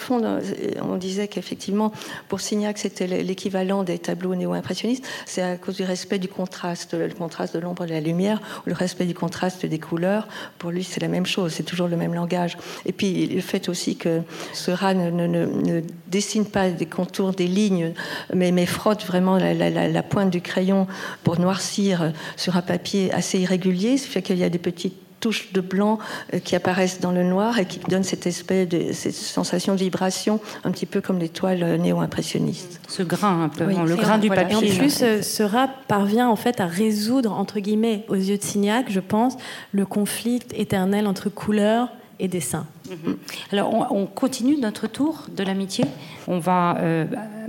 On 0.82 0.96
disait 0.96 1.28
qu'effectivement, 1.28 1.92
pour 2.28 2.40
Signac, 2.40 2.78
c'était 2.78 3.06
l'équivalent 3.06 3.82
des 3.82 3.98
tableaux 3.98 4.34
néo-impressionnistes. 4.34 5.04
C'est 5.26 5.42
à 5.42 5.56
cause 5.56 5.76
du 5.76 5.84
respect 5.84 6.18
du 6.18 6.28
contraste, 6.28 6.94
le 6.94 7.08
contraste 7.08 7.54
de 7.54 7.60
l'ombre 7.60 7.84
et 7.84 7.86
de 7.86 7.92
la 7.92 8.00
lumière, 8.00 8.40
le 8.64 8.74
respect 8.74 9.06
du 9.06 9.14
contraste 9.14 9.66
des 9.66 9.78
couleurs. 9.78 10.28
Pour 10.58 10.70
lui, 10.70 10.84
c'est 10.84 11.00
la 11.00 11.08
même 11.08 11.26
chose. 11.26 11.52
C'est 11.52 11.62
toujours 11.62 11.88
le 11.88 11.96
même 11.96 12.14
langage. 12.14 12.56
Et 12.86 12.92
puis 12.92 13.26
le 13.26 13.40
fait 13.40 13.68
aussi 13.68 13.96
que 13.96 14.22
Seurat 14.52 14.94
ne, 14.94 15.80
dessine 16.08 16.44
pas 16.44 16.70
des 16.70 16.86
contours, 16.86 17.32
des 17.32 17.46
lignes, 17.46 17.92
mais, 18.34 18.52
mais 18.52 18.66
frotte 18.66 19.04
vraiment 19.04 19.38
la, 19.38 20.02
pointe 20.02 20.30
du 20.30 20.40
crayon 20.40 20.86
pour 21.22 21.38
noircir 21.38 22.12
sur 22.36 22.56
un 22.56 22.62
papier 22.62 23.12
assez 23.12 23.38
irrégulier. 23.38 23.96
Ce 23.96 24.06
fait 24.06 24.22
qu'il 24.22 24.38
y 24.38 24.44
a 24.44 24.50
des 24.50 24.58
petites 24.58 25.01
touches 25.22 25.52
de 25.54 25.62
blanc 25.62 25.98
euh, 26.34 26.38
qui 26.38 26.54
apparaissent 26.54 27.00
dans 27.00 27.12
le 27.12 27.22
noir 27.22 27.58
et 27.58 27.64
qui 27.64 27.78
donnent 27.88 28.04
cette 28.04 28.26
espèce 28.26 28.68
de 28.68 28.92
cette 28.92 29.14
sensation 29.14 29.74
de 29.74 29.78
vibration, 29.78 30.40
un 30.64 30.70
petit 30.70 30.84
peu 30.84 31.00
comme 31.00 31.18
les 31.18 31.30
toiles 31.30 31.80
néo-impressionnistes. 31.80 32.80
Ce 32.88 33.02
grain 33.02 33.44
un 33.44 33.48
peu, 33.48 33.64
le 33.64 33.96
grain 33.96 34.18
du 34.18 34.28
papier. 34.28 34.68
Et 34.68 34.72
en 34.72 34.76
plus, 34.76 35.02
euh, 35.02 35.22
ce 35.22 35.42
rap 35.42 35.70
parvient 35.88 36.28
en 36.28 36.36
fait 36.36 36.60
à 36.60 36.66
résoudre, 36.66 37.32
entre 37.32 37.60
guillemets, 37.60 38.04
aux 38.08 38.16
yeux 38.16 38.36
de 38.36 38.42
Signac, 38.42 38.90
je 38.90 39.00
pense, 39.00 39.36
le 39.72 39.86
conflit 39.86 40.40
éternel 40.54 41.06
entre 41.06 41.30
couleur 41.30 41.88
et 42.18 42.28
dessin. 42.28 42.66
Mhm. 42.90 43.16
Alors, 43.52 43.92
on, 43.92 44.06
continue 44.06 44.56
notre 44.58 44.86
tour 44.86 45.26
de 45.34 45.42
l'amitié. 45.42 45.84
On 46.26 46.38
va 46.38 46.76
euh, 46.78 47.04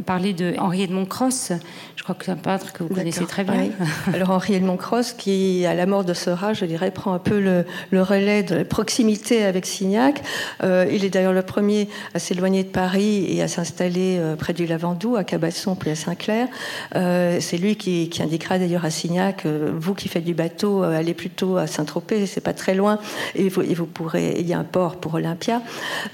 parler 0.06 0.34
de 0.34 0.54
Henri 0.60 0.84
Edmond 0.84 1.06
Cross. 1.06 1.52
Je 1.96 2.04
crois 2.04 2.15
que 2.15 2.26
c'est 2.26 2.32
un 2.32 2.36
peintre 2.36 2.74
que 2.74 2.84
vous 2.84 2.93
connaissez 2.93 3.26
très 3.26 3.43
bien. 3.43 3.69
Alors, 4.13 4.32
Henri 4.32 4.56
Edmond 4.56 4.78
Cross, 4.78 5.13
qui, 5.13 5.65
à 5.65 5.74
la 5.74 5.86
mort 5.86 6.04
de 6.04 6.13
Seurat, 6.13 6.54
je 6.54 6.65
dirais, 6.65 6.91
prend 6.91 7.13
un 7.13 7.19
peu 7.19 7.39
le, 7.39 7.65
relais 8.02 8.43
de 8.43 8.56
la 8.56 8.65
proximité 8.65 9.43
avec 9.43 9.65
Signac. 9.65 10.22
Euh, 10.63 10.86
il 10.91 11.06
est 11.06 11.10
d'ailleurs 11.10 11.34
le 11.34 11.41
premier 11.41 11.89
à 12.13 12.19
s'éloigner 12.19 12.63
de 12.63 12.69
Paris 12.69 13.26
et 13.30 13.41
à 13.41 13.48
s'installer 13.48 14.17
euh, 14.19 14.36
près 14.36 14.54
du 14.54 14.65
Lavandou, 14.65 15.15
à 15.15 15.24
Cabasson, 15.24 15.76
puis 15.76 15.89
à 15.89 15.96
Saint-Clair. 15.96 16.48
c'est 16.93 17.58
lui 17.58 17.76
qui, 17.76 18.10
indiquera 18.22 18.58
d'ailleurs 18.60 18.86
à 18.86 18.89
Signac 18.89 19.46
vous 19.46 19.93
qui 19.93 20.08
faites 20.08 20.24
du 20.24 20.34
bateau, 20.34 20.84
allez 20.84 21.13
plutôt 21.13 21.58
à 21.58 21.67
Saint-Tropez, 21.67 22.26
c'est 22.26 22.41
pas 22.41 22.54
très 22.54 22.76
loin, 22.76 23.00
et 23.36 23.50
vous, 23.50 23.62
et 23.62 23.74
vous 23.74 23.86
pourrez. 23.86 24.36
Il 24.39 24.48
y 24.48 24.54
a 24.54 24.60
un 24.60 24.63
port 24.63 24.98
pour 24.98 25.17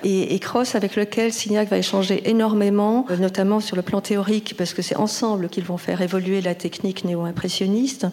Et, 0.04 0.40
Cross, 0.40 0.76
avec 0.76 0.96
lequel 0.96 1.34
Signac 1.34 1.70
va 1.70 1.78
échanger 1.78 2.30
énormément, 2.30 3.06
notamment 3.20 3.60
sur 3.60 3.76
le 3.76 3.82
plan 3.82 4.02
théorique, 4.02 4.56
parce 4.58 4.74
que 4.74 4.82
c'est 4.82 4.96
ensemble 4.96 5.50
qu'ils 5.50 5.64
vont 5.64 5.78
faire 5.78 6.02
évoluer 6.02 6.42
la 6.42 6.56
technique 6.56 7.04
néo-impressionniste, 7.04 8.08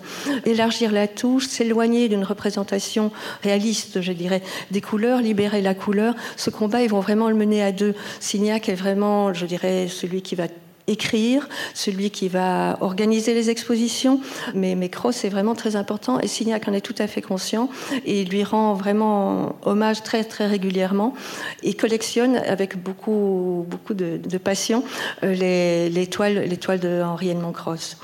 élargir 0.45 0.93
la 0.93 1.09
touche, 1.09 1.47
s'éloigner 1.47 2.09
d'une 2.09 2.25
représentation 2.25 3.11
réaliste, 3.43 4.01
je 4.01 4.13
dirais, 4.13 4.43
des 4.71 4.81
couleurs, 4.81 5.21
libérer 5.21 5.63
la 5.63 5.75
couleur. 5.75 6.15
Ce 6.37 6.51
combat, 6.51 6.83
ils 6.83 6.91
vont 6.91 7.01
vraiment 7.01 7.29
le 7.29 7.37
mener 7.37 7.63
à 7.63 7.73
deux. 7.73 7.95
Signac 8.21 8.69
est 8.69 8.75
vraiment, 8.75 9.33
je 9.33 9.47
dirais, 9.47 9.89
celui 9.89 10.23
qui 10.23 10.35
va 10.35 10.49
écrire, 10.87 11.49
celui 11.75 12.11
qui 12.11 12.29
va 12.29 12.79
organiser 12.81 13.35
les 13.35 13.51
expositions. 13.51 14.21
Mais, 14.55 14.75
mais 14.75 14.89
Cross 14.89 15.25
est 15.25 15.29
vraiment 15.29 15.55
très 15.55 15.77
important 15.77 16.21
et 16.21 16.29
Signac 16.29 16.69
en 16.69 16.73
est 16.73 16.81
tout 16.81 16.95
à 16.99 17.07
fait 17.07 17.23
conscient 17.23 17.69
et 18.05 18.25
lui 18.25 18.45
rend 18.45 18.75
vraiment 18.75 19.57
hommage 19.65 20.03
très 20.03 20.25
très 20.25 20.47
régulièrement 20.47 21.15
et 21.63 21.75
collectionne 21.75 22.37
avec 22.37 22.83
beaucoup, 22.83 23.67
beaucoup 23.69 23.95
de, 23.95 24.19
passion 24.39 24.85
euh, 25.23 25.35
les, 25.35 25.89
les, 25.89 26.07
toiles, 26.07 26.45
les 26.47 26.57
toiles 26.57 26.81
de 26.81 27.03
Henri 27.03 27.31
Edmond 27.31 27.53
Cross. 27.53 27.97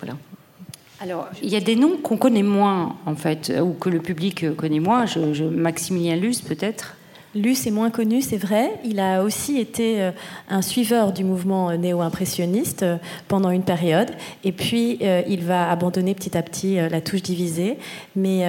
Voilà. 0.00 0.16
Alors, 1.00 1.28
il 1.42 1.48
y 1.48 1.56
a 1.56 1.60
des 1.60 1.76
noms 1.76 1.96
qu'on 1.96 2.16
connaît 2.16 2.42
moins, 2.42 2.96
en 3.06 3.14
fait, 3.14 3.52
ou 3.62 3.72
que 3.72 3.88
le 3.88 4.00
public 4.00 4.56
connaît 4.56 4.80
moins. 4.80 5.06
Je, 5.06 5.44
Maximilien 5.44 6.16
Luce, 6.16 6.40
peut-être? 6.40 6.96
Luce 7.34 7.66
est 7.66 7.70
moins 7.70 7.90
connu, 7.90 8.22
c'est 8.22 8.38
vrai. 8.38 8.70
Il 8.84 8.98
a 9.00 9.22
aussi 9.22 9.58
été 9.58 10.00
euh, 10.00 10.12
un 10.48 10.62
suiveur 10.62 11.12
du 11.12 11.24
mouvement 11.24 11.76
néo-impressionniste 11.76 12.84
euh, 12.84 12.96
pendant 13.28 13.50
une 13.50 13.64
période. 13.64 14.10
Et 14.44 14.52
puis, 14.52 14.98
euh, 15.02 15.20
il 15.28 15.44
va 15.44 15.70
abandonner 15.70 16.14
petit 16.14 16.38
à 16.38 16.42
petit 16.42 16.76
la 16.76 17.00
touche 17.02 17.22
divisée. 17.22 17.76
Mais 18.16 18.40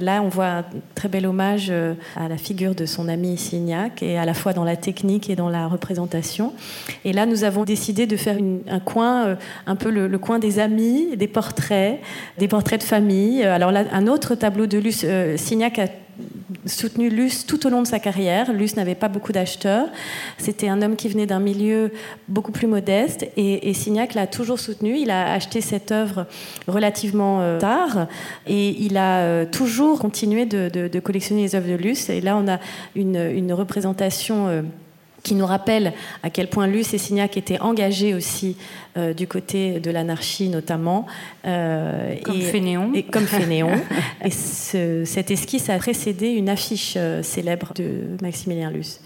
là, 0.00 0.22
on 0.22 0.28
voit 0.28 0.46
un 0.46 0.64
très 0.94 1.08
bel 1.08 1.26
hommage 1.26 1.70
à 2.16 2.28
la 2.28 2.36
figure 2.36 2.74
de 2.74 2.86
son 2.86 3.08
ami 3.08 3.36
Signac, 3.38 4.02
et 4.02 4.18
à 4.18 4.24
la 4.24 4.34
fois 4.34 4.52
dans 4.52 4.64
la 4.64 4.76
technique 4.76 5.30
et 5.30 5.36
dans 5.36 5.48
la 5.48 5.66
représentation. 5.66 6.52
Et 7.04 7.12
là, 7.12 7.26
nous 7.26 7.44
avons 7.44 7.64
décidé 7.64 8.06
de 8.06 8.16
faire 8.16 8.36
un 8.68 8.80
coin, 8.80 9.36
un 9.66 9.76
peu 9.76 9.90
le, 9.90 10.18
coin 10.18 10.38
des 10.38 10.58
amis, 10.58 11.16
des 11.16 11.28
portraits, 11.28 12.00
des 12.38 12.48
portraits 12.48 12.80
de 12.80 12.86
famille. 12.86 13.42
Alors 13.42 13.72
là, 13.72 13.84
un 13.92 14.06
autre 14.06 14.34
tableau 14.34 14.66
de 14.66 14.78
Luce, 14.78 15.04
Signac 15.36 15.78
a 15.78 15.86
soutenu 16.66 17.08
Luce 17.08 17.46
tout 17.46 17.66
au 17.66 17.70
long 17.70 17.82
de 17.82 17.86
sa 17.86 17.98
carrière. 17.98 18.52
Luce 18.52 18.76
n'avait 18.76 18.94
pas 18.94 19.08
beaucoup 19.08 19.32
d'acheteurs. 19.32 19.88
C'était 20.38 20.68
un 20.68 20.82
homme 20.82 20.96
qui 20.96 21.08
venait 21.08 21.26
d'un 21.26 21.40
milieu 21.40 21.92
beaucoup 22.28 22.52
plus 22.52 22.66
modeste 22.66 23.26
et, 23.36 23.72
Signac 23.74 24.14
l'a 24.14 24.26
toujours 24.26 24.58
soutenu. 24.58 24.96
Il 24.96 25.10
a 25.10 25.32
acheté 25.32 25.60
cette 25.60 25.92
œuvre 25.92 26.26
relativement 26.66 27.40
euh, 27.40 27.58
tard 27.58 28.06
et 28.46 28.70
il 28.82 28.96
a 28.96 29.20
euh, 29.20 29.44
toujours 29.44 29.98
continué 29.98 30.46
de, 30.46 30.98
collectionner 31.00 31.42
les 31.42 31.54
œuvres 31.54 31.68
de 31.68 31.74
Luce. 31.74 32.08
Et 32.10 32.20
là, 32.20 32.36
on 32.36 32.48
a 32.48 32.58
une, 32.94 33.52
représentation. 33.52 34.48
Euh, 34.48 34.62
qui 35.26 35.34
nous 35.34 35.44
rappelle 35.44 35.92
à 36.22 36.30
quel 36.30 36.48
point 36.48 36.68
Luce 36.68 36.94
et 36.94 36.98
Signac 36.98 37.36
étaient 37.36 37.58
engagés 37.58 38.14
aussi 38.14 38.56
euh, 38.96 39.12
du 39.12 39.26
côté 39.26 39.80
de 39.80 39.90
l'anarchie 39.90 40.48
notamment. 40.48 41.04
Euh, 41.44 42.14
comme 42.22 42.40
Fénéon. 42.40 42.92
Et, 42.94 43.02
comme 43.02 43.26
Fénéon. 43.26 43.70
et 44.24 44.30
cette 44.30 45.32
esquisse 45.32 45.68
a 45.68 45.78
précédé 45.78 46.28
une 46.28 46.48
affiche 46.48 46.94
euh, 46.96 47.24
célèbre 47.24 47.72
de 47.74 48.16
Maximilien 48.22 48.70
Luce. 48.70 49.00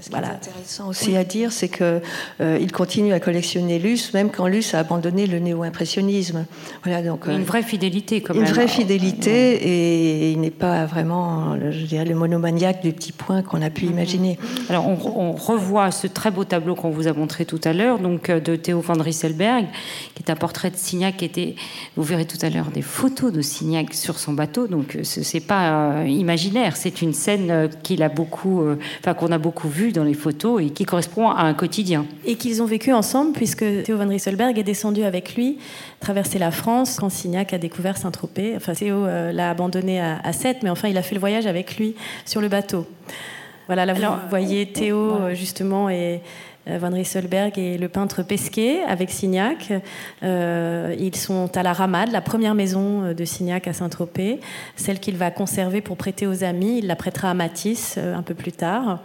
Ce 0.00 0.08
qui 0.08 0.16
est 0.16 0.18
intéressant 0.18 0.88
aussi 0.88 1.16
à 1.16 1.24
dire, 1.24 1.52
c'est 1.52 1.68
qu'il 1.68 2.00
euh, 2.40 2.66
continue 2.72 3.12
à 3.12 3.20
collectionner 3.20 3.78
Luce, 3.78 4.14
même 4.14 4.30
quand 4.30 4.46
Luce 4.46 4.74
a 4.74 4.78
abandonné 4.78 5.26
le 5.26 5.38
néo-impressionnisme. 5.38 6.46
Voilà, 6.84 7.02
donc, 7.02 7.26
une 7.26 7.44
vraie 7.44 7.62
fidélité, 7.62 8.20
quand 8.20 8.34
même. 8.34 8.44
Une 8.44 8.50
vraie 8.50 8.68
fidélité, 8.68 9.54
et 9.54 10.32
il 10.32 10.40
n'est 10.40 10.50
pas 10.50 10.86
vraiment, 10.86 11.56
je 11.70 11.84
dirais, 11.84 12.04
le 12.04 12.14
monomaniaque 12.14 12.82
du 12.82 12.92
petit 12.92 13.12
point 13.12 13.42
qu'on 13.42 13.60
a 13.62 13.70
pu 13.70 13.84
mm-hmm. 13.84 13.90
imaginer. 13.90 14.38
Alors, 14.68 14.86
on, 14.88 15.32
revoit 15.32 15.90
ce 15.90 16.06
très 16.06 16.30
beau 16.30 16.44
tableau 16.44 16.74
qu'on 16.74 16.90
vous 16.90 17.06
a 17.06 17.12
montré 17.12 17.44
tout 17.44 17.60
à 17.64 17.72
l'heure, 17.72 17.98
donc 17.98 18.30
de 18.30 18.56
Théo 18.56 18.80
van 18.80 18.94
Rieselberg, 18.94 19.66
qui 20.14 20.22
est 20.22 20.30
un 20.30 20.36
portrait 20.36 20.70
de 20.70 20.76
Signac. 20.76 21.16
Qui 21.16 21.24
était, 21.24 21.54
vous 21.96 22.02
verrez 22.02 22.24
tout 22.24 22.38
à 22.42 22.50
l'heure 22.50 22.70
des 22.72 22.82
photos 22.82 23.32
de 23.32 23.42
Signac 23.42 23.94
sur 23.94 24.18
son 24.18 24.32
bateau, 24.32 24.66
donc 24.66 24.98
ce 25.02 25.20
n'est 25.20 25.40
pas 25.40 26.04
imaginaire, 26.06 26.76
c'est 26.76 27.02
une 27.02 27.12
scène 27.12 27.68
qu'il 27.82 28.02
a 28.02 28.08
beaucoup, 28.08 28.62
enfin 29.00 29.14
qu'on 29.14 29.32
a 29.32 29.38
beaucoup 29.38 29.68
vue 29.68 29.89
dans 29.92 30.04
les 30.04 30.14
photos 30.14 30.62
et 30.62 30.70
qui 30.70 30.84
correspond 30.84 31.28
à 31.28 31.42
un 31.42 31.54
quotidien. 31.54 32.06
Et 32.24 32.36
qu'ils 32.36 32.62
ont 32.62 32.66
vécu 32.66 32.92
ensemble, 32.92 33.32
puisque 33.32 33.64
Théo 33.82 33.96
van 33.96 34.08
Rieselberg 34.08 34.58
est 34.58 34.62
descendu 34.62 35.02
avec 35.04 35.34
lui 35.34 35.58
traverser 36.00 36.38
la 36.38 36.50
France 36.50 36.98
quand 37.00 37.10
Signac 37.10 37.52
a 37.52 37.58
découvert 37.58 37.96
Saint-Tropez. 37.96 38.54
Enfin, 38.56 38.74
Théo 38.74 39.04
euh, 39.04 39.32
l'a 39.32 39.50
abandonné 39.50 40.00
à, 40.00 40.18
à 40.22 40.32
Sète, 40.32 40.58
mais 40.62 40.70
enfin, 40.70 40.88
il 40.88 40.96
a 40.98 41.02
fait 41.02 41.14
le 41.14 41.20
voyage 41.20 41.46
avec 41.46 41.76
lui 41.76 41.94
sur 42.24 42.40
le 42.40 42.48
bateau. 42.48 42.86
Voilà, 43.66 43.86
là, 43.86 43.94
vous 43.94 44.28
voyez 44.28 44.66
Théo, 44.66 45.14
euh, 45.14 45.34
justement, 45.34 45.88
et 45.88 46.22
Van 46.66 46.90
Rieselberg 46.90 47.58
et 47.58 47.78
le 47.78 47.88
peintre 47.88 48.22
Pesquet 48.22 48.82
avec 48.86 49.10
Signac. 49.10 49.72
Euh, 50.22 50.94
ils 50.98 51.16
sont 51.16 51.56
à 51.56 51.62
la 51.62 51.72
Ramade, 51.72 52.12
la 52.12 52.20
première 52.20 52.54
maison 52.54 53.02
euh, 53.02 53.14
de 53.14 53.24
Signac 53.24 53.66
à 53.66 53.72
Saint-Tropez, 53.72 54.40
celle 54.76 55.00
qu'il 55.00 55.16
va 55.16 55.30
conserver 55.30 55.80
pour 55.80 55.96
prêter 55.96 56.26
aux 56.26 56.44
amis. 56.44 56.78
Il 56.78 56.86
la 56.86 56.96
prêtera 56.96 57.30
à 57.30 57.34
Matisse 57.34 57.98
un 57.98 58.22
peu 58.22 58.34
plus 58.34 58.52
tard. 58.52 59.00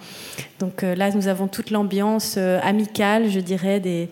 Donc 0.59 0.83
là, 0.83 1.11
nous 1.11 1.27
avons 1.27 1.47
toute 1.47 1.69
l'ambiance 1.71 2.37
amicale, 2.37 3.29
je 3.29 3.39
dirais, 3.39 3.79
des 3.79 4.09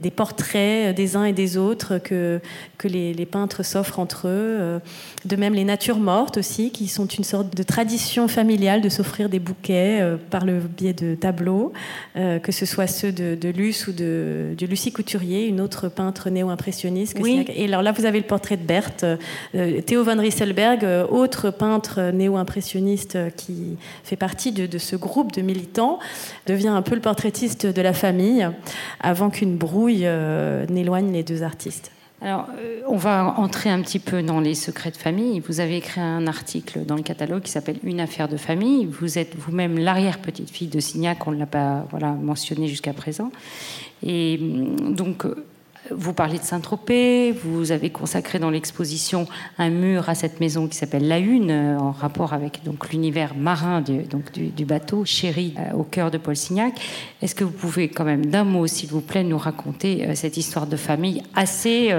des 0.00 0.10
portraits 0.10 0.94
des 0.94 1.16
uns 1.16 1.24
et 1.24 1.32
des 1.32 1.56
autres 1.56 1.98
que, 1.98 2.40
que 2.78 2.88
les, 2.88 3.26
peintres 3.26 3.64
s'offrent 3.64 3.98
entre 3.98 4.28
eux. 4.28 4.56
Euh, 4.60 4.78
de 5.24 5.36
même 5.36 5.54
les 5.54 5.64
natures 5.64 5.98
mortes 5.98 6.36
aussi, 6.36 6.70
qui 6.70 6.86
sont 6.86 7.06
une 7.06 7.24
sorte 7.24 7.56
de 7.56 7.62
tradition 7.62 8.28
familiale 8.28 8.82
de 8.82 8.88
s'offrir 8.88 9.28
des 9.28 9.38
bouquets 9.38 10.00
euh, 10.00 10.16
par 10.30 10.44
le 10.44 10.58
biais 10.58 10.92
de 10.92 11.14
tableaux, 11.14 11.72
euh, 12.16 12.38
que 12.38 12.52
ce 12.52 12.66
soit 12.66 12.86
ceux 12.86 13.10
de, 13.10 13.48
Luce 13.48 13.86
ou 13.86 13.92
de, 13.92 14.54
Lucie 14.68 14.92
Couturier, 14.92 15.46
une 15.46 15.60
autre 15.60 15.88
peintre 15.88 16.28
néo-impressionniste. 16.30 17.16
Oui. 17.20 17.44
Et 17.54 17.64
alors 17.64 17.82
là, 17.82 17.92
vous 17.92 18.04
avez 18.04 18.18
le 18.18 18.26
portrait 18.26 18.56
de 18.56 18.64
Berthe, 18.64 19.06
Théo 19.86 20.04
van 20.04 20.18
Rieselberg, 20.18 20.86
autre 21.10 21.50
peintre 21.50 22.10
néo-impressionniste 22.12 23.18
qui 23.36 23.76
fait 24.04 24.16
partie 24.16 24.52
de, 24.52 24.66
de, 24.66 24.78
ce 24.78 24.96
groupe 24.96 25.32
de 25.32 25.42
militants, 25.42 25.98
devient 26.46 26.68
un 26.68 26.82
peu 26.82 26.94
le 26.94 27.00
portraitiste 27.00 27.66
de 27.66 27.82
la 27.82 27.92
famille 27.92 28.48
avant 29.00 29.30
qu'une 29.30 29.56
brouille 29.56 29.85
euh, 30.02 30.66
n'éloigne 30.66 31.12
les 31.12 31.22
deux 31.22 31.42
artistes. 31.42 31.92
Alors, 32.22 32.46
euh, 32.58 32.80
on 32.88 32.96
va 32.96 33.34
entrer 33.36 33.68
un 33.68 33.82
petit 33.82 33.98
peu 33.98 34.22
dans 34.22 34.40
les 34.40 34.54
secrets 34.54 34.90
de 34.90 34.96
famille. 34.96 35.40
Vous 35.40 35.60
avez 35.60 35.76
écrit 35.76 36.00
un 36.00 36.26
article 36.26 36.84
dans 36.86 36.96
le 36.96 37.02
catalogue 37.02 37.42
qui 37.42 37.50
s'appelle 37.50 37.76
Une 37.84 38.00
affaire 38.00 38.28
de 38.28 38.38
famille. 38.38 38.86
Vous 38.86 39.18
êtes 39.18 39.36
vous-même 39.36 39.78
l'arrière-petite-fille 39.78 40.68
de 40.68 40.80
Signac, 40.80 41.26
on 41.26 41.32
ne 41.32 41.38
l'a 41.38 41.46
pas 41.46 41.86
voilà, 41.90 42.12
mentionné 42.12 42.68
jusqu'à 42.68 42.94
présent. 42.94 43.30
Et 44.02 44.38
hum, 44.40 44.94
donc, 44.94 45.26
vous 45.90 46.12
parlez 46.12 46.38
de 46.38 46.42
Saint-Tropez, 46.44 47.32
vous 47.32 47.72
avez 47.72 47.90
consacré 47.90 48.38
dans 48.38 48.50
l'exposition 48.50 49.26
un 49.58 49.70
mur 49.70 50.08
à 50.08 50.14
cette 50.14 50.40
maison 50.40 50.66
qui 50.66 50.76
s'appelle 50.76 51.06
La 51.06 51.18
Une, 51.18 51.50
euh, 51.50 51.78
en 51.78 51.90
rapport 51.90 52.32
avec 52.32 52.64
donc 52.64 52.90
l'univers 52.90 53.34
marin 53.36 53.80
du, 53.80 54.02
donc, 54.02 54.32
du, 54.32 54.64
bateau, 54.64 55.04
chéri 55.04 55.54
euh, 55.58 55.76
au 55.76 55.82
cœur 55.82 56.10
de 56.10 56.18
Paul 56.18 56.36
Signac. 56.36 56.74
Est-ce 57.22 57.34
que 57.34 57.44
vous 57.44 57.52
pouvez 57.52 57.88
quand 57.88 58.04
même 58.04 58.26
d'un 58.26 58.44
mot, 58.44 58.66
s'il 58.66 58.88
vous 58.88 59.00
plaît, 59.00 59.24
nous 59.24 59.38
raconter 59.38 60.06
euh, 60.06 60.14
cette 60.14 60.36
histoire 60.36 60.66
de 60.66 60.76
famille 60.76 61.22
assez 61.34 61.94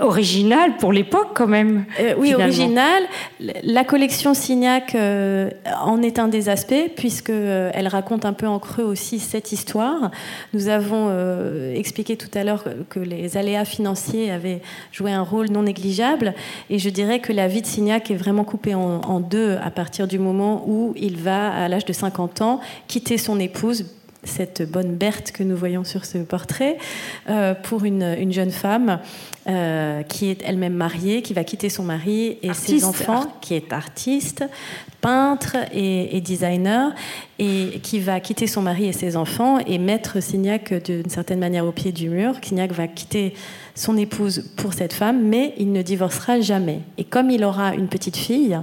originale 0.00 0.76
pour 0.78 0.92
l'époque 0.92 1.30
quand 1.34 1.46
même 1.46 1.84
Oui, 2.18 2.34
originale. 2.34 3.02
La 3.62 3.84
collection 3.84 4.34
Signac 4.34 4.94
en 4.94 6.02
est 6.02 6.18
un 6.18 6.28
des 6.28 6.48
aspects, 6.48 6.90
puisqu'elle 6.96 7.70
elle 7.74 7.88
raconte 7.88 8.24
un 8.24 8.32
peu 8.32 8.46
en 8.46 8.58
creux 8.58 8.84
aussi 8.84 9.18
cette 9.18 9.52
histoire. 9.52 10.10
Nous 10.54 10.68
avons 10.68 11.10
expliqué 11.74 12.16
tout 12.16 12.30
à 12.34 12.44
l'heure 12.44 12.64
que 12.88 13.00
les 13.10 13.36
aléas 13.36 13.64
financiers 13.64 14.30
avaient 14.30 14.62
joué 14.92 15.12
un 15.12 15.22
rôle 15.22 15.50
non 15.50 15.64
négligeable. 15.64 16.34
Et 16.70 16.78
je 16.78 16.88
dirais 16.88 17.20
que 17.20 17.32
la 17.32 17.48
vie 17.48 17.62
de 17.62 17.66
Signac 17.66 18.10
est 18.10 18.16
vraiment 18.16 18.44
coupée 18.44 18.74
en, 18.74 19.20
deux 19.20 19.58
à 19.62 19.70
partir 19.70 20.08
du 20.08 20.18
moment 20.18 20.64
où 20.66 20.94
il 20.96 21.16
va, 21.16 21.52
à 21.52 21.68
l'âge 21.68 21.84
de 21.84 21.92
50 21.92 22.40
ans, 22.40 22.60
quitter 22.88 23.18
son 23.18 23.38
épouse 23.38 23.86
cette 24.22 24.70
bonne 24.70 24.96
Berthe 24.96 25.32
que 25.32 25.42
nous 25.42 25.56
voyons 25.56 25.84
sur 25.84 26.04
ce 26.04 26.18
portrait, 26.18 26.76
euh, 27.28 27.54
pour 27.54 27.84
une, 27.84 28.32
jeune 28.32 28.50
femme 28.50 29.00
euh, 29.48 30.02
qui 30.02 30.28
est 30.28 30.42
elle-même 30.44 30.74
mariée, 30.74 31.22
qui 31.22 31.32
va 31.32 31.44
quitter 31.44 31.68
son 31.68 31.84
mari 31.84 32.38
et 32.42 32.52
ses 32.52 32.84
enfants, 32.84 33.32
qui 33.40 33.54
est 33.54 33.72
artiste, 33.72 34.44
peintre 35.00 35.56
et, 35.72 36.20
designer, 36.20 36.92
et 37.38 37.80
qui 37.82 38.00
va 38.00 38.20
quitter 38.20 38.46
son 38.46 38.62
mari 38.62 38.86
et 38.86 38.92
ses 38.92 39.16
enfants 39.16 39.58
et 39.58 39.78
mettre 39.78 40.22
Signac 40.22 40.74
d'une 40.84 41.08
certaine 41.08 41.38
manière 41.38 41.66
au 41.66 41.72
pied 41.72 41.92
du 41.92 42.08
mur. 42.08 42.34
Signac 42.42 42.72
va 42.72 42.86
quitter 42.86 43.34
son 43.74 43.96
épouse 43.96 44.44
pour 44.56 44.74
cette 44.74 44.92
femme, 44.92 45.22
mais 45.22 45.54
il 45.56 45.72
ne 45.72 45.82
divorcera 45.82 46.40
jamais. 46.40 46.80
Et 46.98 47.04
comme 47.04 47.30
il 47.30 47.44
aura 47.44 47.74
une 47.74 47.88
petite 47.88 48.16
fille 48.16 48.58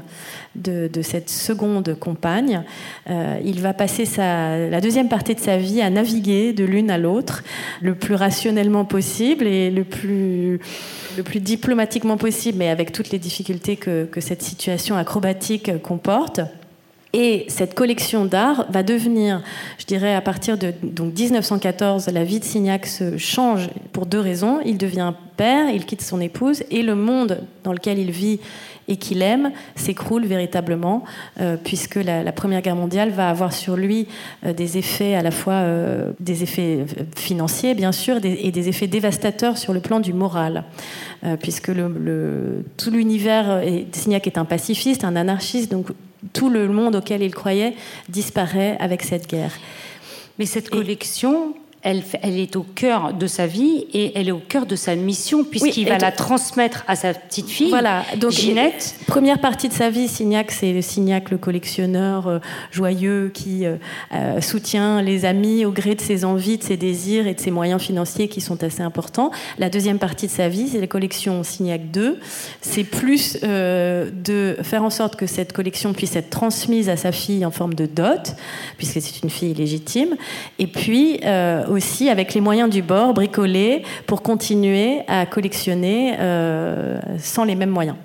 de, 0.55 0.89
cette 1.01 1.29
seconde 1.29 1.97
compagne, 1.99 2.63
euh, 3.09 3.38
il 3.43 3.61
va 3.61 3.73
passer 3.73 4.05
la 4.17 4.81
deuxième 4.81 5.09
partie 5.09 5.33
de 5.33 5.39
sa 5.39 5.57
vie 5.57 5.81
à 5.81 5.89
naviguer 5.89 6.53
de 6.53 6.65
l'une 6.65 6.91
à 6.91 6.97
l'autre 6.97 7.43
le 7.81 7.95
plus 7.95 8.15
rationnellement 8.15 8.85
possible 8.85 9.47
et 9.47 9.71
le 9.71 9.83
plus, 9.83 10.59
le 11.18 11.24
plus 11.24 11.39
diplomatiquement 11.39 12.15
possible, 12.15 12.59
mais 12.59 12.70
avec 12.70 12.91
toutes 12.91 13.09
les 13.09 13.20
difficultés 13.20 13.76
que, 13.76 14.07
cette 14.20 14.41
situation 14.41 14.95
acrobatique 14.95 15.82
comporte. 15.82 16.41
Et 17.13 17.45
cette 17.47 17.74
collection 17.74 18.26
d'art 18.26 18.65
va 18.70 18.84
devenir, 18.84 19.41
je 19.80 19.86
dirais, 19.86 20.13
à 20.13 20.22
partir 20.22 20.57
de 20.57 20.74
donc 20.84 21.18
1914, 21.18 22.07
la 22.09 22.24
vie 22.24 22.39
de 22.39 22.45
Signac 22.45 22.86
se 22.86 23.18
change 23.18 23.70
pour 23.93 24.05
deux 24.05 24.20
raisons. 24.20 24.59
Il 24.65 24.78
devient 24.78 25.13
père, 25.38 25.70
il 25.70 25.86
quitte 25.86 26.01
son 26.01 26.20
épouse, 26.20 26.63
et 26.70 26.84
le 26.84 26.95
monde 26.95 27.41
dans 27.63 27.74
lequel 27.74 27.97
il 27.97 28.11
vit 28.11 28.39
et 28.88 28.97
qu'il 28.97 29.21
aime 29.21 29.51
s'écroule 29.75 30.25
véritablement, 30.25 31.03
euh, 31.39 31.57
puisque 31.61 31.95
la, 31.95 32.31
Première 32.31 32.61
Guerre 32.61 32.75
mondiale 32.75 33.09
va 33.09 33.29
avoir 33.29 33.53
sur 33.53 33.75
lui 33.75 34.07
euh, 34.45 34.53
des 34.53 34.77
effets 34.77 35.15
à 35.15 35.21
la 35.21 35.31
fois 35.31 35.53
euh, 35.53 36.11
des 36.19 36.43
effets 36.43 36.85
financiers, 37.15 37.73
bien 37.73 37.91
sûr, 37.91 38.17
et 38.23 38.51
des 38.51 38.69
effets 38.69 38.88
dévastateurs 38.88 39.57
sur 39.57 39.73
le 39.73 39.79
plan 39.79 39.99
du 39.99 40.13
moral, 40.13 40.63
puisque 41.41 41.71
tout 41.71 42.91
l'univers, 42.91 43.61
Signac 43.91 44.27
est 44.27 44.38
un 44.38 44.45
pacifiste, 44.45 45.03
un 45.03 45.15
anarchiste, 45.15 45.71
donc 45.71 45.88
tout 46.33 46.49
le 46.49 46.67
monde 46.67 46.95
auquel 46.95 47.21
il 47.21 47.33
croyait 47.33 47.75
disparaît 48.09 48.77
avec 48.79 49.03
cette 49.03 49.27
guerre. 49.27 49.53
Mais 50.39 50.45
cette 50.45 50.69
collection, 50.69 51.53
elle, 51.88 52.03
elle, 52.21 52.38
est 52.38 52.57
au 52.57 52.63
cœur 52.63 53.13
de 53.13 53.27
sa 53.27 53.47
vie 53.47 53.85
et 53.93 54.11
elle 54.15 54.27
est 54.27 54.33
au 54.33 54.41
cœur 54.45 54.65
de 54.65 54.75
sa 54.75 54.93
mission 54.95 55.45
puisqu'il 55.45 55.88
va 55.88 55.97
la 55.97 56.11
transmettre 56.11 56.83
à 56.88 56.97
sa 56.97 57.13
petite 57.13 57.47
fille, 57.47 57.69
voilà. 57.69 58.03
Donc, 58.17 58.31
Ginette. 58.31 58.95
Première 59.07 59.39
partie 59.39 59.69
de 59.69 59.73
sa 59.73 59.89
vie, 59.89 60.09
Signac, 60.09 60.51
c'est 60.51 60.81
Signac 60.81 61.31
le 61.31 61.38
collectionneur 61.38 62.27
euh, 62.27 62.39
joyeux 62.71 63.31
qui 63.33 63.65
euh, 63.65 63.77
euh, 64.13 64.41
soutient 64.41 65.01
les 65.01 65.23
amis 65.23 65.63
au 65.63 65.71
gré 65.71 65.95
de 65.95 66.01
ses 66.01 66.25
envies, 66.25 66.57
de 66.57 66.63
ses 66.63 66.75
désirs 66.75 67.25
et 67.25 67.33
de 67.33 67.39
ses 67.39 67.51
moyens 67.51 67.81
financiers 67.81 68.27
qui 68.27 68.41
sont 68.41 68.61
assez 68.63 68.81
importants. 68.81 69.31
La 69.57 69.69
deuxième 69.69 69.97
partie 69.97 70.27
de 70.27 70.31
sa 70.31 70.49
vie, 70.49 70.67
c'est 70.67 70.81
la 70.81 70.88
collection 70.88 71.41
Signac 71.43 71.89
2. 71.91 72.19
C'est 72.59 72.83
plus 72.83 73.39
de 73.41 74.57
faire 74.61 74.83
en 74.83 74.89
sorte 74.89 75.15
que 75.15 75.25
cette 75.25 75.53
collection 75.53 75.93
puisse 75.93 76.15
être 76.17 76.29
transmise 76.29 76.89
à 76.89 76.97
sa 76.97 77.13
fille 77.13 77.45
en 77.45 77.51
forme 77.51 77.75
de 77.75 77.85
dot, 77.85 78.35
puisque 78.77 79.01
c'est 79.01 79.23
une 79.23 79.29
fille 79.29 79.53
légitime. 79.53 80.15
Et 80.59 80.67
puis 80.67 81.19
aussi 81.78 82.09
avec 82.09 82.34
les 82.34 82.41
moyens 82.41 82.69
du 82.69 82.82
bord, 82.82 83.13
bricoler 83.13 83.84
pour 84.07 84.21
continuer 84.21 85.01
à 85.07 85.25
collectionner 85.25 86.15
euh, 86.19 86.99
sans 87.19 87.43
les 87.43 87.55
mêmes 87.55 87.69
moyens. 87.69 87.95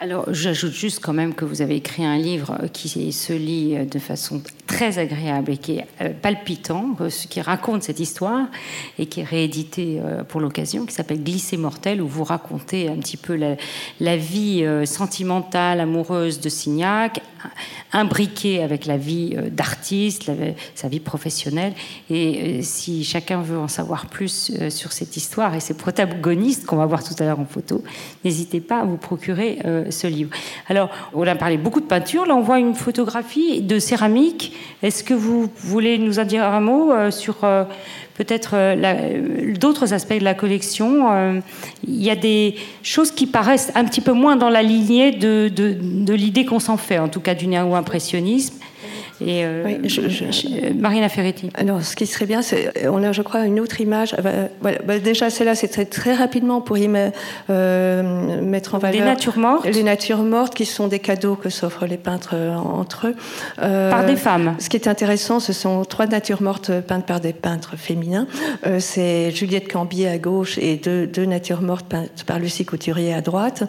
Alors, 0.00 0.26
j'ajoute 0.30 0.72
juste 0.72 1.00
quand 1.00 1.14
même 1.14 1.34
que 1.34 1.46
vous 1.46 1.62
avez 1.62 1.76
écrit 1.76 2.04
un 2.04 2.18
livre 2.18 2.58
qui 2.72 3.12
se 3.12 3.32
lit 3.32 3.86
de 3.86 3.98
façon 3.98 4.42
très 4.66 4.98
agréable 4.98 5.52
et 5.52 5.56
qui 5.56 5.76
est 5.78 5.86
euh, 6.02 6.10
palpitant, 6.20 6.96
euh, 7.00 7.08
qui 7.30 7.40
raconte 7.40 7.84
cette 7.84 8.00
histoire 8.00 8.48
et 8.98 9.06
qui 9.06 9.20
est 9.20 9.24
réédité 9.24 10.02
pour 10.28 10.40
l'occasion, 10.40 10.84
qui 10.84 10.92
s'appelle 10.92 11.22
Glisser 11.22 11.56
mortel, 11.56 12.02
où 12.02 12.08
vous 12.08 12.24
racontez 12.24 12.88
un 12.88 12.96
petit 12.96 13.16
peu 13.16 13.34
la, 13.34 13.56
la 14.00 14.16
vie 14.16 14.66
sentimentale, 14.84 15.80
amoureuse 15.80 16.40
de 16.40 16.48
Signac, 16.48 17.22
imbriqué 17.92 18.62
avec 18.62 18.86
la 18.86 18.96
vie 18.96 19.34
euh, 19.36 19.48
d'artiste, 19.50 20.30
sa 20.74 20.88
vie 20.88 21.00
professionnelle. 21.00 21.72
Et 22.10 22.58
euh, 22.58 22.62
si 22.62 23.04
chacun 23.04 23.40
veut 23.40 23.58
en 23.58 23.68
savoir 23.68 24.06
plus 24.06 24.52
euh, 24.60 24.70
sur 24.70 24.92
cette 24.92 25.16
histoire 25.16 25.54
et 25.54 25.60
ses 25.60 25.74
protagonistes 25.74 26.66
qu'on 26.66 26.76
va 26.76 26.86
voir 26.86 27.04
tout 27.04 27.14
à 27.18 27.24
l'heure 27.24 27.40
en 27.40 27.46
photo, 27.46 27.82
n'hésitez 28.24 28.60
pas 28.60 28.80
à 28.80 28.84
vous 28.84 28.96
procurer 28.96 29.58
ce 29.90 30.06
livre. 30.06 30.30
Alors, 30.68 30.90
on 31.12 31.26
a 31.26 31.34
parlé 31.34 31.56
beaucoup 31.56 31.80
de 31.80 31.86
peinture. 31.86 32.26
Là, 32.26 32.34
on 32.34 32.40
voit 32.40 32.58
une 32.58 32.74
photographie 32.74 33.62
de 33.62 33.78
céramique. 33.78 34.56
Est-ce 34.82 35.04
que 35.04 35.14
vous 35.14 35.50
voulez 35.56 35.98
nous 35.98 36.18
en 36.18 36.24
dire 36.24 36.44
un 36.44 36.60
mot 36.60 36.92
sur 37.10 37.36
peut-être 38.16 38.52
euh, 38.54 39.54
d'autres 39.58 39.92
aspects 39.92 40.18
de 40.18 40.24
la 40.24 40.34
collection. 40.34 41.12
Euh, 41.12 41.40
il 41.86 42.02
y 42.02 42.10
a 42.10 42.16
des 42.16 42.56
choses 42.82 43.10
qui 43.10 43.26
paraissent 43.26 43.72
un 43.74 43.84
petit 43.84 44.00
peu 44.00 44.12
moins 44.12 44.36
dans 44.36 44.50
la 44.50 44.62
lignée 44.62 45.12
de 45.12 46.12
l'idée 46.12 46.44
qu'on 46.44 46.60
s'en 46.60 46.76
fait, 46.76 46.98
en 46.98 47.08
tout 47.08 47.20
cas 47.20 47.34
du 47.34 47.46
néo-impressionnisme. 47.46 48.54
Et 49.20 49.44
euh, 49.44 49.78
Marina 50.76 51.08
Ferretti. 51.08 51.50
Alors, 51.54 51.82
ce 51.82 51.94
qui 51.94 52.06
serait 52.06 52.26
bien, 52.26 52.42
c'est 52.42 52.88
on 52.88 53.02
a, 53.02 53.12
je 53.12 53.22
crois, 53.22 53.44
une 53.46 53.60
autre 53.60 53.80
image. 53.80 54.14
Euh, 54.24 54.48
voilà, 54.60 54.78
bah, 54.84 54.98
déjà, 54.98 55.30
celle-là, 55.30 55.54
c'est 55.54 55.68
très, 55.68 55.84
très, 55.84 56.14
rapidement 56.14 56.60
pour 56.60 56.78
y 56.78 56.90
euh, 57.50 58.42
mettre 58.42 58.74
en 58.74 58.78
valeur 58.78 59.00
les 59.00 59.06
natures 59.06 59.38
mortes. 59.38 59.66
Les 59.66 59.82
natures 59.82 60.22
mortes, 60.22 60.54
qui 60.54 60.66
sont 60.66 60.88
des 60.88 60.98
cadeaux 60.98 61.36
que 61.36 61.48
s'offrent 61.48 61.86
les 61.86 61.96
peintres 61.96 62.34
entre 62.34 63.08
eux. 63.08 63.16
par 63.56 64.04
des 64.04 64.16
femmes. 64.16 64.56
Ce 64.58 64.68
qui 64.68 64.76
est 64.76 64.88
intéressant, 64.88 65.40
ce 65.40 65.52
sont 65.52 65.84
trois 65.84 66.06
natures 66.06 66.42
mortes 66.42 66.72
peintes 66.80 67.06
par 67.06 67.20
des 67.20 67.32
peintres 67.32 67.76
féminins. 67.76 68.26
c'est 68.78 69.30
Juliette 69.30 69.70
Cambier 69.72 70.08
à 70.08 70.18
gauche 70.18 70.58
et 70.58 70.76
deux, 70.76 71.06
deux, 71.06 71.24
natures 71.24 71.62
mortes 71.62 71.86
peintes 71.86 72.24
par 72.26 72.38
Lucie 72.38 72.64
Couturier 72.64 73.14
à 73.14 73.20
droite. 73.20 73.64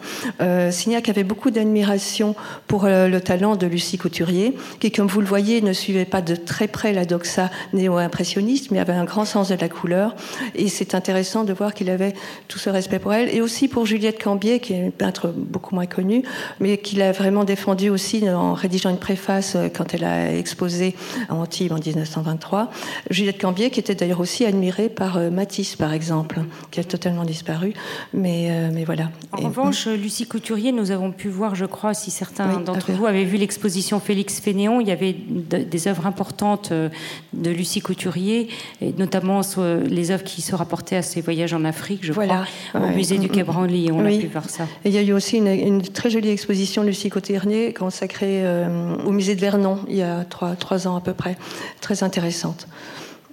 Signac 0.72 1.10
avait 1.10 1.24
beaucoup 1.24 1.52
d'admiration 1.52 2.36
pour 2.68 2.86
le 2.86 3.20
talent 3.20 3.56
de 3.56 3.68
Lucie 3.68 3.98
Couturier, 3.98 4.56
qui, 4.80 4.92
comme 4.92 5.08
vous 5.08 5.22
le 5.22 5.28
voyez, 5.28 5.35
voyez, 5.36 5.62
ne 5.62 5.74
suivait 5.74 6.06
pas 6.06 6.22
de 6.22 6.34
très 6.34 6.70
près 6.70 6.94
la 6.94 7.04
doxa 7.04 7.50
néo-impressionniste, 7.74 8.72
mais 8.72 8.80
avait 8.80 8.94
un 8.94 9.04
grand 9.04 9.26
sens 9.26 9.50
de 9.50 9.56
la 9.56 9.68
couleur. 9.68 10.16
Et 10.56 10.70
c'est 10.70 10.96
intéressant 10.96 11.44
de 11.44 11.52
voir 11.52 11.74
qu'il 11.74 11.90
avait 11.90 12.14
tout 12.48 12.58
ce 12.58 12.70
respect 12.70 13.00
pour 13.00 13.14
elle. 13.14 13.28
Et 13.36 13.42
aussi 13.42 13.68
pour 13.68 13.86
Juliette 13.86 14.24
Cambier, 14.24 14.62
qui 14.62 14.72
est 14.72 14.78
une 14.78 14.94
peintre 14.94 15.34
beaucoup 15.36 15.76
moins 15.76 15.88
connue, 15.88 16.24
mais 16.62 16.78
qu'il 16.78 17.02
a 17.02 17.12
vraiment 17.12 17.44
défendu 17.44 17.90
aussi 17.90 18.30
en 18.30 18.54
rédigeant 18.54 18.90
une 18.92 18.98
préface 18.98 19.58
euh, 19.58 19.68
quand 19.68 19.94
elle 19.94 20.06
a 20.06 20.34
exposé 20.34 20.96
à 21.28 21.36
Antibes 21.36 21.74
en 21.74 21.80
1923. 21.80 22.72
Juliette 23.10 23.42
Cambier, 23.42 23.72
qui 23.72 23.82
était 23.82 23.96
d'ailleurs 23.96 24.22
aussi 24.22 24.46
admirée 24.46 24.88
par 24.88 25.18
euh, 25.18 25.30
Matisse, 25.32 25.76
par 25.76 25.92
exemple, 25.92 26.40
qui 26.72 26.80
a 26.80 26.86
totalement 26.86 27.26
disparu. 27.26 27.74
Mais, 28.14 28.48
euh, 28.52 28.70
mais 28.74 28.86
voilà. 28.86 29.12
En 29.34 29.42
revanche, 29.42 29.88
Lucie 29.88 30.28
Couturier, 30.28 30.72
nous 30.72 30.92
avons 30.92 31.12
pu 31.12 31.28
voir, 31.28 31.56
je 31.56 31.66
crois, 31.66 31.94
si 31.94 32.10
certains 32.10 32.62
d'entre 32.62 32.94
vous 32.94 33.06
avaient 33.06 33.26
vu 33.26 33.36
l'exposition 33.36 34.00
Félix 34.00 34.40
Fénéon, 34.40 34.80
il 34.80 34.88
y 34.88 34.92
avait 34.92 35.16
des 35.28 35.88
œuvres 35.88 36.06
importantes 36.06 36.70
euh, 36.72 36.90
de 37.34 37.50
Lucie 37.50 37.82
Couturier, 37.82 38.50
et 38.82 38.94
notamment 38.98 39.42
les 39.86 40.12
œuvres 40.12 40.24
qui 40.24 40.42
se 40.42 40.56
rapportaient 40.56 40.96
à 40.96 41.02
ses 41.02 41.22
voyages 41.22 41.54
en 41.54 41.66
Afrique, 41.66 42.00
je 42.04 42.14
crois, 42.14 42.46
au 42.74 42.88
musée 42.88 43.18
du 43.18 43.30
Quai 43.30 43.44
Branly. 43.44 43.92
On 43.92 44.06
a 44.06 44.10
pu 44.10 44.28
voir 44.28 44.50
ça. 44.50 44.64
Et 44.84 44.90
il 44.90 44.96
y 44.96 44.98
a 44.98 45.02
eu 45.02 45.14
aussi 45.14 45.38
une, 45.38 45.82
très 45.82 46.10
jolie 46.10 46.30
exposition 46.30 46.84
de 46.84 46.88
Lucie 46.88 47.10
Couturier 47.10 47.74
consacrée 47.74 48.46
euh, 48.46 48.96
au 49.06 49.12
musée 49.12 49.36
de 49.36 49.42
Vernon 49.42 49.80
il 49.88 49.98
y 49.98 50.02
a 50.02 50.24
trois, 50.26 50.56
trois 50.56 50.88
ans 50.88 50.96
à 50.96 51.02
peu 51.02 51.14
près, 51.14 51.38
très 51.82 52.04
intéressante. 52.04 52.68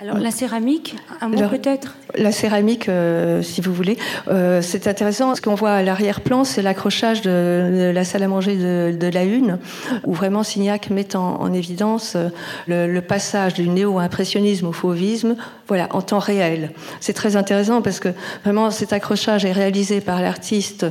Alors 0.03 0.19
la 0.19 0.33
céramique, 0.33 0.97
un 1.21 1.29
mot 1.29 1.49
peut-être? 1.49 1.95
La 2.17 2.33
céramique, 2.33 2.89
euh, 2.89 3.41
si 3.41 3.61
vous 3.61 3.73
voulez, 3.73 3.97
euh, 4.27 4.61
c'est 4.61 4.89
intéressant. 4.89 5.37
Ce 5.37 5.41
qu'on 5.41 5.55
voit 5.55 5.75
à 5.75 5.83
l'arrière-plan, 5.83 6.43
c'est 6.43 6.61
l'accrochage 6.61 7.23
de, 7.23 7.93
la 7.95 8.05
salle 8.05 8.25
à 8.25 8.29
manger 8.29 8.57
de, 8.57 9.07
la 9.07 9.23
Une, 9.23 9.59
où 10.05 10.13
vraiment 10.13 10.43
Signac 10.43 10.91
met 10.91 11.15
en, 11.15 11.53
évidence 11.53 12.17
euh, 12.17 12.31
le, 12.67 13.01
passage 13.01 13.55
du 13.55 13.69
néo-impressionnisme 13.69 14.67
au 14.67 14.73
fauvisme, 14.73 15.37
voilà, 15.73 15.89
en 15.93 16.03
temps 16.03 16.19
réel. 16.19 16.71
C'est 17.01 17.15
très 17.15 17.35
intéressant 17.35 17.81
parce 17.81 17.99
que 17.99 18.11
vraiment 18.45 18.71
cet 18.71 18.93
accrochage 18.93 19.47
est 19.47 19.53
réalisé 19.53 20.03
par 20.03 20.21
l'artiste 20.21 20.85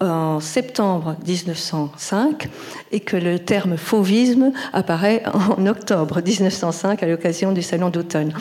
en 0.00 0.38
septembre 0.38 1.16
1905 1.26 2.48
et 2.92 3.00
que 3.00 3.16
le 3.16 3.38
terme 3.40 3.76
fauvisme 3.76 4.52
apparaît 4.72 5.22
en 5.58 5.66
octobre 5.66 6.20
1905 6.24 7.02
à 7.02 7.06
l'occasion 7.06 7.52
du 7.52 7.62
salon 7.62 7.90
d'automne. 7.90 8.32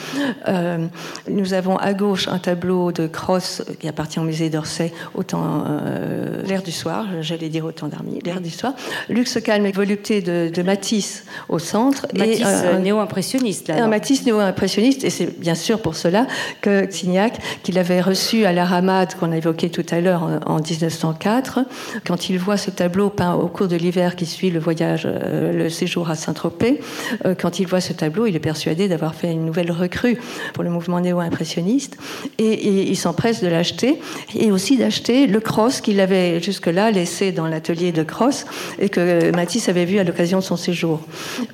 Euh, 0.48 0.86
nous 1.30 1.54
avons 1.54 1.78
à 1.78 1.94
gauche 1.94 2.28
un 2.28 2.38
tableau 2.38 2.92
de 2.92 3.08
Cross 3.08 3.64
qui 3.80 3.88
appartient 3.88 4.20
au 4.20 4.24
musée 4.24 4.50
d'Orsay, 4.50 4.94
autant 5.16 5.66
euh, 5.68 6.44
l'air 6.44 6.62
du 6.62 6.72
soir, 6.72 7.08
j'allais 7.22 7.50
dire 7.50 7.66
autant 7.66 7.88
d'armée, 7.88 8.20
l'air 8.24 8.40
du 8.40 8.52
soir. 8.52 8.74
Luxe 9.10 9.40
calme 9.42 9.66
et 9.66 9.72
volupté 9.72 10.22
de, 10.22 10.62
Matisse 10.62 11.24
au 11.50 11.60
centre. 11.60 12.06
Matisse 12.14 12.44
euh, 12.46 12.78
néo-impressionniste. 12.80 13.70
Un 13.70 13.88
Matisse 13.88 14.26
néo-impressionniste, 14.26 15.04
et 15.06 15.10
c'est 15.10 15.40
bien 15.40 15.56
sûr 15.56 15.82
pour 15.88 15.96
cela 15.96 16.28
que 16.60 16.92
Signac, 16.92 17.40
qu'il 17.64 17.80
avait 17.80 18.02
reçu 18.02 18.44
à 18.44 18.52
la 18.52 18.66
Ramade 18.66 19.16
qu'on 19.16 19.32
a 19.32 19.38
évoqué 19.38 19.70
tout 19.70 19.86
à 19.90 20.02
l'heure 20.02 20.42
en, 20.46 20.58
1904, 20.58 21.60
quand 22.06 22.30
il 22.30 22.38
voit 22.38 22.58
ce 22.58 22.72
tableau 22.72 23.10
peint 23.10 23.36
au 23.36 23.48
cours 23.48 23.70
de 23.70 23.78
l'hiver 23.78 24.18
qui 24.18 24.26
suit 24.26 24.50
le 24.50 24.60
voyage, 24.60 25.08
le 25.08 25.70
séjour 25.70 26.10
à 26.10 26.16
Saint-Tropez, 26.16 26.82
quand 27.40 27.60
il 27.62 27.68
voit 27.68 27.80
ce 27.80 27.94
tableau, 27.94 28.26
il 28.26 28.36
est 28.36 28.40
persuadé 28.40 28.90
d'avoir 28.90 29.16
fait 29.16 29.32
une 29.32 29.46
nouvelle 29.46 29.72
recrue 29.72 30.18
pour 30.54 30.66
le 30.66 30.70
mouvement 30.70 31.00
néo-impressionniste. 31.00 31.96
Et, 32.38 32.90
il 32.90 32.98
s'empresse 32.98 33.42
de 33.42 33.48
l'acheter 33.48 33.98
et 34.36 34.52
aussi 34.52 34.76
d'acheter 34.76 35.26
le 35.26 35.40
cross 35.40 35.80
qu'il 35.80 36.02
avait 36.02 36.42
jusque-là 36.42 36.92
laissé 36.92 37.32
dans 37.32 37.48
l'atelier 37.48 37.94
de 37.94 38.04
cross 38.04 38.46
et 38.78 38.90
que 38.90 39.32
Matisse 39.34 39.70
avait 39.70 39.86
vu 39.86 40.00
à 40.00 40.04
l'occasion 40.04 40.40
de 40.40 40.44
son 40.44 40.58
séjour. 40.58 41.00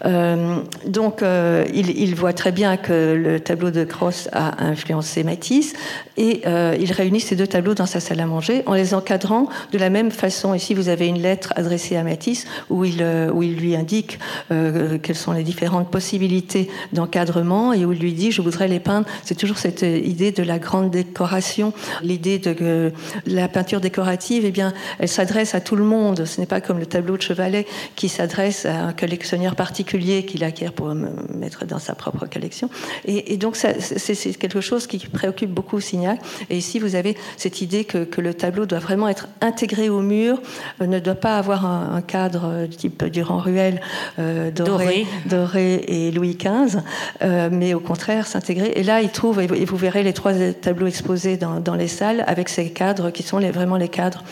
Euh, 0.05 0.57
donc, 0.87 1.21
euh, 1.21 1.65
il, 1.71 2.15
voit 2.15 2.33
très 2.33 2.51
bien 2.51 2.77
que 2.77 3.13
le 3.13 3.39
tableau 3.39 3.71
de 3.71 3.83
cross 3.83 4.22
a 4.31 4.63
influencé 4.63 5.23
Matisse 5.23 5.73
et 6.17 6.41
euh, 6.45 6.75
il 6.79 6.91
réunit 6.91 7.19
ces 7.19 7.35
deux 7.35 7.47
tableaux 7.47 7.73
dans 7.73 7.85
sa 7.85 7.99
salle 7.99 8.19
à 8.19 8.25
manger 8.25 8.63
en 8.65 8.73
les 8.73 8.93
encadrant 8.93 9.47
de 9.71 9.77
la 9.77 9.89
même 9.89 10.11
façon. 10.11 10.53
Ici, 10.53 10.73
vous 10.73 10.89
avez 10.89 11.07
une 11.07 11.21
lettre 11.21 11.53
adressée 11.55 11.95
à 11.95 12.03
Matisse 12.03 12.45
où 12.69 12.85
il, 12.85 13.05
où 13.33 13.43
il 13.43 13.55
lui 13.55 13.75
indique 13.75 14.19
quelles 14.49 15.15
sont 15.15 15.31
les 15.31 15.43
différentes 15.43 15.89
possibilités 15.89 16.69
d'encadrement 16.91 17.73
et 17.73 17.85
où 17.85 17.93
il 17.93 17.99
lui 17.99 18.13
dit 18.13 18.31
je 18.31 18.41
voudrais 18.41 18.67
les 18.67 18.79
peindre. 18.79 19.07
C'est 19.23 19.35
toujours 19.35 19.57
cette 19.57 19.81
idée 19.81 20.31
de 20.31 20.43
la 20.43 20.59
grande 20.59 20.91
décoration, 20.91 21.73
l'idée 22.01 22.39
de 22.39 22.91
la 23.25 23.47
peinture 23.47 23.81
décorative, 23.81 24.43
eh 24.45 24.51
bien, 24.51 24.73
elle 24.99 25.07
s'adresse 25.07 25.55
à 25.55 25.61
tout 25.61 25.75
le 25.75 25.83
monde. 25.83 26.25
Ce 26.25 26.39
n'est 26.39 26.47
pas 26.47 26.61
comme 26.61 26.79
le 26.79 26.85
tableau 26.85 27.17
de 27.17 27.21
Chevalet 27.21 27.65
qui 27.95 28.09
s'adresse 28.09 28.65
à 28.65 28.85
un 28.85 28.93
collectionneur 28.93 29.55
particulier 29.55 30.25
qu'il 30.25 30.43
acquiert 30.43 30.73
pour 30.73 30.93
mettre 31.33 31.65
dans 31.65 31.79
sa 31.79 31.95
propre 31.95 32.25
collection. 32.25 32.69
Et, 33.05 33.37
donc, 33.37 33.55
c'est 34.03 34.33
quelque 34.33 34.61
chose 34.61 34.87
qui 34.87 34.99
préoccupe 34.99 35.51
beaucoup 35.51 35.79
Signac. 35.79 36.19
Et 36.49 36.57
ici, 36.57 36.79
vous 36.79 36.95
avez 36.95 37.15
cette 37.37 37.61
idée 37.61 37.85
que, 37.85 38.07
le 38.21 38.33
tableau 38.33 38.65
doit 38.65 38.79
vraiment 38.79 39.09
être 39.09 39.27
intégré 39.41 39.89
au 39.89 40.01
mur, 40.01 40.41
euh, 40.81 40.87
ne 40.87 40.99
doit 40.99 41.15
pas 41.15 41.37
avoir 41.37 41.65
un, 41.65 42.01
cadre 42.01 42.67
type 42.67 43.03
Durand-Ruel, 43.05 43.81
euh, 44.19 44.51
doré, 44.51 45.05
doré, 45.25 45.83
et 45.87 46.11
Louis 46.11 46.37
XV, 46.37 46.79
euh, 47.21 47.49
mais 47.51 47.73
au 47.73 47.79
contraire 47.79 48.27
s'intégrer. 48.27 48.73
Et 48.75 48.83
là, 48.83 49.01
il 49.01 49.09
trouve, 49.09 49.41
et 49.41 49.65
vous 49.65 49.77
verrez 49.77 50.03
les 50.03 50.13
trois 50.13 50.33
tableaux 50.61 50.87
exposés 50.87 51.37
dans, 51.37 51.75
les 51.75 51.87
salles 51.87 52.23
avec 52.27 52.49
ces 52.49 52.69
cadres 52.69 53.09
qui 53.09 53.23
sont 53.23 53.37
les, 53.37 53.51
vraiment 53.51 53.77
les 53.77 53.89
cadres 53.89 54.23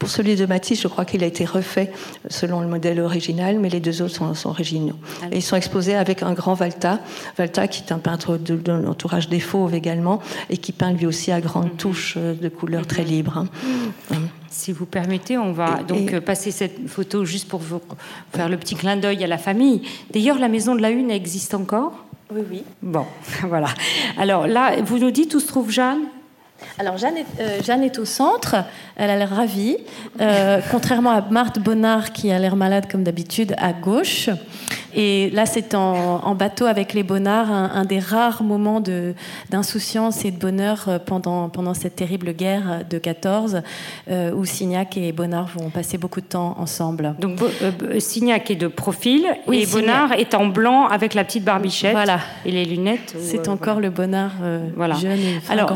Pour 0.00 0.08
celui 0.08 0.34
de 0.34 0.46
Matisse, 0.46 0.80
je 0.80 0.88
crois 0.88 1.04
qu'il 1.04 1.22
a 1.22 1.26
été 1.26 1.44
refait 1.44 1.92
selon 2.30 2.62
le 2.62 2.66
modèle 2.66 3.00
original, 3.00 3.58
mais 3.60 3.68
les 3.68 3.80
deux 3.80 4.00
autres 4.00 4.14
sont, 4.14 4.32
sont 4.32 4.48
originaux. 4.48 4.96
Ah 5.22 5.26
et 5.30 5.36
ils 5.36 5.42
sont 5.42 5.56
exposés 5.56 5.94
avec 5.94 6.22
un 6.22 6.32
grand 6.32 6.54
Valta, 6.54 7.00
Valta 7.36 7.68
qui 7.68 7.84
est 7.84 7.92
un 7.92 7.98
peintre 7.98 8.38
de, 8.38 8.58
l'entourage 8.72 9.28
des 9.28 9.40
Fauves 9.40 9.74
également, 9.74 10.22
et 10.48 10.56
qui 10.56 10.72
peint 10.72 10.92
lui 10.92 11.04
aussi 11.04 11.32
à 11.32 11.42
grandes 11.42 11.72
mhm. 11.72 11.76
touches 11.76 12.16
de 12.16 12.48
couleurs 12.48 12.86
très 12.86 13.04
libres. 13.04 13.36
Hein. 13.36 13.48
Mhm. 14.10 14.28
Si 14.48 14.72
vous 14.72 14.86
permettez, 14.86 15.36
on 15.36 15.52
va 15.52 15.82
donc 15.86 16.18
passer 16.20 16.50
cette 16.50 16.88
photo 16.88 17.26
juste 17.26 17.46
pour 17.46 17.60
vous 17.60 17.82
faire 18.34 18.48
le 18.48 18.56
petit 18.56 18.76
clin 18.76 18.96
d'œil 18.96 19.22
à 19.22 19.26
la 19.26 19.38
famille. 19.38 19.82
D'ailleurs, 20.14 20.38
la 20.38 20.48
maison 20.48 20.74
de 20.74 20.80
la 20.80 20.88
Une 20.88 21.10
existe 21.10 21.52
encore? 21.52 21.92
Oui, 22.32 22.40
oui. 22.50 22.62
Bon, 22.80 23.04
voilà. 23.48 23.68
Alors 24.16 24.46
là, 24.46 24.80
vous 24.80 24.98
nous 24.98 25.10
dites 25.10 25.34
où 25.34 25.40
se 25.40 25.46
trouve 25.46 25.70
Jeanne? 25.70 26.00
Alors 26.78 26.96
Jeanne 26.96 27.16
est, 27.16 27.40
euh, 27.40 27.62
Jeanne 27.62 27.82
est, 27.82 27.98
au 27.98 28.04
centre, 28.04 28.56
elle 28.96 29.10
a 29.10 29.16
l'air 29.16 29.30
ravie, 29.30 29.76
euh, 30.20 30.60
contrairement 30.70 31.10
à 31.10 31.20
Marthe 31.22 31.58
Bonnard 31.58 32.12
qui 32.12 32.30
a 32.30 32.38
l'air 32.38 32.56
malade 32.56 32.90
comme 32.90 33.04
d'habitude 33.04 33.54
à 33.58 33.72
gauche. 33.72 34.30
Et 34.94 35.30
là, 35.30 35.46
c'est 35.46 35.74
en, 35.74 36.34
bateau 36.34 36.66
avec 36.66 36.94
les 36.94 37.02
Bonnards, 37.02 37.50
un, 37.50 37.84
des 37.84 37.98
rares 37.98 38.42
moments 38.42 38.82
d'insouciance 39.50 40.24
et 40.24 40.30
de 40.30 40.38
bonheur 40.38 40.86
euh, 40.88 40.98
pendant, 40.98 41.48
pendant 41.48 41.74
cette 41.74 41.96
terrible 41.96 42.32
guerre 42.32 42.84
de 42.88 42.98
14, 42.98 43.62
euh, 44.10 44.32
où 44.32 44.44
Signac 44.44 44.96
et 44.96 45.12
Bonnard 45.12 45.48
vont 45.56 45.70
passer 45.70 45.98
beaucoup 45.98 46.20
de 46.20 46.26
temps 46.26 46.56
ensemble. 46.58 47.14
Donc 47.18 47.38
Signac 47.98 48.50
est 48.50 48.56
de 48.56 48.66
profil 48.66 49.26
et 49.52 49.66
Bonnard 49.66 50.12
est 50.12 50.34
en 50.34 50.46
blanc 50.46 50.86
avec 50.86 51.14
la 51.14 51.24
petite 51.24 51.44
barbichette 51.44 51.92
voilà. 51.92 52.20
et 52.44 52.50
les 52.50 52.64
lunettes. 52.64 53.16
C'est 53.20 53.48
encore 53.48 53.80
le 53.80 53.90
Bonnard 53.90 54.32
voilà. 54.76 54.94
jeune. 54.96 55.20
Alors, 55.48 55.74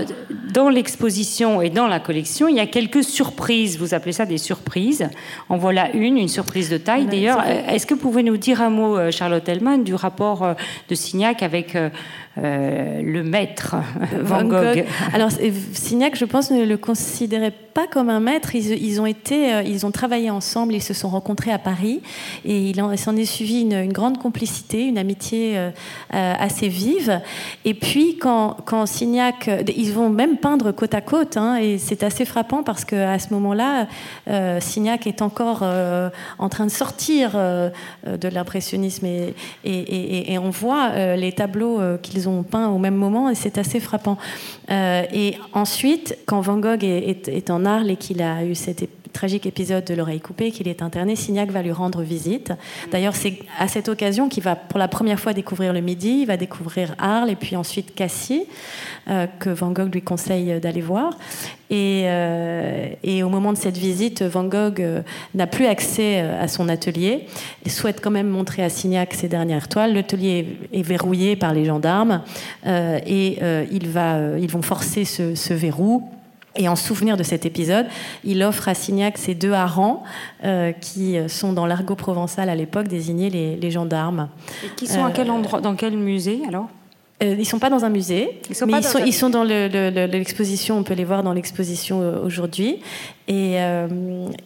dans 0.53 0.69
l'exposition 0.75 1.63
et 1.63 1.71
dans 1.71 1.87
la 1.87 2.01
collection, 2.01 2.49
il 2.49 2.57
y 2.57 2.61
a 2.61 2.67
quelques 2.67 3.05
surprises. 3.05 3.79
Vous 3.79 3.95
appelez 3.95 4.13
ça 4.13 4.27
des 4.27 4.39
surprises. 4.39 5.09
En 5.49 5.57
voilà 5.57 5.91
une, 5.95 6.19
une 6.19 6.29
surprise 6.29 6.69
de 6.69 6.77
taille. 6.77 7.07
D'ailleurs, 7.07 7.43
est-ce 7.47 7.87
que 7.87 7.95
vous 7.95 8.01
pouvez 8.01 8.23
nous 8.23 8.37
dire 8.37 8.61
un 8.61 8.71
mot 8.71 8.99
euh, 8.99 9.11
Charlotte 9.11 9.49
Hellman 9.49 9.85
du 9.85 9.95
rapport 9.95 10.43
euh, 10.43 10.55
de 10.89 10.95
Signac 10.95 11.43
avec 11.43 11.77
euh, 11.77 11.91
le 12.37 13.23
maître 13.23 13.77
Van 14.21 14.45
Gogh. 14.45 14.85
Alors 15.13 15.31
Signac, 15.73 16.17
je 16.17 16.25
pense, 16.25 16.51
ne 16.51 16.65
le 16.65 16.77
considérait 16.77 17.53
pas 17.75 17.87
comme 17.87 18.09
un 18.09 18.21
maître. 18.21 18.55
Ils, 18.55 19.01
ont 19.01 19.07
été, 19.07 19.53
euh, 19.53 19.63
ils 19.63 19.85
ont 19.85 19.91
travaillé 19.91 20.31
ensemble, 20.31 20.75
ils 20.75 20.83
se 20.83 20.95
sont 20.95 21.09
rencontrés 21.09 21.53
à 21.53 21.59
Paris 21.59 22.01
et 22.45 22.71
il 22.71 22.99
s'en 22.99 23.17
est 23.17 23.25
suivi 23.25 23.63
une, 23.63 23.93
grande 23.93 24.19
complicité, 24.19 24.87
une 24.87 24.99
amitié 24.99 25.57
euh, 25.57 25.71
assez 26.11 26.69
vive. 26.69 27.21
Et 27.65 27.75
puis 27.75 28.17
quand, 28.17 28.57
quand 28.65 28.87
Signac, 28.87 29.51
ils 29.77 29.93
vont 29.93 30.09
même 30.09 30.39
peindre 30.39 30.73
côte 30.73 30.95
à 30.95 31.01
côte, 31.01 31.37
hein, 31.37 31.57
et 31.57 31.79
c'est 31.79 32.03
assez 32.03 32.25
frappant 32.25 32.63
parce 32.63 32.85
qu'à 32.85 33.19
ce 33.19 33.33
moment-là, 33.35 33.89
Signac 34.61 35.07
est 35.07 35.23
encore 35.23 35.63
en 35.63 36.49
train 36.49 36.67
de 36.67 36.71
sortir 36.71 37.33
de 37.35 38.29
l'impressionnisme 38.29 39.07
et, 39.65 40.39
on 40.39 40.51
voit 40.51 41.17
les 41.17 41.33
tableaux 41.33 41.81
qu'ils 42.03 42.29
ont 42.29 42.43
peint 42.43 42.69
au 42.69 42.79
même 42.79 42.95
moment 42.95 43.31
et 43.31 43.35
c'est 43.35 43.59
assez 43.59 43.81
frappant. 43.81 44.19
Euh, 44.71 45.03
et 45.13 45.37
ensuite, 45.53 46.17
quand 46.27 46.41
Van 46.41 46.57
Gogh 46.57 46.85
est, 46.85 47.51
en 47.51 47.64
Arles 47.65 47.91
et 47.91 47.97
qu'il 47.97 48.23
a 48.23 48.45
eu 48.45 48.55
cet 48.55 48.89
tragique 49.15 49.47
épisode 49.47 49.85
de 49.85 49.95
l'oreille 49.95 50.21
coupée, 50.21 50.51
qu'il 50.51 50.69
est 50.69 50.83
interné, 50.83 51.17
Signac 51.17 51.51
va 51.51 51.63
lui 51.63 51.73
rendre 51.73 52.03
visite. 52.03 52.53
D'ailleurs, 52.91 53.17
c'est 53.17 53.39
à 53.59 53.69
cette 53.69 53.89
occasion 53.89 54.29
qu'il 54.29 54.43
va 54.43 54.57
pour 54.57 54.79
la 54.79 54.89
première 54.89 55.19
fois 55.19 55.33
découvrir 55.33 55.73
le 55.73 55.81
Midi, 55.81 56.19
il 56.23 56.27
va 56.27 56.37
découvrir 56.37 56.95
Arles 56.99 57.31
et 57.31 57.37
puis 57.37 57.57
ensuite 57.57 57.95
Cassis, 57.95 58.43
euh, 59.09 59.27
que 59.39 59.49
Van 59.49 59.71
Gogh 59.71 59.95
lui 59.95 60.03
conseille 60.03 60.61
d'aller 60.61 60.83
voir. 60.83 61.17
Et, 61.71 62.03
euh, 62.07 62.89
et, 63.03 63.23
au 63.23 63.29
moment 63.31 63.53
de 63.53 63.57
cette 63.57 63.79
visite, 63.79 64.23
Van 64.23 64.45
Gogh 64.45 64.81
euh, 64.81 65.01
n'a 65.35 65.47
plus 65.47 65.67
accès 65.67 66.21
à 66.21 66.49
son 66.49 66.69
atelier. 66.69 67.27
Il 67.65 67.71
souhaite 67.71 68.01
quand 68.03 68.11
même 68.11 68.29
montrer 68.29 68.63
à 68.63 68.69
Signac 68.69 69.15
ses 69.15 69.29
dernières 69.29 69.69
toiles. 69.69 69.95
L'atelier 69.95 70.59
est 70.73 70.83
verrouillé 70.83 71.37
par 71.37 71.55
les 71.55 71.65
gendarmes 71.65 72.23
et 72.67 73.39
il 73.71 73.89
va, 73.89 74.39
ils 74.39 74.51
vont 74.51 74.63
forcer 74.63 75.05
ce, 75.05 75.35
ce 75.35 75.55
verrou 75.55 76.09
et 76.57 76.69
en 76.69 76.77
souvenir 76.77 77.17
de 77.17 77.23
cet 77.23 77.47
épisode, 77.47 77.87
il 78.25 78.43
offre 78.43 78.69
à 78.69 78.75
Signac 78.75 79.19
ces 79.19 79.35
deux 79.35 79.53
harengs 79.53 80.03
euh, 80.45 80.73
qui 80.73 81.17
sont 81.29 81.53
dans 81.53 81.67
l'argot 81.67 81.97
provençal 81.97 82.49
à 82.49 82.55
l'époque 82.55 82.89
désignés 82.89 83.31
les, 83.31 83.71
gendarmes. 83.71 84.29
Et 84.65 84.69
qui 84.77 84.87
sont 84.87 85.05
à 85.05 85.11
quel 85.11 85.31
endroit, 85.31 85.61
dans 85.61 85.75
quel 85.75 85.97
musée 85.97 86.43
alors? 86.47 86.69
euh, 87.23 87.35
ils 87.35 87.39
ne 87.39 87.45
sont 87.45 87.61
pas 87.61 87.71
dans 87.71 87.85
un 87.85 87.91
musée, 87.91 88.41
ils 88.51 88.57
sont 88.57 88.67
mais 88.67 88.79
ils, 88.79 88.85
sont, 88.85 88.99
ils, 88.99 89.13
sont, 89.13 89.31
dans 89.31 89.45
l'exposition, 89.45 90.77
on 90.79 90.83
peut 90.83 90.95
les 90.95 91.05
voir 91.05 91.23
dans 91.23 91.33
l'exposition 91.33 92.03
euh, 92.03 92.25
aujourd'hui. 92.25 92.81
Et, 93.29 93.55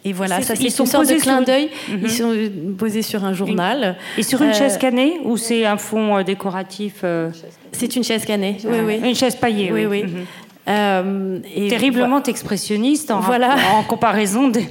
et, 0.05 0.13
voilà, 0.13 0.41
ça 0.41 0.55
c'est 0.55 0.63
une 0.63 0.85
sorte 0.85 1.09
de 1.09 1.19
clin 1.19 1.41
d'œil. 1.41 1.69
Ils 1.89 1.97
mhm. 1.97 2.07
sont 2.07 2.51
posés 2.77 3.01
sur 3.01 3.25
un 3.25 3.33
journal. 3.33 3.97
Et 4.17 4.23
sur 4.23 4.41
une 4.41 4.53
chaise 4.53 4.77
cannée 4.77 5.19
ou 5.25 5.35
c'est 5.35 5.65
un 5.65 5.77
fond 5.77 6.21
décoratif 6.23 7.03
C'est 7.71 7.95
une 7.95 8.03
chaise 8.03 8.23
cannée, 8.23 8.57
oui, 8.63 8.77
oui. 8.85 8.99
Une 9.03 9.15
chaise 9.15 9.35
paillée, 9.35 9.71
oui. 9.71 9.85
oui. 9.85 10.03
Mhm. 10.03 10.25
Euh, 10.69 11.39
Terriblement 11.69 12.21
expressionniste 12.23 13.09
en, 13.11 13.19
voilà. 13.21 13.55
en 13.73 13.83
comparaison 13.83 14.49
des, 14.49 14.67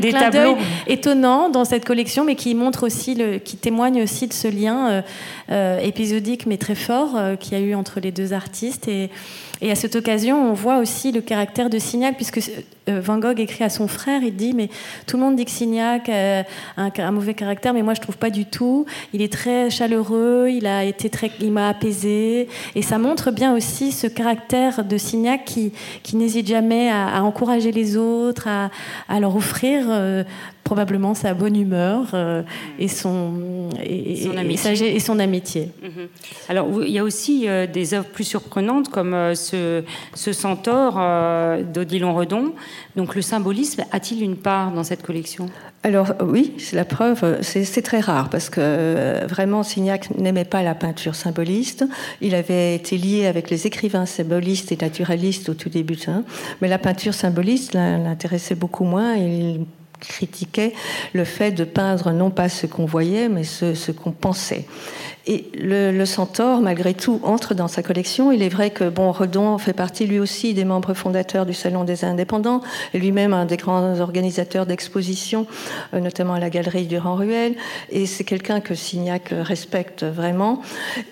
des 0.00 0.12
tableaux. 0.12 0.56
étonnants 0.86 1.48
dans 1.48 1.64
cette 1.64 1.84
collection, 1.84 2.24
mais 2.24 2.34
qui 2.34 2.54
montre 2.54 2.84
aussi, 2.84 3.14
le, 3.14 3.38
qui 3.38 3.56
témoigne 3.56 4.02
aussi 4.02 4.26
de 4.26 4.34
ce 4.34 4.48
lien 4.48 4.88
euh, 4.88 5.02
euh, 5.50 5.78
épisodique 5.78 6.46
mais 6.46 6.58
très 6.58 6.74
fort 6.74 7.16
qu'il 7.40 7.52
y 7.52 7.56
a 7.56 7.64
eu 7.64 7.74
entre 7.74 8.00
les 8.00 8.12
deux 8.12 8.32
artistes. 8.32 8.88
Et 8.88 9.10
et 9.60 9.70
à 9.70 9.74
cette 9.74 9.96
occasion, 9.96 10.50
on 10.50 10.52
voit 10.52 10.78
aussi 10.78 11.10
le 11.10 11.20
caractère 11.20 11.68
de 11.68 11.78
Signac, 11.78 12.14
puisque 12.14 12.40
Van 12.88 13.18
Gogh 13.18 13.40
écrit 13.40 13.64
à 13.64 13.68
son 13.68 13.88
frère, 13.88 14.22
il 14.22 14.34
dit, 14.34 14.54
mais 14.54 14.68
tout 15.06 15.16
le 15.16 15.22
monde 15.22 15.36
dit 15.36 15.44
que 15.44 15.50
Signac 15.50 16.08
a 16.08 16.44
un, 16.76 17.10
mauvais 17.10 17.34
caractère, 17.34 17.74
mais 17.74 17.82
moi 17.82 17.94
je 17.94 18.00
trouve 18.00 18.16
pas 18.16 18.30
du 18.30 18.46
tout. 18.46 18.86
Il 19.12 19.22
est 19.22 19.32
très 19.32 19.70
chaleureux, 19.70 20.48
il 20.50 20.66
a 20.66 20.84
été 20.84 21.10
très, 21.10 21.30
il 21.40 21.52
m'a 21.52 21.68
apaisé, 21.68 22.48
et 22.74 22.82
ça 22.82 22.98
montre 22.98 23.30
bien 23.30 23.54
aussi 23.54 23.92
ce 23.92 24.06
caractère 24.06 24.84
de 24.84 24.98
Signac 24.98 25.44
qui, 25.44 25.72
qui 26.02 26.16
n'hésite 26.16 26.46
jamais 26.46 26.90
à, 26.90 27.22
encourager 27.22 27.72
les 27.72 27.96
autres, 27.96 28.48
à, 28.48 28.70
à 29.08 29.20
leur 29.20 29.36
offrir 29.36 29.86
euh, 29.88 30.24
probablement 30.68 31.14
sa 31.14 31.32
bonne 31.32 31.56
humeur 31.56 32.08
euh, 32.12 32.42
et, 32.78 32.88
son, 32.88 33.70
et, 33.82 34.16
son 34.16 34.36
amitié. 34.36 34.94
Et, 34.94 35.00
son 35.00 35.18
amitié. 35.18 35.70
Mhm. 35.82 36.08
Alors, 36.50 36.84
il 36.84 36.90
y 36.90 36.98
a 36.98 37.04
aussi 37.04 37.48
euh, 37.48 37.66
des 37.66 37.94
œuvres 37.94 38.08
plus 38.08 38.24
surprenantes 38.24 38.90
comme 38.90 39.14
euh, 39.14 39.34
ce, 39.34 39.82
ce 40.14 40.34
centaure 40.34 40.96
d'Odilon 41.72 42.12
Redon. 42.12 42.52
Donc, 42.96 43.14
le 43.14 43.22
symbolisme 43.22 43.84
a-t-il 43.92 44.22
une 44.22 44.36
part 44.36 44.70
dans 44.72 44.84
cette 44.84 45.02
collection? 45.02 45.48
Alors 45.84 46.12
oui, 46.20 46.52
c'est 46.58 46.74
la 46.74 46.84
preuve, 46.84 47.38
c'est 47.42 47.82
très 47.82 48.00
rare 48.00 48.30
parce 48.30 48.50
que 48.50 49.24
vraiment 49.26 49.62
Signac 49.62 50.10
n'aimait 50.18 50.44
pas 50.44 50.64
la 50.64 50.74
peinture 50.74 51.14
symboliste. 51.14 51.84
Il 52.20 52.34
avait 52.34 52.74
été 52.74 52.98
lié 52.98 53.26
avec 53.26 53.48
les 53.48 53.68
écrivains 53.68 54.04
symbolistes 54.04 54.72
et 54.72 54.76
naturalistes 54.76 55.48
au 55.48 55.54
tout 55.54 55.68
début, 55.68 56.00
hein. 56.08 56.24
mais 56.60 56.66
la 56.66 56.78
peinture 56.78 57.14
symboliste 57.14 57.74
l'intéressait 57.74 58.56
beaucoup 58.56 58.82
moins. 58.82 59.14
Il 59.14 59.60
critiquait 60.00 60.72
le 61.12 61.24
fait 61.24 61.50
de 61.50 61.64
peindre 61.64 62.12
non 62.12 62.30
pas 62.30 62.48
ce 62.48 62.66
qu'on 62.66 62.86
voyait, 62.86 63.28
mais 63.28 63.44
ce, 63.44 63.90
qu'on 63.92 64.12
pensait. 64.12 64.66
Et 65.30 65.44
le, 65.52 66.04
centaure, 66.06 66.62
malgré 66.62 66.94
tout, 66.94 67.20
entre 67.22 67.52
dans 67.52 67.68
sa 67.68 67.82
collection. 67.82 68.32
Il 68.32 68.42
est 68.42 68.48
vrai 68.48 68.70
que 68.70 68.88
bon, 68.88 69.12
Redon 69.12 69.58
fait 69.58 69.74
partie 69.74 70.06
lui 70.06 70.18
aussi 70.18 70.54
des 70.54 70.64
membres 70.64 70.94
fondateurs 70.94 71.44
du 71.44 71.52
Salon 71.52 71.84
des 71.84 72.06
Indépendants, 72.06 72.62
et 72.94 72.98
lui-même 72.98 73.34
un 73.34 73.44
des 73.44 73.58
grands 73.58 74.00
organisateurs 74.00 74.64
d'expositions, 74.64 75.46
euh, 75.92 76.00
notamment 76.00 76.32
à 76.32 76.40
la 76.40 76.48
galerie 76.48 76.86
Durand-Ruel. 76.86 77.56
Et 77.90 78.06
c'est 78.06 78.24
quelqu'un 78.24 78.60
que 78.60 78.74
Signac 78.74 79.28
respecte 79.30 80.02
vraiment. 80.02 80.62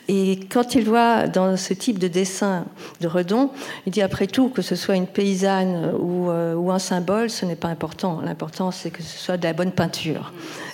Et 0.08 0.40
quand 0.50 0.74
il 0.74 0.84
voit 0.84 1.26
dans 1.26 1.58
ce 1.58 1.74
type 1.74 1.98
de 1.98 2.08
dessin 2.08 2.64
de 3.02 3.08
Redon, 3.08 3.50
il 3.86 3.92
dit 3.92 4.00
après 4.00 4.28
tout 4.28 4.48
que 4.48 4.62
ce 4.62 4.76
soit 4.76 4.96
une 4.96 5.06
paysanne 5.06 5.92
ou, 6.00 6.30
euh, 6.30 6.54
ou 6.54 6.70
un 6.70 6.78
symbole, 6.78 7.28
ce 7.28 7.44
n'est 7.44 7.54
pas 7.54 7.68
important. 7.68 8.22
L'important, 8.24 8.70
c'est 8.70 8.88
que 8.88 9.02
ce 9.02 9.18
soit 9.18 9.36
de 9.36 9.44
la 9.44 9.52
bonne 9.52 9.72
peinture. 9.72 10.32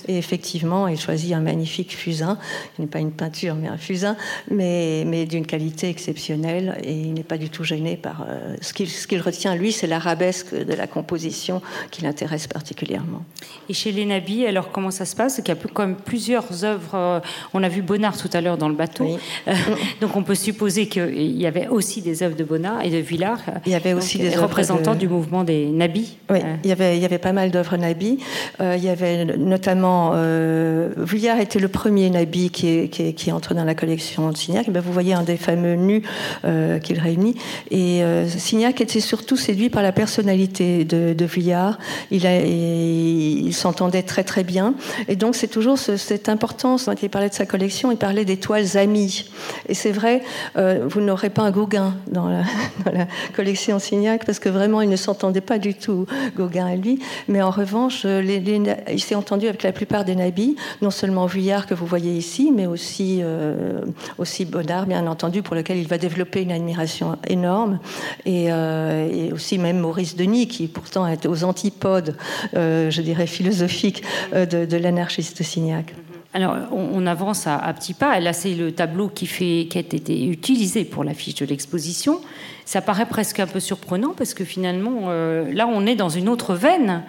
Et 0.09 0.19
effectivement, 0.19 0.89
il 0.89 0.99
choisit 0.99 1.33
un 1.33 1.41
magnifique 1.41 1.97
fusain. 1.97 2.39
Il 2.79 2.83
n'est 2.83 2.91
pas 2.91 2.99
une 2.99 3.13
peinture, 3.13 3.55
mais 3.55 3.69
un 3.69 3.77
fusain, 3.77 4.17
mais, 4.51 5.05
mais 5.07 5.27
d'une 5.27 5.47
qualité 5.47 5.89
exceptionnelle. 5.89 6.79
Et 6.83 6.93
il 6.93 7.15
n'est 7.15 7.23
pas 7.23 7.39
du 7.39 7.51
tout 7.51 7.65
gêné 7.65 7.97
par. 7.97 8.27
Euh, 8.29 8.57
ce 8.61 9.07
qu'il 9.07 9.21
retient, 9.21 9.55
lui, 9.55 9.73
c'est 9.73 9.87
l'arabesque 9.87 10.55
de 10.55 10.75
la 10.75 10.87
composition 10.87 11.63
qui 11.91 12.03
l'intéresse 12.03 12.47
particulièrement. 12.47 13.23
Et 13.69 13.75
chez 13.75 13.93
les 13.93 14.05
Nabis, 14.05 14.47
alors 14.47 14.71
comment 14.71 14.91
ça 14.91 15.05
se 15.05 15.15
passe? 15.15 15.41
Il 15.45 15.49
y 15.49 15.53
a 15.53 15.57
comme 15.73 15.97
plusieurs 15.97 16.65
œuvres. 16.65 16.95
Euh, 16.95 17.21
on 17.55 17.63
a 17.63 17.69
vu 17.69 17.83
Bonnard 17.83 18.17
tout 18.17 18.31
à 18.33 18.41
l'heure 18.41 18.59
dans 18.59 18.69
le 18.69 18.75
bateau. 18.75 19.19
Euh, 19.49 19.53
donc 20.01 20.17
on 20.17 20.23
peut 20.23 20.35
supposer 20.35 20.87
qu'il 20.87 21.41
y 21.41 21.47
avait 21.47 21.69
aussi 21.69 22.03
des 22.03 22.23
œuvres 22.23 22.37
de 22.37 22.45
Bonnard 22.45 22.83
et 22.83 22.91
de 22.91 22.99
Villard. 22.99 23.41
Il 23.67 23.73
y 23.73 23.75
avait 23.75 23.93
aussi 23.93 24.19
des 24.19 24.37
représentants 24.37 24.95
du 24.95 25.09
mouvement 25.09 25.45
des 25.45 25.67
Nabis. 25.67 26.17
Oui, 26.31 26.39
il, 26.65 26.69
y 26.69 26.73
avait, 26.73 26.97
il 26.97 27.03
y 27.03 27.05
avait 27.05 27.19
pas 27.19 27.33
mal 27.33 27.51
d'œuvres 27.51 27.77
Nabis. 27.77 28.19
il 28.61 28.85
y 28.85 28.89
avait 28.89 29.25
notamment 29.25 29.92
quand 29.93 30.13
euh, 30.15 30.89
Vuillard 30.97 31.39
était 31.39 31.59
le 31.59 31.69
premier 31.69 32.09
Nabi 32.09 32.49
qui, 32.49 33.33
entre 33.33 33.53
dans 33.53 33.65
la 33.65 33.75
collection 33.75 34.31
de 34.31 34.37
Signac, 34.39 34.71
ben 34.71 34.81
vous 34.81 34.93
voyez 34.93 35.13
un 35.13 35.23
des 35.23 35.37
fameux 35.37 35.75
nus 35.75 36.03
euh, 36.47 36.79
qu'il 36.79 36.99
réunit. 36.99 37.35
Et 37.71 38.03
euh, 38.03 38.27
Signac 38.27 38.81
était 38.81 39.01
surtout 39.01 39.37
séduit 39.37 39.69
par 39.69 39.83
la 39.83 39.93
personnalité 39.93 40.87
de, 40.87 41.13
de 41.13 41.25
Vuillard. 41.27 41.79
Il, 42.11 43.53
s'entendait 43.53 44.03
très 44.03 44.25
très 44.25 44.45
bien. 44.45 44.75
Et 45.09 45.17
donc 45.17 45.37
c'est 45.37 45.47
toujours 45.47 45.79
ce, 45.79 45.99
cette 45.99 46.31
importance, 46.31 46.87
quand 46.87 47.03
il 47.03 47.11
parlait 47.11 47.29
de 47.29 47.35
sa 47.35 47.45
collection, 47.45 47.93
il 47.93 47.99
parlait 47.99 48.25
des 48.25 48.39
toiles 48.39 48.79
amies. 48.79 49.31
Et 49.69 49.75
c'est 49.75 49.93
vrai, 49.93 50.23
vous 50.55 51.03
n'aurez 51.03 51.29
pas 51.29 51.43
un 51.43 51.51
Gauguin 51.51 51.95
dans 52.11 52.29
la, 52.29 52.45
dans 52.87 52.93
la 52.93 53.07
collection 53.37 53.79
Signac, 53.79 54.25
parce 54.25 54.39
que 54.39 54.49
vraiment 54.49 54.81
il 54.81 54.89
ne 54.89 54.97
s'entendait 54.97 55.43
pas 55.43 55.59
du 55.59 55.75
tout, 55.75 56.07
Gauguin 56.35 56.69
et 56.69 56.79
lui. 56.79 56.99
Mais 57.29 57.43
en 57.43 57.51
revanche, 57.51 58.07
il 58.07 59.03
s'est 59.03 59.15
entendu 59.15 59.49
avec 59.49 59.63
la 59.63 59.73
plupart 59.83 60.05
des 60.05 60.15
nabis, 60.15 60.55
non 60.81 60.93
seulement 60.93 61.27
Vuillard 61.27 61.67
que 61.67 61.75
vous 61.75 61.87
voyez 61.87 62.13
ici, 62.13 62.53
mais 62.55 62.67
aussi, 62.67 63.19
euh, 63.21 63.81
aussi 64.17 64.45
Bonnard, 64.45 64.87
bien 64.87 65.09
entendu, 65.09 65.43
pour 65.43 65.57
lequel 65.57 65.79
il 65.79 65.89
va 65.89 65.99
développer 65.99 66.41
une 66.43 66.53
admiration 66.53 67.19
énorme, 67.27 67.81
et, 68.25 68.53
euh, 68.53 69.33
aussi 69.33 69.59
même 69.59 69.81
Maurice 69.81 70.15
Denis, 70.15 70.47
qui 70.47 70.69
pourtant 70.69 71.09
est 71.09 71.27
aux 71.27 71.43
antipodes, 71.43 72.17
euh, 72.55 72.93
je 72.93 73.03
dirais, 73.03 73.27
philosophiques 73.27 74.05
de, 74.33 74.77
l'anarchiste 74.77 75.43
Signac. 75.43 75.93
Alors, 76.33 76.55
on, 76.71 77.05
avance 77.07 77.49
à, 77.49 77.59
petits 77.75 77.93
pas. 77.93 78.19
Là, 78.21 78.33
c'est 78.33 78.55
le 78.55 78.71
tableau 78.73 79.09
qui, 79.09 79.27
fait, 79.27 79.67
qui 79.69 79.79
a 79.79 79.81
été 79.81 80.25
utilisé 80.27 80.85
pour 80.85 81.03
l'affiche 81.03 81.35
de 81.35 81.45
l'exposition. 81.45 82.21
Ça 82.65 82.81
paraît 82.81 83.07
presque 83.07 83.41
un 83.41 83.47
peu 83.47 83.61
surprenant 83.61 84.15
parce 84.17 84.33
que 84.33 84.45
finalement, 84.45 85.11
là, 85.11 85.67
on 85.67 85.85
est 85.87 85.95
dans 85.95 86.09
une 86.09 86.31
autre 86.31 86.55
veine. 86.55 87.03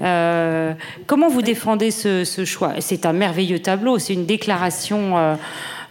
Euh, 0.00 0.72
comment 1.06 1.28
vous 1.28 1.42
défendez 1.42 1.90
ce, 1.90 2.24
ce 2.24 2.44
choix? 2.44 2.74
C'est 2.80 3.06
un 3.06 3.12
merveilleux 3.12 3.58
tableau, 3.58 3.98
c'est 3.98 4.14
une 4.14 4.26
déclaration 4.26 5.18
euh, 5.18 5.34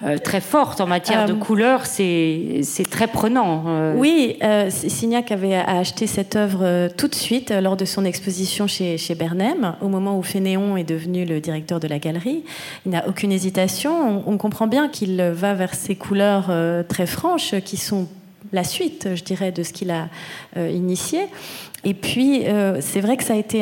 euh, 0.04 0.18
très 0.18 0.42
forte 0.42 0.82
en 0.82 0.88
matière 0.88 1.28
de 1.28 1.34
couleurs, 1.34 1.86
c'est 1.86 2.64
très 2.90 3.08
prenant. 3.08 3.94
Oui, 3.96 4.40
Signac 4.70 5.32
avait 5.32 5.56
acheté 5.56 6.08
cette 6.08 6.36
œuvre 6.36 6.90
tout 6.98 7.08
de 7.08 7.16
suite 7.16 7.52
lors 7.52 7.78
de 7.78 7.86
son 7.86 8.04
exposition 8.04 8.66
chez, 8.66 8.98
chez 8.98 9.14
Bernheim, 9.14 9.76
au 9.82 9.88
moment 9.88 10.18
où 10.18 10.24
Fénéon 10.24 10.78
est 10.78 10.84
devenu 10.84 11.26
le 11.26 11.40
directeur 11.40 11.80
de 11.80 11.88
la 11.88 12.00
galerie. 12.00 12.44
Il 12.86 12.92
n'a 12.92 13.08
aucune 13.08 13.32
hésitation, 13.32 14.24
on, 14.26 14.34
on 14.34 14.38
comprend 14.38 14.66
bien 14.66 14.90
qu'il 14.90 15.22
va 15.22 15.54
vers 15.54 15.76
ces 15.76 15.96
couleurs 15.96 16.52
très 16.88 17.06
franches 17.06 17.54
qui 17.64 17.78
sont 17.78 18.08
la 18.54 18.64
suite, 18.64 19.10
je 19.16 19.24
dirais, 19.24 19.52
de 19.52 19.64
ce 19.64 19.74
qu'il 19.74 19.92
a 19.92 20.10
euh, 20.58 20.70
initié. 20.70 21.22
Et 21.84 21.96
puis, 21.96 22.46
euh, 22.46 22.78
c'est 22.80 23.02
vrai 23.02 23.18
que 23.18 23.24
ça 23.24 23.34
a 23.34 23.38
été 23.38 23.62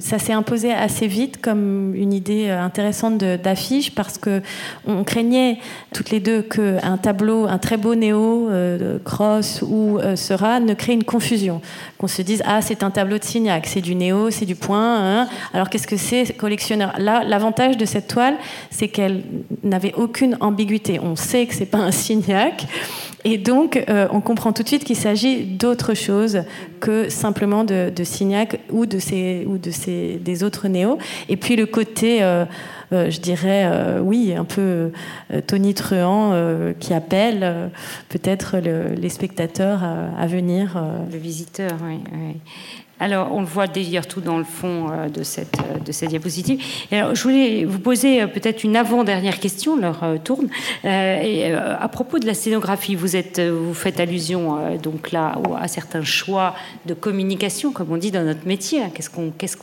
ça 0.00 0.18
s'est 0.18 0.32
imposé 0.32 0.72
assez 0.72 1.06
vite 1.06 1.40
comme 1.40 1.94
une 1.94 2.12
idée 2.12 2.48
euh, 2.48 2.60
intéressante 2.60 3.18
d'affiche 3.18 3.94
parce 3.94 4.18
que 4.18 4.42
on 4.86 5.04
craignait 5.04 5.58
toutes 5.94 6.10
les 6.10 6.20
deux 6.20 6.42
qu'un 6.42 6.96
tableau, 6.96 7.46
un 7.46 7.58
très 7.58 7.76
beau 7.76 7.94
néo, 7.94 8.48
euh, 8.50 8.98
Cross 9.04 9.62
ou 9.62 9.98
euh, 9.98 10.16
Sera, 10.16 10.58
ne 10.58 10.74
crée 10.74 10.94
une 10.94 11.04
confusion. 11.04 11.60
Qu'on 11.98 12.08
se 12.08 12.22
dise 12.22 12.42
ah 12.46 12.62
c'est 12.62 12.82
un 12.82 12.90
tableau 12.90 13.18
de 13.18 13.24
Signac, 13.24 13.66
c'est 13.66 13.80
du 13.80 13.94
néo, 13.94 14.30
c'est 14.30 14.46
du 14.46 14.56
point. 14.56 15.20
Hein. 15.20 15.28
Alors 15.54 15.70
qu'est-ce 15.70 15.86
que 15.86 15.96
c'est 15.96 16.36
collectionneur? 16.36 16.92
Là, 16.98 17.22
l'avantage 17.24 17.76
de 17.76 17.84
cette 17.84 18.08
toile, 18.08 18.34
c'est 18.70 18.88
qu'elle 18.88 19.22
n'avait 19.62 19.94
aucune 19.94 20.36
ambiguïté. 20.40 20.98
On 21.00 21.14
sait 21.14 21.46
que 21.46 21.54
c'est 21.54 21.66
pas 21.66 21.78
un 21.78 21.92
Signac. 21.92 22.66
Et 23.24 23.38
donc, 23.38 23.82
euh, 23.88 24.08
on 24.12 24.20
comprend 24.20 24.52
tout 24.52 24.62
de 24.62 24.68
suite 24.68 24.84
qu'il 24.84 24.96
s'agit 24.96 25.44
d'autre 25.44 25.94
chose 25.94 26.42
que 26.80 27.08
simplement 27.08 27.64
de, 27.64 27.92
Signac 28.02 28.60
ou, 28.70 28.86
de 28.86 28.98
ces, 28.98 29.44
ou 29.46 29.58
de 29.58 29.70
ces, 29.70 30.16
des 30.16 30.42
autres 30.42 30.68
néos. 30.68 30.98
Et 31.28 31.36
puis 31.36 31.56
le 31.56 31.66
côté, 31.66 32.22
euh, 32.22 32.44
euh, 32.92 33.10
je 33.10 33.20
dirais, 33.20 33.98
oui, 34.00 34.34
un 34.36 34.44
peu 34.44 34.90
euh, 35.32 35.40
tonitruant 35.46 36.34
qui 36.80 36.94
appelle 36.94 37.70
peut-être 38.08 38.58
le, 38.58 38.94
les 38.94 39.10
spectateurs 39.10 39.82
à, 39.84 40.26
venir. 40.26 40.82
Le 41.12 41.18
visiteur, 41.18 41.72
oui. 41.84 41.98
Alors, 43.02 43.32
on 43.32 43.40
le 43.40 43.46
voit 43.46 43.66
d'ailleurs 43.66 44.06
tout 44.06 44.20
dans 44.20 44.36
le 44.36 44.44
fond 44.44 44.90
euh, 44.90 45.08
de 45.08 45.22
cette, 45.22 45.58
euh, 45.58 45.78
de 45.78 45.90
cette 45.90 46.10
diapositive. 46.10 46.62
Je 46.92 47.22
voulais 47.22 47.64
vous 47.64 47.78
poser 47.78 48.20
euh, 48.20 48.26
peut-être 48.26 48.62
une 48.62 48.76
avant-dernière 48.76 49.40
question, 49.40 49.76
leur 49.76 50.04
tourne. 50.22 50.48
À 50.84 51.88
propos 51.88 52.18
de 52.18 52.26
la 52.26 52.34
scénographie, 52.34 52.94
vous, 52.94 53.16
êtes, 53.16 53.40
vous 53.40 53.72
faites 53.72 54.00
allusion 54.00 54.76
donc 54.82 55.12
là 55.12 55.38
à 55.58 55.68
certains 55.68 56.04
choix 56.04 56.54
de 56.84 56.92
communication, 56.92 57.72
comme 57.72 57.90
on 57.90 57.96
dit 57.96 58.10
dans 58.10 58.22
notre 58.22 58.46
métier. 58.46 58.82
Qu'est-ce 58.94 59.08
qu'on 59.08 59.30
qu'est-ce 59.30 59.56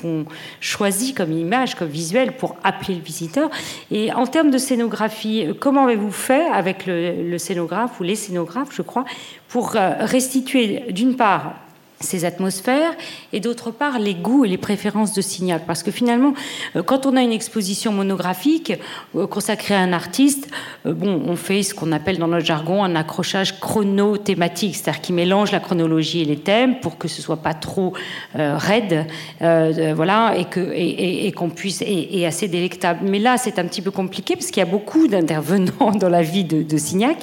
choisit 0.60 1.16
comme 1.16 1.32
image, 1.32 1.76
comme 1.76 1.90
visuel 1.90 2.32
pour 2.32 2.56
appeler 2.64 2.96
le 2.96 3.04
visiteur? 3.04 3.50
Et 3.92 4.12
en 4.14 4.26
termes 4.26 4.50
de 4.50 4.58
scénographie, 4.58 5.48
comment 5.60 5.86
avez-vous 5.86 6.12
fait 6.12 6.48
avec 6.48 6.88
le, 6.88 7.30
le 7.30 7.38
scénographe 7.38 8.00
ou 8.00 8.04
les 8.04 8.16
scénographes, 8.16 8.74
je 8.74 8.82
crois, 8.82 9.06
pour 9.48 9.72
restituer 9.72 10.86
d'une 10.92 11.16
part 11.16 11.54
ces 12.00 12.26
atmosphères 12.26 12.94
et 13.34 13.40
d'autre 13.40 13.72
part 13.72 14.00
les 14.00 14.14
goûts 14.14 14.46
et 14.46 14.48
les 14.48 14.58
préférences 14.58 15.14
de 15.14 15.22
Signac. 15.22 15.66
Parce 15.66 15.84
que 15.84 15.92
finalement 15.92 16.34
euh, 16.76 16.84
quand 16.84 17.06
on 17.06 17.16
a 17.16 17.22
une 17.22 17.32
exposition 17.32 17.92
monographique 17.92 18.74
euh, 19.16 19.26
consacrée 19.28 19.74
à 19.74 19.80
un 19.80 19.94
artiste 19.94 20.50
euh, 20.86 20.94
bon 20.94 21.22
on 21.26 21.36
fait 21.36 21.64
ce 21.64 21.74
qu'on 21.74 21.92
appelle 21.92 22.20
dans 22.20 22.28
notre 22.28 22.46
jargon 22.46 22.84
un 22.84 22.96
accrochage 22.96 23.60
chrono-thématique 23.60 24.76
c'est-à-dire 24.76 25.02
qui 25.02 25.14
mélange 25.14 25.52
la 25.52 25.60
chronologie 25.60 26.22
et 26.22 26.26
les 26.26 26.38
thèmes 26.38 26.80
pour 26.80 26.98
que 26.98 27.08
ce 27.08 27.22
soit 27.22 27.38
pas 27.38 27.54
trop 27.54 27.94
raide 28.34 29.06
voilà 29.40 30.36
et 30.38 30.46
que 30.46 30.72
et, 30.74 31.32
qu'on 31.32 31.50
puisse 31.50 31.82
et, 31.82 32.26
assez 32.26 32.48
délectable. 32.48 33.02
Mais 33.04 33.20
là 33.20 33.38
c'est 33.38 33.60
un 33.60 33.66
petit 33.66 33.82
peu 33.82 33.92
compliqué 33.92 34.36
parce 34.36 34.48
qu'il 34.48 34.60
y 34.60 34.66
a 34.66 34.70
beaucoup 34.70 35.08
d'intervenants 35.08 35.92
dans 36.00 36.10
la 36.10 36.22
vie 36.22 36.44
de, 36.44 36.78
Signac. 36.78 37.18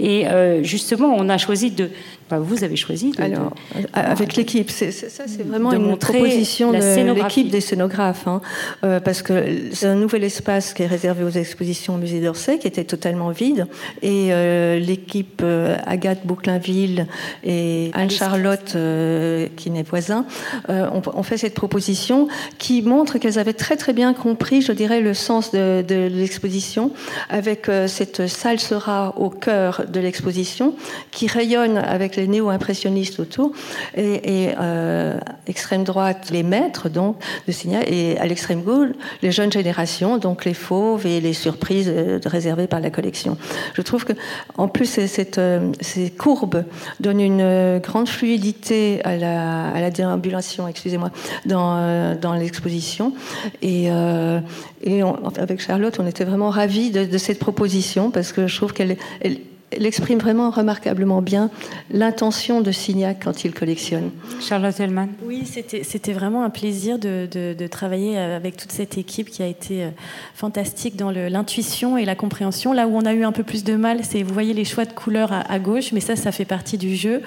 Et 0.00 0.26
justement 0.62 1.14
on 1.16 1.28
a 1.28 1.38
choisi 1.38 1.70
de 1.70 1.90
Enfin, 2.30 2.40
vous 2.40 2.62
avez 2.62 2.76
choisi 2.76 3.12
de, 3.12 3.22
Alors, 3.22 3.54
de... 3.74 3.86
avec 3.94 4.36
l'équipe, 4.36 4.70
ça 4.70 4.90
c'est 4.90 5.42
vraiment 5.46 5.72
une 5.72 5.96
proposition 5.96 6.72
de 6.72 7.12
l'équipe 7.14 7.48
des 7.48 7.62
scénographes, 7.62 8.26
hein, 8.26 8.42
euh, 8.84 9.00
parce 9.00 9.22
que 9.22 9.70
c'est 9.72 9.86
un 9.86 9.94
nouvel 9.94 10.24
espace 10.24 10.74
qui 10.74 10.82
est 10.82 10.86
réservé 10.86 11.24
aux 11.24 11.30
expositions 11.30 11.94
au 11.94 11.96
musée 11.96 12.20
d'Orsay, 12.20 12.58
qui 12.58 12.66
était 12.66 12.84
totalement 12.84 13.30
vide, 13.30 13.66
et 14.02 14.28
euh, 14.30 14.78
l'équipe 14.78 15.40
euh, 15.42 15.78
Agathe 15.86 16.26
Bouclinville 16.26 17.06
et 17.44 17.90
Anne-Charlotte, 17.94 18.74
euh, 18.76 19.46
qui 19.56 19.70
n'est 19.70 19.82
voisin, 19.82 20.26
euh, 20.68 20.90
ont, 20.90 21.00
on 21.14 21.22
fait 21.22 21.38
cette 21.38 21.54
proposition 21.54 22.28
qui 22.58 22.82
montre 22.82 23.16
qu'elles 23.16 23.38
avaient 23.38 23.54
très 23.54 23.78
très 23.78 23.94
bien 23.94 24.12
compris, 24.12 24.60
je 24.60 24.72
dirais, 24.72 25.00
le 25.00 25.14
sens 25.14 25.50
de, 25.50 25.82
de 25.86 26.08
l'exposition, 26.12 26.90
avec 27.30 27.70
euh, 27.70 27.88
cette 27.88 28.26
salle 28.26 28.60
sera 28.60 29.14
au 29.16 29.30
cœur 29.30 29.86
de 29.88 29.98
l'exposition, 29.98 30.74
qui 31.10 31.26
rayonne 31.26 31.78
avec 31.78 32.17
les 32.18 32.28
néo-impressionnistes 32.28 33.20
autour, 33.20 33.52
et, 33.96 34.44
et 34.44 34.54
euh, 34.58 35.18
extrême 35.46 35.84
droite, 35.84 36.28
les 36.30 36.42
maîtres 36.42 36.88
donc, 36.88 37.16
de 37.46 37.52
Signac, 37.52 37.84
et 37.90 38.18
à 38.18 38.26
l'extrême 38.26 38.62
gauche, 38.62 38.90
les 39.22 39.32
jeunes 39.32 39.52
générations, 39.52 40.18
donc 40.18 40.44
les 40.44 40.54
fauves 40.54 41.06
et 41.06 41.20
les 41.20 41.32
surprises 41.32 41.88
euh, 41.88 42.18
réservées 42.24 42.66
par 42.66 42.80
la 42.80 42.90
collection. 42.90 43.36
Je 43.74 43.82
trouve 43.82 44.04
que, 44.04 44.12
en 44.56 44.68
plus, 44.68 44.86
cette, 45.06 45.38
euh, 45.38 45.72
ces 45.80 46.10
courbes 46.10 46.64
donnent 47.00 47.20
une 47.20 47.40
euh, 47.40 47.78
grande 47.78 48.08
fluidité 48.08 49.00
à 49.04 49.16
la, 49.16 49.68
à 49.68 49.80
la 49.80 49.90
déambulation, 49.90 50.68
excusez-moi, 50.68 51.10
dans, 51.46 52.34
l'exposition. 52.38 53.14
Et, 53.62 53.90
avec 53.90 55.60
Charlotte, 55.60 55.98
on 55.98 56.06
était 56.06 56.24
vraiment 56.24 56.50
ravis 56.50 56.90
de, 56.90 57.04
de 57.04 57.18
cette 57.18 57.38
proposition 57.38 58.10
parce 58.10 58.32
que 58.32 58.46
je 58.46 58.56
trouve 58.56 58.72
qu'elle 58.72 58.96
elle, 59.20 59.38
elle 59.70 59.86
exprime 59.86 60.18
vraiment 60.18 60.50
remarquablement 60.50 61.20
bien 61.20 61.50
l'intention 61.90 62.60
de 62.60 62.72
Signac 62.72 63.18
quand 63.22 63.44
il 63.44 63.52
collectionne. 63.52 64.10
Charlotte 64.40 64.78
Hellman. 64.80 65.08
Oui, 65.24 65.44
c'était 65.46 66.12
vraiment 66.12 66.42
un 66.42 66.50
plaisir 66.50 66.98
de, 66.98 67.28
de, 67.30 67.54
de, 67.54 67.66
travailler 67.66 68.16
avec 68.16 68.56
toute 68.56 68.72
cette 68.72 68.96
équipe 68.96 69.28
qui 69.28 69.42
a 69.42 69.46
été 69.46 69.84
euh, 69.84 69.90
fantastique 70.34 70.96
dans 70.96 71.10
l'intuition 71.10 71.98
et 71.98 72.04
la 72.04 72.14
compréhension. 72.14 72.72
Là 72.72 72.86
où 72.86 72.96
on 72.96 73.04
a 73.04 73.12
eu 73.12 73.24
un 73.24 73.32
peu 73.32 73.42
plus 73.42 73.62
de 73.62 73.74
mal, 73.76 74.00
c'est, 74.04 74.22
vous 74.22 74.32
voyez 74.32 74.54
les 74.54 74.64
choix 74.64 74.86
de 74.86 74.92
couleurs 74.92 75.32
à, 75.32 75.40
à, 75.40 75.58
gauche, 75.58 75.92
mais 75.92 76.00
ça, 76.00 76.16
ça 76.16 76.32
fait 76.32 76.46
partie 76.46 76.78
du 76.78 76.96
jeu. 76.96 77.22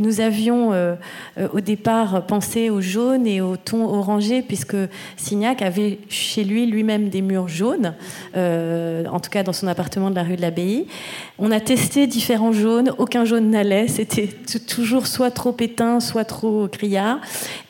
Nous 0.00 0.20
avions 0.20 0.72
euh, 0.72 0.96
euh, 1.38 1.48
au 1.52 1.60
départ 1.60 2.26
pensé 2.26 2.68
au 2.68 2.80
jaune 2.80 3.26
et 3.26 3.40
au 3.40 3.56
ton 3.56 3.84
orangé, 3.84 4.42
puisque 4.42 4.76
Signac 5.16 5.62
avait 5.62 6.00
chez 6.08 6.42
lui 6.42 6.66
lui-même 6.66 7.08
des 7.10 7.22
murs 7.22 7.48
jaunes, 7.48 7.94
euh, 8.36 9.04
en 9.06 9.20
tout 9.20 9.30
cas 9.30 9.44
dans 9.44 9.52
son 9.52 9.68
appartement 9.68 10.10
de 10.10 10.16
la 10.16 10.24
rue 10.24 10.36
de 10.36 10.42
l'Abbaye. 10.42 10.86
On 11.38 11.50
a 11.52 11.60
testé 11.60 11.75
différents 12.06 12.52
jaunes, 12.52 12.92
aucun 12.98 13.24
jaune 13.24 13.50
n'allait, 13.50 13.88
c'était 13.88 14.28
toujours 14.66 15.06
soit 15.06 15.30
trop 15.30 15.54
éteint, 15.58 16.00
soit 16.00 16.24
trop 16.24 16.68
criard. 16.68 17.18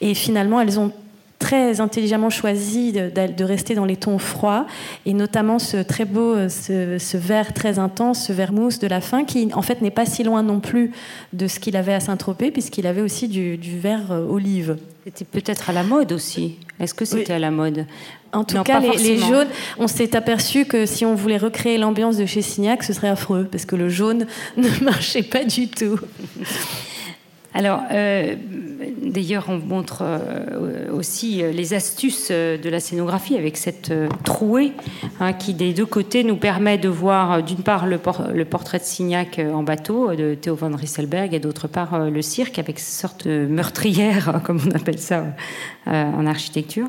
Et 0.01 0.15
finalement, 0.15 0.61
elles 0.61 0.79
ont 0.79 0.93
très 1.39 1.81
intelligemment 1.81 2.31
choisi 2.31 2.93
de, 2.93 3.45
rester 3.45 3.75
dans 3.75 3.85
les 3.85 3.97
tons 3.97 4.19
froids 4.19 4.67
et 5.05 5.13
notamment 5.13 5.59
ce 5.59 5.77
très 5.77 6.05
beau 6.05 6.49
ce, 6.49 7.17
vert 7.17 7.53
très 7.53 7.79
intense 7.79 8.27
ce 8.27 8.33
vert 8.33 8.53
mousse 8.53 8.79
de 8.79 8.87
la 8.87 9.01
fin 9.01 9.25
qui 9.25 9.51
en 9.53 9.63
fait 9.63 9.83
n'est 9.83 9.91
pas 9.91 10.07
si 10.07 10.25
loin 10.25 10.43
non 10.43 10.61
plus 10.61 10.93
de 11.35 11.47
ce 11.47 11.61
qu'il 11.61 11.77
avait 11.77 11.93
à 11.93 12.01
Saint-Tropez 12.01 12.51
puisqu'il 12.51 12.87
avait 12.87 13.03
aussi 13.03 13.29
du, 13.29 13.59
du 13.59 13.79
vert 13.79 14.13
euh, 14.13 14.27
olive 14.27 14.79
c'était 15.05 15.27
peut-être 15.27 15.69
à 15.69 15.73
la 15.73 15.83
mode 15.83 16.13
aussi 16.13 16.57
Est-ce 16.79 16.95
que 16.95 17.05
c'était 17.05 17.33
à 17.33 17.39
la 17.39 17.51
mode 17.51 17.87
En 18.33 18.45
tout 18.45 18.63
cas, 18.63 18.81
les, 18.81 19.19
jaunes, 19.19 19.49
on 19.79 19.87
s'est 19.87 20.15
aperçu 20.15 20.67
que 20.67 20.85
si 20.85 21.07
on 21.07 21.15
voulait 21.15 21.39
recréer 21.39 21.79
l'ambiance 21.79 22.17
de 22.17 22.27
chez 22.27 22.43
Signac, 22.43 22.83
ce 22.83 22.93
serait 22.93 23.09
affreux, 23.09 23.49
parce 23.51 23.65
que 23.65 23.77
le 23.77 23.89
jaune 23.89 24.27
ne 24.57 24.85
marchait 24.85 25.23
pas 25.23 25.45
du 25.45 25.69
tout. 25.69 25.99
Alors, 27.55 27.81
euh, 27.91 28.35
d'ailleurs, 29.03 29.47
on 29.49 29.57
montre 29.57 30.03
euh, 30.03 30.91
aussi 30.97 31.43
euh, 31.43 31.53
les 31.53 31.75
astuces 31.75 32.31
de 32.31 32.69
la 32.69 32.81
scénographie 32.81 33.37
avec 33.37 33.57
cette 33.57 33.93
trouée 34.25 34.73
hein, 35.21 35.33
qui, 35.33 35.55
des 35.55 35.73
deux 35.73 35.87
côtés, 35.87 36.25
nous 36.25 36.37
permet 36.37 36.79
de 36.79 36.89
voir 36.89 37.43
d'une 37.43 37.63
part 37.63 37.87
le, 37.87 37.99
portrait 37.99 38.79
de 38.79 38.85
Signac 38.85 39.39
en 39.39 39.63
bateau 39.63 40.15
de 40.15 40.35
Théo 40.35 40.55
van 40.55 40.75
Rieselberg 40.75 41.35
et 41.35 41.41
d'autre 41.41 41.69
part 41.69 42.11
le 42.11 42.23
cirque 42.23 42.59
avec 42.59 42.79
cette 42.79 43.01
sorte 43.01 43.29
de 43.29 43.47
meurtrière, 43.47 44.41
comme 44.45 44.61
on 44.67 44.75
appelle 44.75 44.99
ça 44.99 45.25
en 45.87 46.27
architecture. 46.27 46.89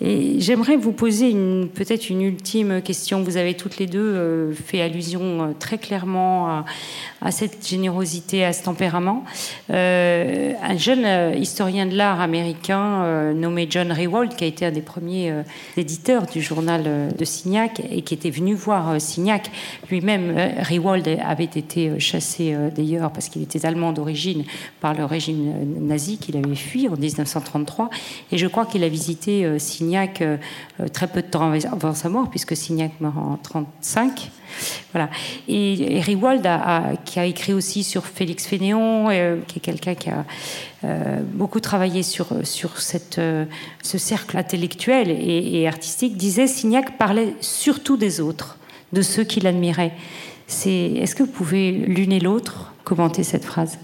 Et 0.00 0.40
j'aimerais 0.40 0.76
vous 0.76 0.92
poser 0.92 1.32
peut-être 1.74 2.08
une 2.08 2.22
ultime 2.22 2.80
question. 2.80 3.22
Vous 3.22 3.36
avez 3.36 3.54
toutes 3.54 3.78
les 3.78 3.86
deux 3.86 4.52
fait 4.52 4.80
allusion 4.80 5.54
très 5.58 5.76
clairement 5.76 6.64
à, 7.20 7.30
cette 7.30 7.66
générosité, 7.66 8.44
à 8.44 8.52
ce 8.52 8.64
tempérament. 8.64 9.24
Euh, 9.70 10.52
un 10.62 10.76
jeune 10.76 11.04
euh, 11.04 11.34
historien 11.34 11.86
de 11.86 11.96
l'art 11.96 12.20
américain 12.20 13.02
euh, 13.02 13.34
nommé 13.48 13.66
John 13.70 13.90
Rewald, 13.92 14.36
qui 14.36 14.44
a 14.44 14.46
été 14.46 14.66
un 14.66 14.70
des 14.70 14.82
premiers 14.82 15.32
éditeurs 15.76 16.26
du 16.26 16.42
journal 16.42 17.14
de 17.16 17.24
Signac 17.24 17.80
et 17.90 18.02
qui 18.02 18.14
était 18.14 18.30
venu 18.30 18.54
voir 18.54 19.00
Signac. 19.00 19.50
Lui-même, 19.90 20.34
Rewald 20.68 21.08
avait 21.24 21.44
été 21.44 21.98
chassé 21.98 22.54
d'ailleurs 22.74 23.10
parce 23.10 23.28
qu'il 23.28 23.42
était 23.42 23.64
allemand 23.64 23.92
d'origine 23.92 24.44
par 24.80 24.94
le 24.94 25.04
régime 25.04 25.52
nazi 25.80 26.18
qu'il 26.18 26.36
avait 26.36 26.54
fui 26.54 26.88
en 26.88 26.96
1933. 26.96 27.90
Et 28.32 28.38
je 28.38 28.46
crois 28.46 28.66
qu'il 28.66 28.84
a 28.84 28.88
visité 28.88 29.58
Signac 29.58 30.22
très 30.92 31.06
peu 31.06 31.22
de 31.22 31.28
temps 31.28 31.52
avant 31.72 31.94
sa 31.94 32.08
mort, 32.08 32.28
puisque 32.28 32.54
Signac 32.54 32.92
meurt 33.00 33.16
en 33.16 33.38
1935. 33.54 34.30
Et, 35.48 36.00
Rewald, 36.06 36.46
a, 36.46 36.92
qui 37.04 37.18
a 37.18 37.24
écrit 37.24 37.52
aussi 37.52 37.82
sur 37.82 38.06
Félix 38.06 38.46
Fénéon, 38.46 39.08
qui 39.46 39.58
est 39.58 39.62
quelqu'un 39.62 39.94
qui 39.94 40.10
a 40.10 40.24
euh, 40.84 41.22
beaucoup 41.24 41.58
travaillé 41.58 42.04
sur, 42.04 42.28
sur 42.44 42.80
cette, 42.80 43.18
euh, 43.18 43.46
ce 43.82 43.98
cercle 43.98 44.36
intellectuel 44.36 45.10
et, 45.10 45.66
artistique, 45.66 46.16
disait 46.16 46.46
Signac 46.46 46.96
parlait 46.96 47.34
surtout 47.40 47.96
des 47.96 48.20
autres, 48.20 48.58
de 48.92 49.02
ceux 49.02 49.24
qu'il 49.24 49.48
admirait. 49.48 49.92
Est-ce 50.48 51.16
que 51.16 51.24
vous 51.24 51.30
pouvez 51.30 51.72
l'une 51.72 52.12
et 52.12 52.20
l'autre 52.20 52.72
commenter 52.84 53.24
cette 53.24 53.44
phrase? 53.44 53.78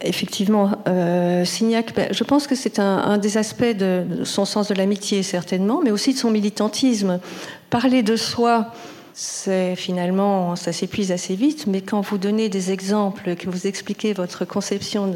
Effectivement, 0.00 0.72
euh, 0.88 1.44
Signac, 1.44 1.94
ben, 1.94 2.08
je 2.10 2.24
pense 2.24 2.46
que 2.46 2.54
c'est 2.54 2.78
un, 2.78 3.18
des 3.18 3.36
aspects 3.36 3.76
de 3.76 4.24
son 4.24 4.46
sens 4.46 4.68
de 4.68 4.74
l'amitié, 4.74 5.22
certainement, 5.22 5.82
mais 5.84 5.90
aussi 5.90 6.14
de 6.14 6.18
son 6.18 6.30
militantisme. 6.30 7.20
Parler 7.68 8.02
de 8.02 8.16
soi 8.16 8.72
c'est 9.12 9.76
finalement, 9.76 10.56
ça 10.56 10.72
s'épuise 10.72 11.12
assez 11.12 11.34
vite, 11.34 11.66
mais 11.66 11.80
quand 11.80 12.00
vous 12.00 12.18
donnez 12.18 12.48
des 12.48 12.70
exemples, 12.72 13.34
que 13.36 13.50
vous 13.50 13.66
expliquez 13.66 14.12
votre 14.12 14.44
conception 14.44 15.08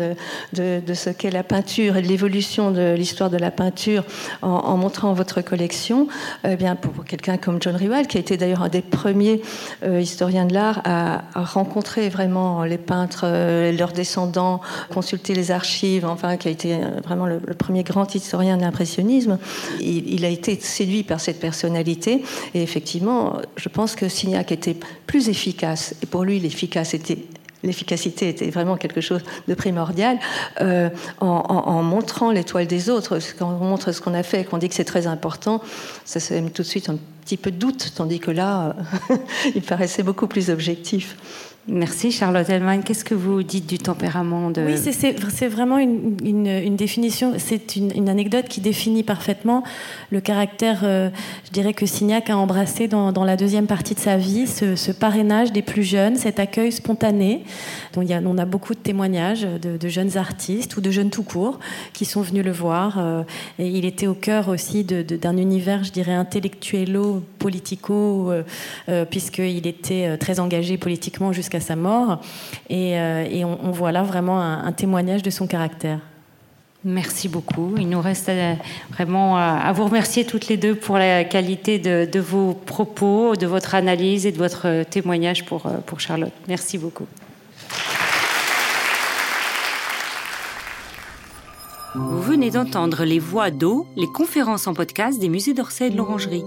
de, 0.53 0.95
ce 0.95 1.11
qu'est 1.11 1.30
la 1.30 1.42
peinture 1.42 1.97
et 1.97 2.03
de 2.03 2.09
l'évolution 2.09 2.70
de 2.70 2.95
l'histoire 2.97 3.30
de 3.30 3.36
la 3.36 3.51
peinture 3.51 4.05
en, 4.42 4.76
montrant 4.76 5.12
votre 5.12 5.42
collection, 5.42 6.09
eh 6.45 6.57
bien 6.57 6.76
pour 6.76 7.05
quelqu'un 7.05 7.36
comme 7.36 7.61
John 7.61 7.76
Rival, 7.76 8.07
qui 8.07 8.16
a 8.16 8.20
été 8.20 8.36
d'ailleurs 8.36 8.62
un 8.62 8.68
des 8.68 8.82
premiers 8.82 9.40
euh, 9.84 10.01
historiens 10.01 10.47
de 10.47 10.55
l'art 10.55 10.82
à, 10.84 11.22
rencontrer 11.34 12.09
vraiment 12.09 12.64
les 12.64 12.78
peintres, 12.78 13.24
euh, 13.24 13.72
leurs 13.72 13.92
descendants, 13.92 14.61
consulter 14.92 15.34
les 15.34 15.51
archives, 15.51 16.05
enfin, 16.05 16.36
qui 16.36 16.49
a 16.49 16.51
été 16.51 16.74
euh, 16.74 17.01
vraiment 17.05 17.26
le, 17.26 17.38
premier 17.38 17.84
grand 17.84 18.14
historien 18.14 18.57
de 18.57 18.62
l'impressionnisme, 18.62 19.38
il, 19.80 20.12
il 20.12 20.24
a 20.24 20.28
été 20.28 20.59
séduit 20.61 21.05
par 21.05 21.20
cette 21.20 21.38
personnalité, 21.38 22.24
et 22.55 22.62
effectivement, 22.62 23.38
je 23.57 23.68
pense 23.68 23.84
que 23.87 24.09
Signac 24.09 24.53
était 24.53 24.76
plus 25.07 25.28
efficace, 25.28 25.95
et 26.03 26.07
pour 26.07 26.24
lui 26.24 26.41
l'efficacité 26.41 28.28
était 28.28 28.51
vraiment 28.51 28.76
quelque 28.76 29.01
chose 29.01 29.22
de 29.49 29.55
primordial, 29.55 30.18
euh, 30.61 30.89
en, 31.20 31.82
montrant 31.82 32.30
l'étoile 32.30 32.66
des 32.66 32.91
autres. 32.91 33.18
Quand 33.39 33.49
on 33.61 33.64
montre 33.64 33.93
ce 33.93 34.01
qu'on 34.01 34.14
a 34.14 34.22
fait 34.22 34.43
et 34.43 34.45
qu'on 34.45 34.59
dit 34.59 34.68
que 34.68 34.74
c'est 34.74 34.85
très 34.85 35.07
important, 35.07 35.62
ça 36.05 36.20
se 36.20 36.35
met 36.35 36.51
tout 36.51 36.62
de 36.62 36.68
suite 36.68 36.89
un 36.89 36.99
petit 37.24 37.37
peu 37.37 37.51
de 37.51 37.57
doute, 37.57 37.93
tandis 37.95 38.20
que 38.20 38.30
là, 38.30 38.76
il 39.55 39.62
paraissait 39.62 40.03
beaucoup 40.03 40.26
plus 40.26 40.51
objectif. 40.51 41.16
Merci 41.66 42.12
Charlotte 42.12 42.46
Hellman. 42.50 42.82
Qu'est-ce 42.82 43.06
que 43.06 43.14
vous 43.14 43.42
dites 43.42 43.66
du 43.66 43.78
tempérament 43.78 44.50
de... 44.50 44.62
Oui, 44.62 44.76
c'est 44.76 45.48
vraiment 45.48 45.78
une, 45.78 46.76
définition, 46.76 47.32
c'est 47.38 47.76
une, 47.76 48.08
anecdote 48.08 48.48
qui 48.48 48.60
définit 48.60 49.02
parfaitement 49.02 49.64
le 50.10 50.20
caractère, 50.20 50.80
euh, 50.82 51.08
je 51.46 51.50
dirais 51.52 51.72
que 51.72 51.86
Signac 51.86 52.28
a 52.28 52.36
embrassé 52.36 52.86
dans, 52.86 53.24
la 53.24 53.36
deuxième 53.36 53.66
partie 53.66 53.94
de 53.94 54.00
sa 54.00 54.18
vie, 54.18 54.46
ce, 54.46 54.92
parrainage 54.92 55.52
des 55.52 55.62
plus 55.62 55.84
jeunes, 55.84 56.16
cet 56.16 56.38
accueil 56.38 56.70
spontané. 56.70 57.44
dont 57.94 58.04
on 58.26 58.36
a 58.36 58.44
beaucoup 58.44 58.74
de 58.74 58.78
témoignages 58.78 59.42
de, 59.42 59.88
jeunes 59.88 60.18
artistes 60.18 60.76
ou 60.76 60.82
de 60.82 60.90
jeunes 60.90 61.10
tout 61.10 61.22
court 61.22 61.58
qui 61.94 62.04
sont 62.04 62.20
venus 62.20 62.44
le 62.44 62.52
voir. 62.52 62.98
Euh, 62.98 63.22
et 63.58 63.68
il 63.68 63.86
était 63.86 64.06
au 64.06 64.14
cœur 64.14 64.48
aussi 64.48 64.84
d'un 64.84 65.36
univers, 65.38 65.82
je 65.82 65.92
dirais, 65.92 66.12
intellectuello-politico, 66.12 67.34
euh, 67.51 69.05
puisqu'il 69.05 69.66
était 69.66 70.16
très 70.18 70.40
engagé 70.40 70.78
politiquement 70.78 71.32
jusqu'à 71.32 71.61
sa 71.61 71.76
mort. 71.76 72.20
Et, 72.70 72.99
euh, 72.99 73.45
on, 73.62 73.70
voit 73.70 73.92
là 73.92 74.03
vraiment 74.03 74.40
un, 74.40 74.72
témoignage 74.72 75.22
de 75.22 75.30
son 75.30 75.47
caractère. 75.47 76.01
Merci 76.84 77.28
beaucoup. 77.28 77.74
Il 77.78 77.88
nous 77.88 78.01
reste 78.01 78.28
euh, 78.28 78.55
vraiment 78.90 79.38
à 79.38 79.72
vous 79.72 79.84
remercier 79.84 80.26
toutes 80.26 80.49
les 80.49 80.59
deux 80.59 80.74
pour 80.74 80.99
la 80.99 81.24
qualité 81.24 81.78
de, 81.78 82.20
vos 82.20 82.53
propos, 82.53 83.36
de 83.36 83.47
votre 83.47 83.74
analyse 83.74 84.26
et 84.26 84.32
de 84.32 84.38
votre 84.38 84.84
témoignage 84.84 85.47
pour, 85.47 85.66
euh, 85.66 85.78
pour 85.86 86.01
Charlotte. 86.01 86.32
Merci 86.47 86.76
beaucoup. 86.76 87.07
Vous 91.95 92.20
venez 92.20 92.51
d'entendre 92.51 93.05
Les 93.05 93.20
Voix 93.20 93.51
d'eau, 93.51 93.86
les 93.97 94.09
conférences 94.09 94.66
en 94.66 94.74
podcast 94.74 95.18
des 95.20 95.28
musées 95.28 95.55
d'Orsay 95.55 95.86
et 95.86 95.90
de 95.90 95.97
l'Orangerie. 95.97 96.42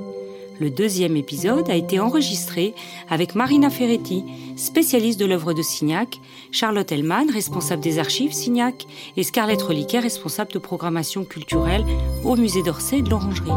Le 0.60 0.70
deuxième 0.70 1.16
épisode 1.16 1.70
a 1.70 1.76
été 1.76 2.00
enregistré 2.00 2.74
avec 3.10 3.36
Marina 3.36 3.70
Ferretti, 3.70 4.24
spécialiste 4.56 5.20
de 5.20 5.26
l'œuvre 5.26 5.54
de 5.54 5.62
Signac, 5.62 6.20
Charlotte 6.52 6.92
Hellman, 6.92 7.30
responsable 7.32 7.82
des 7.82 8.00
archives 8.00 8.34
Signac, 8.34 8.88
et 9.16 9.24
Scarlett 9.24 9.62
Reliquet, 9.62 10.00
responsable 10.00 10.52
de 10.52 10.60
programmation 10.60 11.26
culturelle 11.26 11.86
au 12.24 12.36
musée 12.36 12.64
d'Orsay 12.64 13.02
de 13.02 13.10
l'Orangerie. 13.10 13.52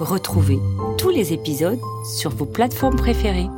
Retrouvez 0.00 0.58
tous 0.98 1.10
les 1.10 1.32
épisodes 1.32 1.80
sur 2.04 2.30
vos 2.30 2.46
plateformes 2.46 2.96
préférées. 2.96 3.48